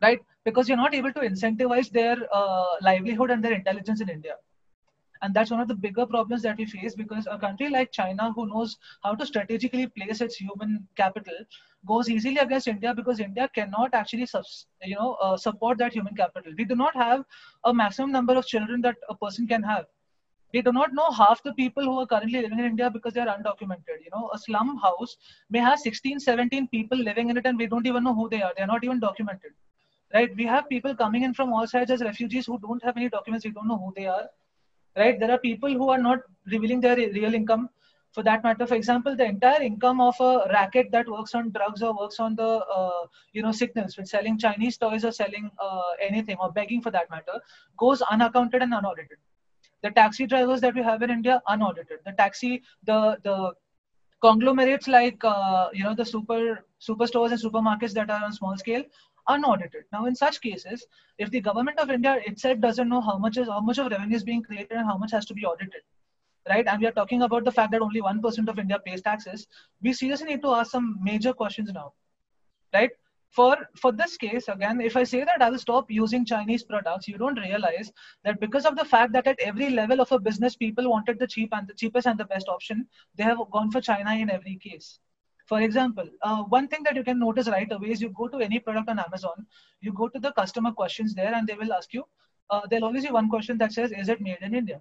right? 0.00 0.20
Because 0.44 0.68
you're 0.68 0.82
not 0.84 0.94
able 0.94 1.12
to 1.12 1.20
incentivize 1.30 1.90
their 1.90 2.16
uh, 2.32 2.74
livelihood 2.82 3.30
and 3.32 3.44
their 3.44 3.52
intelligence 3.52 4.00
in 4.00 4.08
India. 4.08 4.36
And 5.22 5.34
that's 5.34 5.50
one 5.50 5.60
of 5.60 5.68
the 5.68 5.74
bigger 5.74 6.06
problems 6.06 6.42
that 6.42 6.58
we 6.58 6.66
face 6.66 6.94
because 6.94 7.26
a 7.30 7.38
country 7.38 7.68
like 7.70 7.90
China, 7.92 8.32
who 8.36 8.46
knows 8.46 8.76
how 9.02 9.14
to 9.14 9.26
strategically 9.26 9.86
place 9.88 10.20
its 10.20 10.36
human 10.36 10.86
capital, 10.96 11.34
goes 11.86 12.08
easily 12.10 12.38
against 12.38 12.68
India 12.68 12.94
because 12.94 13.20
India 13.20 13.48
cannot 13.54 13.94
actually, 13.94 14.28
you 14.84 14.96
know, 14.96 15.14
uh, 15.22 15.36
support 15.36 15.78
that 15.78 15.92
human 15.92 16.14
capital. 16.14 16.52
We 16.58 16.64
do 16.64 16.76
not 16.76 16.94
have 16.96 17.24
a 17.64 17.74
maximum 17.74 18.12
number 18.12 18.34
of 18.34 18.46
children 18.46 18.80
that 18.82 18.96
a 19.08 19.16
person 19.16 19.46
can 19.48 19.62
have 19.62 19.86
we 20.52 20.60
do 20.62 20.72
not 20.72 20.92
know 20.92 21.10
half 21.10 21.42
the 21.42 21.52
people 21.54 21.84
who 21.84 21.98
are 22.00 22.06
currently 22.06 22.42
living 22.42 22.58
in 22.58 22.66
India 22.66 22.90
because 22.90 23.14
they 23.14 23.20
are 23.20 23.36
undocumented. 23.36 23.98
You 24.04 24.10
know, 24.14 24.30
a 24.34 24.38
slum 24.38 24.76
house 24.76 25.16
may 25.50 25.58
have 25.58 25.78
16, 25.78 26.20
17 26.20 26.68
people 26.68 26.98
living 26.98 27.30
in 27.30 27.36
it 27.38 27.46
and 27.46 27.58
we 27.58 27.66
don't 27.66 27.86
even 27.86 28.04
know 28.04 28.14
who 28.14 28.28
they 28.28 28.42
are. 28.42 28.52
They're 28.56 28.66
not 28.66 28.84
even 28.84 29.00
documented. 29.00 29.52
Right? 30.12 30.34
We 30.36 30.44
have 30.44 30.68
people 30.68 30.94
coming 30.94 31.22
in 31.22 31.32
from 31.32 31.52
all 31.54 31.66
sides 31.66 31.90
as 31.90 32.02
refugees 32.02 32.46
who 32.46 32.58
don't 32.58 32.84
have 32.84 32.96
any 32.98 33.08
documents. 33.08 33.46
We 33.46 33.52
don't 33.52 33.66
know 33.66 33.78
who 33.78 33.94
they 33.96 34.06
are. 34.06 34.28
Right? 34.94 35.18
There 35.18 35.30
are 35.30 35.38
people 35.38 35.72
who 35.72 35.88
are 35.88 35.98
not 35.98 36.20
revealing 36.46 36.80
their 36.80 36.96
real 36.96 37.34
income. 37.34 37.70
For 38.12 38.22
that 38.24 38.44
matter, 38.44 38.66
for 38.66 38.74
example, 38.74 39.16
the 39.16 39.24
entire 39.24 39.62
income 39.62 40.02
of 40.02 40.14
a 40.20 40.46
racket 40.52 40.90
that 40.92 41.08
works 41.08 41.34
on 41.34 41.50
drugs 41.50 41.82
or 41.82 41.98
works 41.98 42.20
on 42.20 42.36
the, 42.36 42.46
uh, 42.46 43.06
you 43.32 43.40
know, 43.40 43.52
signals, 43.52 43.96
with 43.96 44.06
selling 44.06 44.36
Chinese 44.36 44.76
toys 44.76 45.06
or 45.06 45.12
selling 45.12 45.50
uh, 45.58 45.92
anything 45.98 46.36
or 46.38 46.52
begging 46.52 46.82
for 46.82 46.90
that 46.90 47.08
matter, 47.08 47.40
goes 47.78 48.02
unaccounted 48.02 48.60
and 48.60 48.74
unaudited 48.74 49.16
the 49.82 49.90
taxi 49.90 50.26
drivers 50.26 50.60
that 50.60 50.74
we 50.74 50.82
have 50.82 51.02
in 51.02 51.10
India 51.10 51.40
unaudited. 51.48 52.00
The 52.04 52.12
taxi, 52.12 52.62
the 52.84 53.18
the 53.24 53.52
conglomerates 54.22 54.88
like 54.88 55.22
uh, 55.24 55.68
you 55.72 55.84
know 55.84 55.94
the 55.94 56.04
super 56.04 56.64
superstores 56.88 57.32
and 57.32 57.40
supermarkets 57.42 57.92
that 57.94 58.10
are 58.10 58.24
on 58.24 58.32
small 58.32 58.56
scale 58.56 58.82
unaudited. 59.28 59.84
Now, 59.92 60.04
in 60.06 60.14
such 60.14 60.40
cases, 60.40 60.86
if 61.18 61.30
the 61.30 61.40
government 61.40 61.78
of 61.78 61.90
India 61.90 62.16
itself 62.26 62.58
doesn't 62.60 62.88
know 62.88 63.00
how 63.00 63.16
much 63.18 63.36
is 63.36 63.48
how 63.48 63.60
much 63.60 63.78
of 63.78 63.90
revenue 63.90 64.16
is 64.16 64.24
being 64.24 64.42
created 64.42 64.72
and 64.78 64.86
how 64.86 64.96
much 64.96 65.12
has 65.12 65.24
to 65.26 65.34
be 65.34 65.44
audited, 65.44 65.82
right? 66.48 66.66
And 66.66 66.80
we 66.80 66.86
are 66.86 66.96
talking 67.00 67.22
about 67.22 67.44
the 67.44 67.52
fact 67.60 67.72
that 67.72 67.82
only 67.82 68.00
one 68.00 68.20
percent 68.20 68.48
of 68.48 68.58
India 68.58 68.78
pays 68.86 69.02
taxes. 69.02 69.46
We 69.82 69.92
seriously 69.92 70.28
need 70.32 70.42
to 70.42 70.54
ask 70.60 70.70
some 70.72 70.96
major 71.02 71.32
questions 71.32 71.72
now, 71.72 71.92
right? 72.74 72.90
For 73.36 73.56
for 73.82 73.90
this 73.92 74.16
case 74.22 74.48
again 74.54 74.80
if 74.88 74.96
i 75.00 75.02
say 75.02 75.20
that 75.28 75.42
i 75.44 75.48
will 75.50 75.62
stop 75.64 75.90
using 75.90 76.24
chinese 76.32 76.64
products 76.70 77.08
you 77.08 77.16
don't 77.22 77.38
realize 77.44 77.90
that 78.24 78.40
because 78.40 78.66
of 78.66 78.76
the 78.76 78.84
fact 78.84 79.12
that 79.12 79.26
at 79.26 79.40
every 79.40 79.70
level 79.70 80.02
of 80.04 80.12
a 80.12 80.18
business 80.18 80.56
people 80.64 80.90
wanted 80.90 81.18
the 81.18 81.26
cheap 81.26 81.54
and 81.58 81.66
the 81.66 81.78
cheapest 81.82 82.06
and 82.06 82.18
the 82.18 82.28
best 82.34 82.48
option 82.48 82.86
they 83.16 83.24
have 83.24 83.38
gone 83.50 83.70
for 83.70 83.80
china 83.80 84.14
in 84.14 84.30
every 84.30 84.56
case. 84.56 84.98
For 85.46 85.60
example 85.60 86.08
uh, 86.22 86.42
one 86.56 86.68
thing 86.68 86.82
that 86.84 86.96
you 86.96 87.04
can 87.04 87.18
notice 87.18 87.48
right 87.48 87.72
away 87.72 87.90
is 87.94 88.02
you 88.02 88.10
go 88.10 88.28
to 88.28 88.38
any 88.48 88.58
product 88.58 88.90
on 88.90 88.98
amazon 88.98 89.46
you 89.80 89.92
go 89.92 90.08
to 90.08 90.20
the 90.26 90.32
customer 90.32 90.72
questions 90.72 91.14
there 91.14 91.34
and 91.34 91.46
they 91.46 91.54
will 91.54 91.72
ask 91.72 91.92
you 91.94 92.04
uh, 92.50 92.60
there'll 92.68 92.84
always 92.84 93.04
be 93.06 93.10
one 93.10 93.28
question 93.28 93.58
that 93.58 93.72
says 93.72 93.92
is 93.92 94.08
it 94.08 94.20
made 94.20 94.38
in 94.42 94.54
india? 94.54 94.80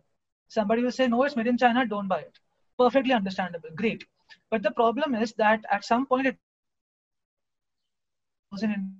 Somebody 0.50 0.84
will 0.84 0.98
say 1.00 1.08
no 1.08 1.24
it's 1.24 1.36
made 1.38 1.48
in 1.48 1.58
china 1.58 1.86
don't 1.86 2.08
buy 2.08 2.20
it. 2.20 2.40
Perfectly 2.78 3.14
understandable 3.14 3.70
great. 3.76 4.04
But 4.50 4.64
the 4.64 4.72
problem 4.72 5.16
is 5.16 5.34
that 5.34 5.66
at 5.72 5.86
some 5.86 6.06
point 6.06 6.28
it 6.28 6.38
in 8.60 8.92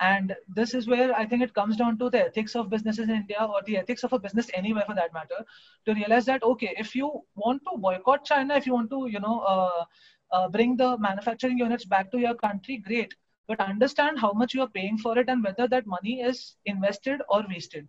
and 0.00 0.34
this 0.54 0.74
is 0.74 0.86
where 0.86 1.14
i 1.16 1.24
think 1.26 1.42
it 1.42 1.54
comes 1.54 1.76
down 1.76 1.98
to 1.98 2.10
the 2.10 2.24
ethics 2.26 2.54
of 2.54 2.70
businesses 2.70 3.08
in 3.08 3.14
india 3.14 3.48
or 3.54 3.60
the 3.66 3.76
ethics 3.76 4.04
of 4.04 4.12
a 4.12 4.18
business 4.18 4.50
anywhere 4.54 4.84
for 4.86 4.94
that 4.94 5.12
matter 5.12 5.44
to 5.86 5.94
realize 5.94 6.24
that 6.26 6.42
okay 6.42 6.74
if 6.78 6.94
you 6.94 7.10
want 7.34 7.62
to 7.70 7.78
boycott 7.78 8.24
china 8.24 8.54
if 8.56 8.66
you 8.66 8.74
want 8.74 8.90
to 8.90 9.06
you 9.10 9.20
know 9.20 9.40
uh, 9.40 9.84
uh, 10.32 10.48
bring 10.48 10.76
the 10.76 10.96
manufacturing 10.98 11.58
units 11.58 11.84
back 11.84 12.10
to 12.10 12.18
your 12.18 12.34
country 12.34 12.78
great. 12.78 13.14
But 13.48 13.60
understand 13.60 14.18
how 14.18 14.32
much 14.32 14.54
you 14.54 14.62
are 14.62 14.68
paying 14.68 14.98
for 14.98 15.16
it 15.18 15.28
and 15.28 15.42
whether 15.42 15.68
that 15.68 15.86
money 15.86 16.20
is 16.20 16.56
invested 16.64 17.20
or 17.28 17.44
wasted. 17.48 17.88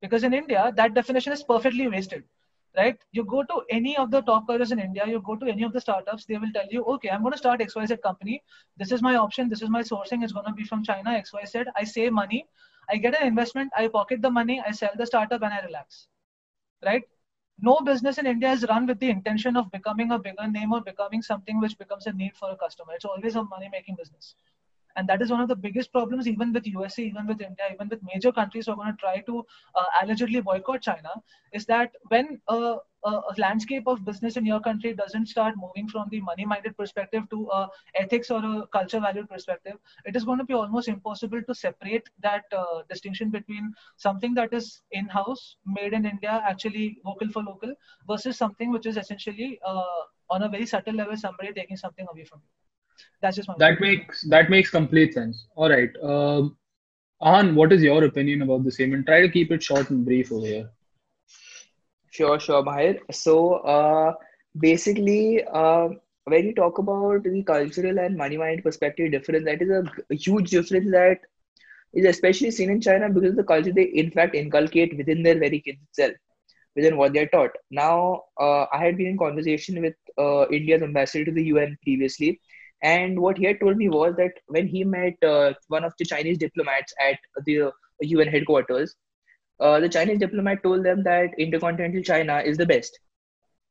Because 0.00 0.24
in 0.24 0.34
india 0.34 0.72
that 0.76 0.94
definition 0.94 1.32
is 1.32 1.42
perfectly 1.44 1.88
wasted 1.88 2.24
right? 2.76 2.98
You 3.12 3.24
go 3.24 3.42
to 3.42 3.62
any 3.70 3.96
of 3.96 4.10
the 4.10 4.22
top 4.22 4.46
careers 4.46 4.72
in 4.72 4.78
India, 4.78 5.04
you 5.06 5.20
go 5.20 5.36
to 5.36 5.46
any 5.46 5.62
of 5.62 5.72
the 5.72 5.80
startups, 5.80 6.24
they 6.24 6.38
will 6.38 6.52
tell 6.52 6.66
you, 6.70 6.84
okay, 6.84 7.10
I'm 7.10 7.22
going 7.22 7.32
to 7.32 7.38
start 7.38 7.60
XYZ 7.60 8.02
company. 8.02 8.42
This 8.76 8.92
is 8.92 9.02
my 9.02 9.16
option. 9.16 9.48
This 9.48 9.62
is 9.62 9.70
my 9.70 9.82
sourcing. 9.82 10.22
It's 10.24 10.32
going 10.32 10.46
to 10.46 10.52
be 10.52 10.64
from 10.64 10.82
China, 10.82 11.10
XYZ. 11.10 11.66
I 11.76 11.84
save 11.84 12.12
money. 12.12 12.46
I 12.90 12.96
get 12.96 13.20
an 13.20 13.26
investment. 13.26 13.72
I 13.76 13.88
pocket 13.88 14.22
the 14.22 14.30
money. 14.30 14.62
I 14.66 14.72
sell 14.72 14.90
the 14.96 15.06
startup 15.06 15.42
and 15.42 15.52
I 15.52 15.60
relax, 15.64 16.08
right? 16.84 17.02
No 17.60 17.80
business 17.80 18.18
in 18.18 18.26
India 18.26 18.50
is 18.50 18.64
run 18.68 18.86
with 18.86 18.98
the 18.98 19.10
intention 19.10 19.56
of 19.56 19.70
becoming 19.70 20.10
a 20.10 20.18
bigger 20.18 20.48
name 20.48 20.72
or 20.72 20.80
becoming 20.80 21.22
something 21.22 21.60
which 21.60 21.78
becomes 21.78 22.06
a 22.06 22.12
need 22.12 22.36
for 22.36 22.50
a 22.50 22.56
customer. 22.56 22.94
It's 22.94 23.04
always 23.04 23.36
a 23.36 23.44
money 23.44 23.68
making 23.70 23.96
business 23.96 24.34
and 24.96 25.08
that 25.08 25.22
is 25.22 25.30
one 25.30 25.40
of 25.40 25.48
the 25.48 25.56
biggest 25.56 25.92
problems 25.92 26.28
even 26.28 26.52
with 26.52 26.66
usa 26.66 27.02
even 27.02 27.26
with 27.26 27.40
india 27.40 27.66
even 27.72 27.88
with 27.88 28.00
major 28.12 28.32
countries 28.32 28.66
who 28.66 28.72
are 28.72 28.76
going 28.76 28.92
to 28.92 29.02
try 29.04 29.18
to 29.20 29.44
uh, 29.74 29.86
allegedly 30.02 30.40
boycott 30.40 30.82
china 30.82 31.12
is 31.52 31.66
that 31.66 31.92
when 32.08 32.40
a, 32.48 32.76
a, 33.04 33.34
landscape 33.38 33.86
of 33.86 34.04
business 34.04 34.36
in 34.36 34.46
your 34.46 34.60
country 34.60 34.92
doesn't 34.94 35.26
start 35.26 35.54
moving 35.56 35.88
from 35.88 36.08
the 36.10 36.20
money 36.20 36.44
minded 36.44 36.76
perspective 36.76 37.24
to 37.30 37.48
a 37.52 37.68
ethics 37.94 38.30
or 38.30 38.40
a 38.44 38.66
culture 38.76 39.00
valued 39.00 39.28
perspective 39.28 39.76
it 40.06 40.16
is 40.16 40.24
going 40.24 40.38
to 40.38 40.44
be 40.44 40.54
almost 40.54 40.88
impossible 40.88 41.42
to 41.42 41.54
separate 41.54 42.08
that 42.22 42.44
uh, 42.56 42.82
distinction 42.88 43.30
between 43.30 43.72
something 43.96 44.34
that 44.34 44.52
is 44.52 44.82
in 44.92 45.06
house 45.08 45.56
made 45.66 45.92
in 45.92 46.06
india 46.14 46.40
actually 46.52 46.98
vocal 47.04 47.28
for 47.28 47.42
local 47.42 47.74
versus 48.08 48.36
something 48.36 48.70
which 48.70 48.86
is 48.86 48.96
essentially 48.96 49.58
uh, 49.66 50.02
on 50.30 50.42
a 50.42 50.48
very 50.48 50.66
subtle 50.66 50.94
level 50.94 51.16
somebody 51.16 51.52
taking 51.52 51.76
something 51.76 52.06
away 52.12 52.24
from 52.24 52.40
you 52.44 52.50
that's 53.22 53.36
just 53.36 53.48
my 53.48 53.56
that 53.58 53.78
opinion. 53.78 53.80
makes 53.80 54.22
that 54.28 54.50
makes 54.50 54.70
complete 54.70 55.14
sense. 55.14 55.46
All 55.56 55.70
right, 55.70 55.90
um, 56.02 56.56
Ahan, 57.20 57.54
what 57.54 57.72
is 57.72 57.82
your 57.82 58.04
opinion 58.04 58.42
about 58.42 58.64
the 58.64 58.72
same? 58.72 58.94
And 58.94 59.06
try 59.06 59.20
to 59.22 59.28
keep 59.30 59.50
it 59.52 59.62
short 59.62 59.90
and 59.90 60.04
brief 60.04 60.32
over 60.32 60.46
here. 60.46 60.70
Sure, 62.10 62.38
sure, 62.40 62.62
Mahir. 62.62 62.98
So, 63.12 63.54
uh, 63.74 64.14
basically, 64.58 65.44
uh, 65.52 65.88
when 66.24 66.46
you 66.46 66.54
talk 66.54 66.78
about 66.78 67.24
the 67.24 67.42
cultural 67.42 67.98
and 67.98 68.16
money 68.16 68.36
mind 68.36 68.62
perspective 68.62 69.10
difference, 69.12 69.44
that 69.46 69.62
is 69.62 69.70
a, 69.70 69.84
a 70.10 70.14
huge 70.16 70.50
difference 70.50 70.90
that 70.92 71.18
is 71.94 72.06
especially 72.06 72.50
seen 72.50 72.70
in 72.70 72.80
China 72.80 73.08
because 73.08 73.30
of 73.30 73.36
the 73.36 73.44
culture 73.44 73.72
they 73.72 73.84
in 73.84 74.10
fact 74.10 74.34
inculcate 74.34 74.96
within 74.96 75.22
their 75.22 75.38
very 75.38 75.60
kids 75.60 75.78
itself, 75.88 76.14
within 76.76 76.96
what 76.96 77.12
they're 77.12 77.28
taught. 77.28 77.50
Now, 77.70 78.22
uh, 78.40 78.66
I 78.72 78.78
had 78.84 78.96
been 78.96 79.06
in 79.08 79.18
conversation 79.18 79.80
with 79.82 79.94
uh, 80.18 80.46
India's 80.48 80.82
ambassador 80.82 81.26
to 81.26 81.32
the 81.32 81.44
UN 81.44 81.76
previously, 81.82 82.40
and 82.82 83.20
what 83.20 83.38
he 83.38 83.44
had 83.44 83.60
told 83.60 83.76
me 83.76 83.88
was 83.88 84.16
that 84.16 84.32
when 84.46 84.66
he 84.66 84.82
met 84.82 85.14
uh, 85.22 85.54
one 85.68 85.84
of 85.84 85.92
the 85.98 86.04
Chinese 86.04 86.38
diplomats 86.38 86.92
at 87.00 87.18
the 87.46 87.70
UN 88.00 88.26
headquarters, 88.26 88.94
uh, 89.60 89.78
the 89.78 89.88
Chinese 89.88 90.18
diplomat 90.18 90.62
told 90.64 90.84
them 90.84 91.04
that 91.04 91.30
intercontinental 91.38 92.02
China 92.02 92.42
is 92.44 92.58
the 92.58 92.66
best. 92.66 92.98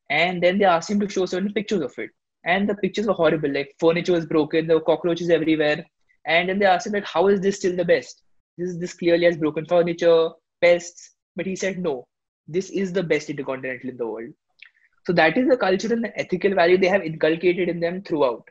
And 0.08 0.42
then 0.42 0.58
they 0.58 0.64
asked 0.64 0.90
him 0.90 0.98
to 1.00 1.08
show 1.08 1.26
certain 1.26 1.52
pictures 1.52 1.82
of 1.82 1.92
it. 1.98 2.08
And 2.44 2.68
the 2.68 2.74
pictures 2.76 3.06
were 3.06 3.12
horrible, 3.12 3.52
like 3.52 3.74
furniture 3.78 4.12
was 4.12 4.24
broken, 4.24 4.66
there 4.66 4.76
were 4.76 4.84
cockroaches 4.84 5.28
everywhere. 5.28 5.84
And 6.24 6.48
then 6.48 6.58
they 6.58 6.66
asked 6.66 6.86
him, 6.86 6.94
like, 6.94 7.04
how 7.04 7.28
is 7.28 7.40
this 7.40 7.56
still 7.56 7.76
the 7.76 7.84
best? 7.84 8.22
This, 8.56 8.76
this 8.78 8.94
clearly 8.94 9.26
has 9.26 9.36
broken 9.36 9.66
furniture, 9.66 10.30
pests. 10.62 11.10
But 11.36 11.46
he 11.46 11.56
said, 11.56 11.78
no, 11.78 12.06
this 12.48 12.70
is 12.70 12.92
the 12.92 13.02
best 13.02 13.28
intercontinental 13.28 13.90
in 13.90 13.96
the 13.96 14.06
world. 14.06 14.30
So 15.06 15.12
that 15.14 15.36
is 15.36 15.48
the 15.48 15.56
cultural 15.56 15.92
and 15.92 16.12
ethical 16.16 16.54
value 16.54 16.78
they 16.78 16.88
have 16.88 17.02
inculcated 17.02 17.68
in 17.68 17.80
them 17.80 18.02
throughout 18.02 18.48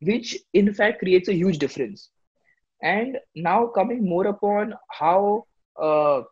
which 0.00 0.36
in 0.52 0.72
fact 0.72 1.00
creates 1.00 1.28
a 1.28 1.34
huge 1.34 1.58
difference. 1.58 2.10
And 2.82 3.18
now 3.34 3.66
coming 3.66 4.08
more 4.08 4.26
upon 4.28 4.74
how 4.90 5.46
uh, 5.80 6.22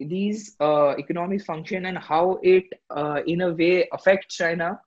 these 0.00 0.56
uh, 0.60 0.94
economies 0.98 1.44
function 1.44 1.86
and 1.86 1.96
how 1.98 2.40
it 2.42 2.64
uh, 2.90 3.20
in 3.26 3.42
a 3.42 3.52
way 3.52 3.88
affects 3.92 4.36
China 4.36 4.80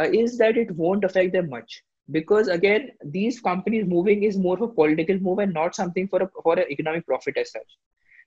uh, 0.00 0.04
is 0.04 0.38
that 0.38 0.56
it 0.56 0.70
won't 0.70 1.04
affect 1.04 1.32
them 1.32 1.50
much. 1.50 1.82
Because 2.10 2.48
again 2.48 2.92
these 3.04 3.38
companies 3.38 3.84
moving 3.86 4.22
is 4.22 4.38
more 4.38 4.56
of 4.56 4.62
a 4.62 4.68
political 4.68 5.18
move 5.18 5.40
and 5.40 5.52
not 5.52 5.74
something 5.74 6.08
for 6.08 6.22
a 6.22 6.30
for 6.42 6.58
an 6.58 6.64
economic 6.70 7.06
profit 7.06 7.36
as 7.36 7.52
such. 7.52 7.76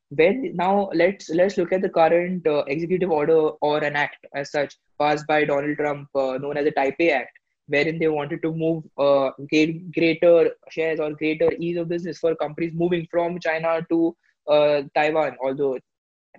When 0.09 0.55
now 0.55 0.91
let's 0.93 1.29
let's 1.31 1.57
look 1.57 1.73
at 1.73 1.81
the 1.81 1.89
current 1.89 2.45
uh, 2.45 2.63
executive 2.67 3.09
order 3.09 3.39
or 3.61 3.83
an 3.83 3.95
act 3.95 4.27
as 4.35 4.51
such 4.51 4.75
passed 4.99 5.25
by 5.25 5.43
donald 5.45 5.77
trump 5.77 6.09
uh, 6.15 6.37
known 6.37 6.57
as 6.57 6.65
the 6.65 6.73
taipei 6.79 7.11
act 7.11 7.40
wherein 7.67 7.99
they 7.99 8.07
wanted 8.07 8.41
to 8.41 8.53
move 8.53 8.83
uh, 8.97 9.31
greater 9.49 10.51
shares 10.69 10.99
or 10.99 11.11
greater 11.11 11.51
ease 11.53 11.77
of 11.77 11.89
business 11.89 12.17
for 12.17 12.35
companies 12.35 12.73
moving 12.73 13.07
from 13.09 13.39
China 13.39 13.85
to 13.89 14.15
uh, 14.47 14.81
Taiwan. 14.95 15.37
Although 15.43 15.77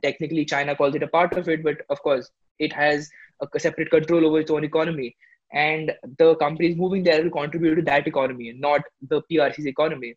technically 0.02 0.44
China 0.44 0.76
calls 0.76 0.94
it 0.94 1.02
a 1.02 1.08
part 1.08 1.36
of 1.36 1.48
it, 1.48 1.62
but 1.62 1.78
of 1.90 2.02
course 2.02 2.30
it 2.58 2.72
has 2.72 3.08
a 3.40 3.60
separate 3.60 3.90
control 3.90 4.26
over 4.26 4.40
its 4.40 4.50
own 4.50 4.64
economy. 4.64 5.16
And 5.52 5.92
the 6.18 6.34
companies 6.36 6.76
moving 6.76 7.02
there 7.02 7.22
will 7.22 7.30
contribute 7.30 7.74
to 7.76 7.82
that 7.82 8.06
economy, 8.06 8.54
not 8.56 8.80
the 9.08 9.22
PRC's 9.30 9.66
economy. 9.66 10.14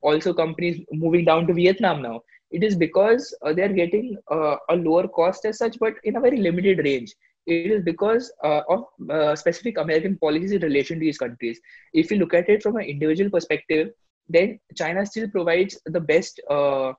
Also, 0.00 0.32
companies 0.32 0.80
moving 0.92 1.24
down 1.24 1.46
to 1.46 1.52
Vietnam 1.52 2.00
now. 2.02 2.20
It 2.50 2.64
is 2.64 2.76
because 2.76 3.36
uh, 3.42 3.52
they 3.52 3.62
are 3.62 3.72
getting 3.72 4.16
uh, 4.30 4.56
a 4.70 4.76
lower 4.76 5.06
cost 5.08 5.44
as 5.44 5.58
such, 5.58 5.78
but 5.78 5.94
in 6.04 6.16
a 6.16 6.20
very 6.20 6.38
limited 6.38 6.78
range 6.78 7.14
it 7.48 7.70
is 7.72 7.82
because 7.84 8.32
uh, 8.44 8.62
of 8.68 8.84
uh, 9.10 9.36
specific 9.36 9.78
American 9.78 10.18
policies 10.18 10.52
in 10.52 10.62
relation 10.62 10.98
to 10.98 11.00
these 11.00 11.18
countries. 11.18 11.60
If 11.92 12.10
you 12.10 12.18
look 12.18 12.34
at 12.34 12.48
it 12.48 12.62
from 12.62 12.76
an 12.76 12.84
individual 12.84 13.30
perspective, 13.30 13.90
then 14.28 14.58
China 14.76 15.06
still 15.06 15.28
provides 15.28 15.78
the 15.86 16.00
best 16.00 16.40
uh, 16.50 16.92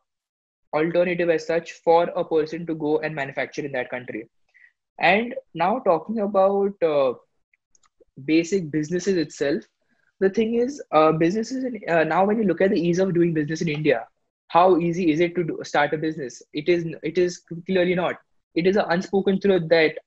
alternative 0.74 1.30
as 1.30 1.46
such 1.48 1.74
for 1.84 2.04
a 2.16 2.24
person 2.24 2.66
to 2.68 2.76
go 2.76 3.00
and 3.00 3.16
manufacture 3.16 3.66
in 3.66 3.72
that 3.74 3.90
country. 3.90 4.28
And 5.00 5.36
now 5.54 5.80
talking 5.80 6.20
about 6.20 6.74
uh, 6.84 7.14
basic 8.26 8.72
businesses 8.72 9.18
itself, 9.18 9.64
the 10.20 10.30
thing 10.30 10.56
is, 10.56 10.82
uh, 10.92 11.12
businesses 11.14 11.64
in, 11.64 11.82
uh, 11.88 12.04
now 12.04 12.26
when 12.26 12.38
you 12.38 12.44
look 12.44 12.62
at 12.62 12.72
the 12.72 12.80
ease 12.80 13.00
of 13.00 13.14
doing 13.14 13.34
business 13.34 13.62
in 13.62 13.70
India, 13.70 14.08
how 14.48 14.78
easy 14.78 15.12
is 15.12 15.20
it 15.20 15.36
to 15.36 15.44
do, 15.44 15.60
start 15.64 15.94
a 15.94 15.98
business? 15.98 16.42
It 16.54 16.70
is. 16.70 16.86
It 17.04 17.18
is 17.18 17.44
clearly 17.66 17.96
not. 17.96 18.16
It 18.56 18.68
is 18.68 18.78
an 18.78 18.86
unspoken 18.90 19.40
truth 19.40 19.70
that 19.70 19.98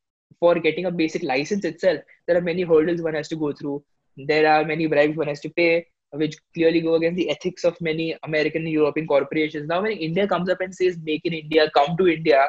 for 0.41 0.55
getting 0.57 0.87
a 0.87 0.91
basic 0.91 1.23
license 1.23 1.65
itself, 1.65 2.01
there 2.27 2.37
are 2.37 2.41
many 2.41 2.63
hurdles 2.63 3.03
one 3.03 3.15
has 3.15 3.29
to 3.29 3.37
go 3.37 3.53
through. 3.53 3.83
There 4.17 4.47
are 4.53 4.65
many 4.65 4.87
bribes 4.87 5.17
one 5.17 5.29
has 5.29 5.41
to 5.41 5.51
pay. 5.51 5.87
which 6.13 6.37
clearly 6.55 6.81
go 6.81 6.95
against 6.95 7.17
the 7.17 7.31
ethics 7.31 7.65
of 7.65 7.81
many 7.81 8.17
American 8.25 8.63
and 8.63 8.71
European 8.71 9.07
corporations. 9.07 9.67
Now, 9.69 9.83
when 9.83 9.93
India 9.93 10.29
comes 10.29 10.49
up 10.49 10.61
and 10.61 10.75
says 10.75 10.99
"Make 11.03 11.25
in 11.25 11.33
India," 11.33 11.71
come 11.77 11.97
to 11.97 12.09
India, 12.09 12.49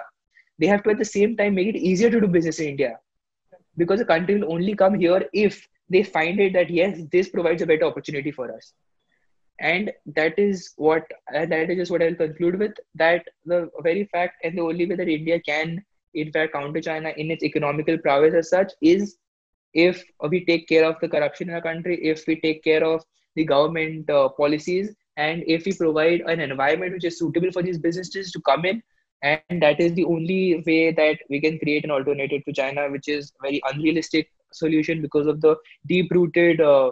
they 0.60 0.68
have 0.68 0.84
to 0.84 0.92
at 0.92 0.98
the 0.98 1.06
same 1.06 1.36
time 1.38 1.56
make 1.56 1.70
it 1.74 1.78
easier 1.78 2.10
to 2.10 2.22
do 2.22 2.28
business 2.28 2.60
in 2.60 2.70
India, 2.70 3.00
because 3.78 4.00
the 4.00 4.06
country 4.06 4.36
will 4.40 4.52
only 4.52 4.76
come 4.76 4.96
here 5.06 5.22
if 5.34 5.66
they 5.90 6.04
find 6.04 6.40
it 6.40 6.54
that 6.54 6.70
yes, 6.70 7.00
this 7.12 7.30
provides 7.30 7.62
a 7.62 7.66
better 7.66 7.86
opportunity 7.86 8.32
for 8.32 8.54
us. 8.56 8.74
And 9.60 9.92
that 10.18 10.38
is 10.38 10.74
what 10.76 11.04
that 11.32 11.70
is 11.70 11.78
just 11.78 11.92
what 11.92 12.04
I'll 12.04 12.22
conclude 12.26 12.60
with. 12.60 12.74
That 12.96 13.34
the 13.46 13.70
very 13.82 14.06
fact 14.06 14.44
and 14.44 14.58
the 14.58 14.64
only 14.64 14.86
way 14.86 14.96
that 14.96 15.08
India 15.08 15.40
can 15.40 15.84
in 16.14 16.32
fact 16.32 16.53
counter 16.53 16.82
China 16.82 17.14
in 17.18 17.32
its 17.32 17.43
economical 17.43 17.97
prowess 17.97 18.34
as 18.34 18.49
such 18.49 18.72
is 18.82 19.18
if 19.74 20.03
we 20.30 20.45
take 20.45 20.68
care 20.68 20.86
of 20.86 20.99
the 21.01 21.09
corruption 21.09 21.49
in 21.49 21.55
our 21.55 21.61
country, 21.61 21.97
if 22.03 22.26
we 22.28 22.39
take 22.39 22.64
care 22.64 22.84
of 22.84 23.03
the 23.36 23.43
government 23.43 24.09
uh, 24.09 24.30
policies, 24.30 24.93
and 25.18 25.43
if 25.47 25.66
we 25.66 25.74
provide 25.74 26.22
an 26.22 26.39
environment 26.39 26.93
which 26.93 27.05
is 27.05 27.18
suitable 27.18 27.51
for 27.51 27.64
these 27.64 27.78
businesses 27.78 28.32
to 28.32 28.41
come 28.41 28.66
in, 28.66 28.82
and 29.24 29.61
that 29.61 29.80
is 29.80 29.93
the 29.93 30.05
only 30.05 30.64
way 30.68 30.91
that 30.91 31.18
we 31.30 31.39
can 31.39 31.57
create 31.59 31.84
an 31.84 31.91
alternative 31.91 32.43
to 32.45 32.53
China, 32.53 32.89
which 32.89 33.07
is 33.07 33.32
very 33.41 33.61
unrealistic 33.72 34.30
solution 34.51 35.01
because 35.01 35.28
of 35.28 35.41
the 35.41 35.55
deep-rooted 35.88 36.61
uh, 36.61 36.91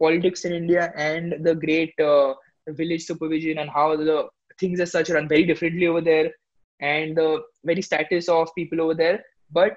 politics 0.00 0.44
in 0.44 0.52
India 0.52 0.92
and 0.96 1.44
the 1.44 1.54
great 1.54 1.94
uh, 2.00 2.34
village 2.68 3.04
supervision 3.04 3.58
and 3.58 3.70
how 3.70 3.96
the 3.96 4.28
things 4.58 4.80
as 4.80 4.90
such 4.90 5.10
run 5.10 5.28
very 5.28 5.44
differently 5.44 5.86
over 5.86 6.00
there 6.00 6.30
and 6.80 7.16
the 7.16 7.42
very 7.64 7.82
status 7.82 8.28
of 8.28 8.48
people 8.54 8.80
over 8.80 8.94
there. 8.94 9.24
But 9.50 9.76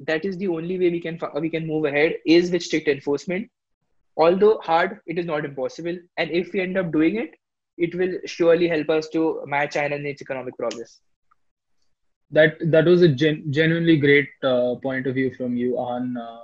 that 0.00 0.24
is 0.24 0.36
the 0.36 0.48
only 0.48 0.78
way 0.78 0.90
we 0.90 1.00
can 1.00 1.18
we 1.40 1.50
can 1.50 1.66
move 1.66 1.84
ahead 1.84 2.14
is 2.26 2.50
with 2.50 2.62
strict 2.62 2.88
enforcement. 2.88 3.50
Although 4.16 4.58
hard 4.62 5.00
it 5.06 5.18
is 5.18 5.26
not 5.26 5.44
impossible. 5.44 5.96
And 6.16 6.30
if 6.30 6.52
we 6.52 6.60
end 6.60 6.78
up 6.78 6.92
doing 6.92 7.16
it 7.16 7.34
it 7.78 7.94
will 7.94 8.18
surely 8.26 8.68
help 8.68 8.90
us 8.90 9.08
to 9.10 9.40
match 9.46 9.74
china 9.74 9.96
in 9.96 10.04
its 10.04 10.20
economic 10.20 10.56
progress. 10.56 11.00
That 12.30 12.58
that 12.72 12.84
was 12.84 13.02
a 13.02 13.08
gen- 13.08 13.44
genuinely 13.50 13.96
great 13.96 14.28
uh, 14.42 14.74
point 14.82 15.06
of 15.06 15.14
view 15.14 15.32
from 15.32 15.56
you 15.56 15.78
on 15.78 16.16
uh, 16.16 16.40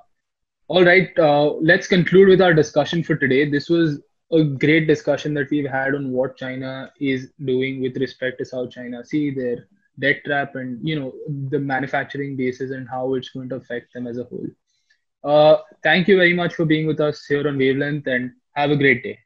all 0.68 0.84
right 0.84 1.10
uh, 1.18 1.52
let's 1.70 1.86
conclude 1.86 2.28
with 2.28 2.40
our 2.40 2.54
discussion 2.54 3.02
for 3.02 3.16
today. 3.16 3.50
This 3.50 3.68
was 3.68 4.00
a 4.32 4.42
great 4.42 4.86
discussion 4.86 5.34
that 5.34 5.50
we've 5.50 5.68
had 5.68 5.94
on 5.94 6.10
what 6.10 6.36
china 6.36 6.90
is 6.98 7.30
doing 7.44 7.82
with 7.82 7.96
respect 7.98 8.38
to 8.38 8.44
south 8.44 8.70
china 8.70 9.04
sea 9.04 9.30
their 9.30 9.68
debt 9.98 10.22
trap 10.24 10.54
and 10.56 10.78
you 10.86 10.98
know 10.98 11.12
the 11.50 11.58
manufacturing 11.58 12.36
bases 12.36 12.70
and 12.70 12.88
how 12.88 13.14
it's 13.14 13.30
going 13.30 13.48
to 13.48 13.56
affect 13.56 13.92
them 13.94 14.06
as 14.06 14.18
a 14.18 14.24
whole. 14.24 14.46
Uh, 15.24 15.56
thank 15.82 16.08
you 16.08 16.16
very 16.16 16.34
much 16.34 16.54
for 16.54 16.64
being 16.64 16.86
with 16.86 17.00
us 17.00 17.24
here 17.26 17.46
on 17.48 17.56
wavelength 17.58 18.06
and 18.06 18.32
have 18.54 18.70
a 18.70 18.76
great 18.76 19.02
day 19.02 19.18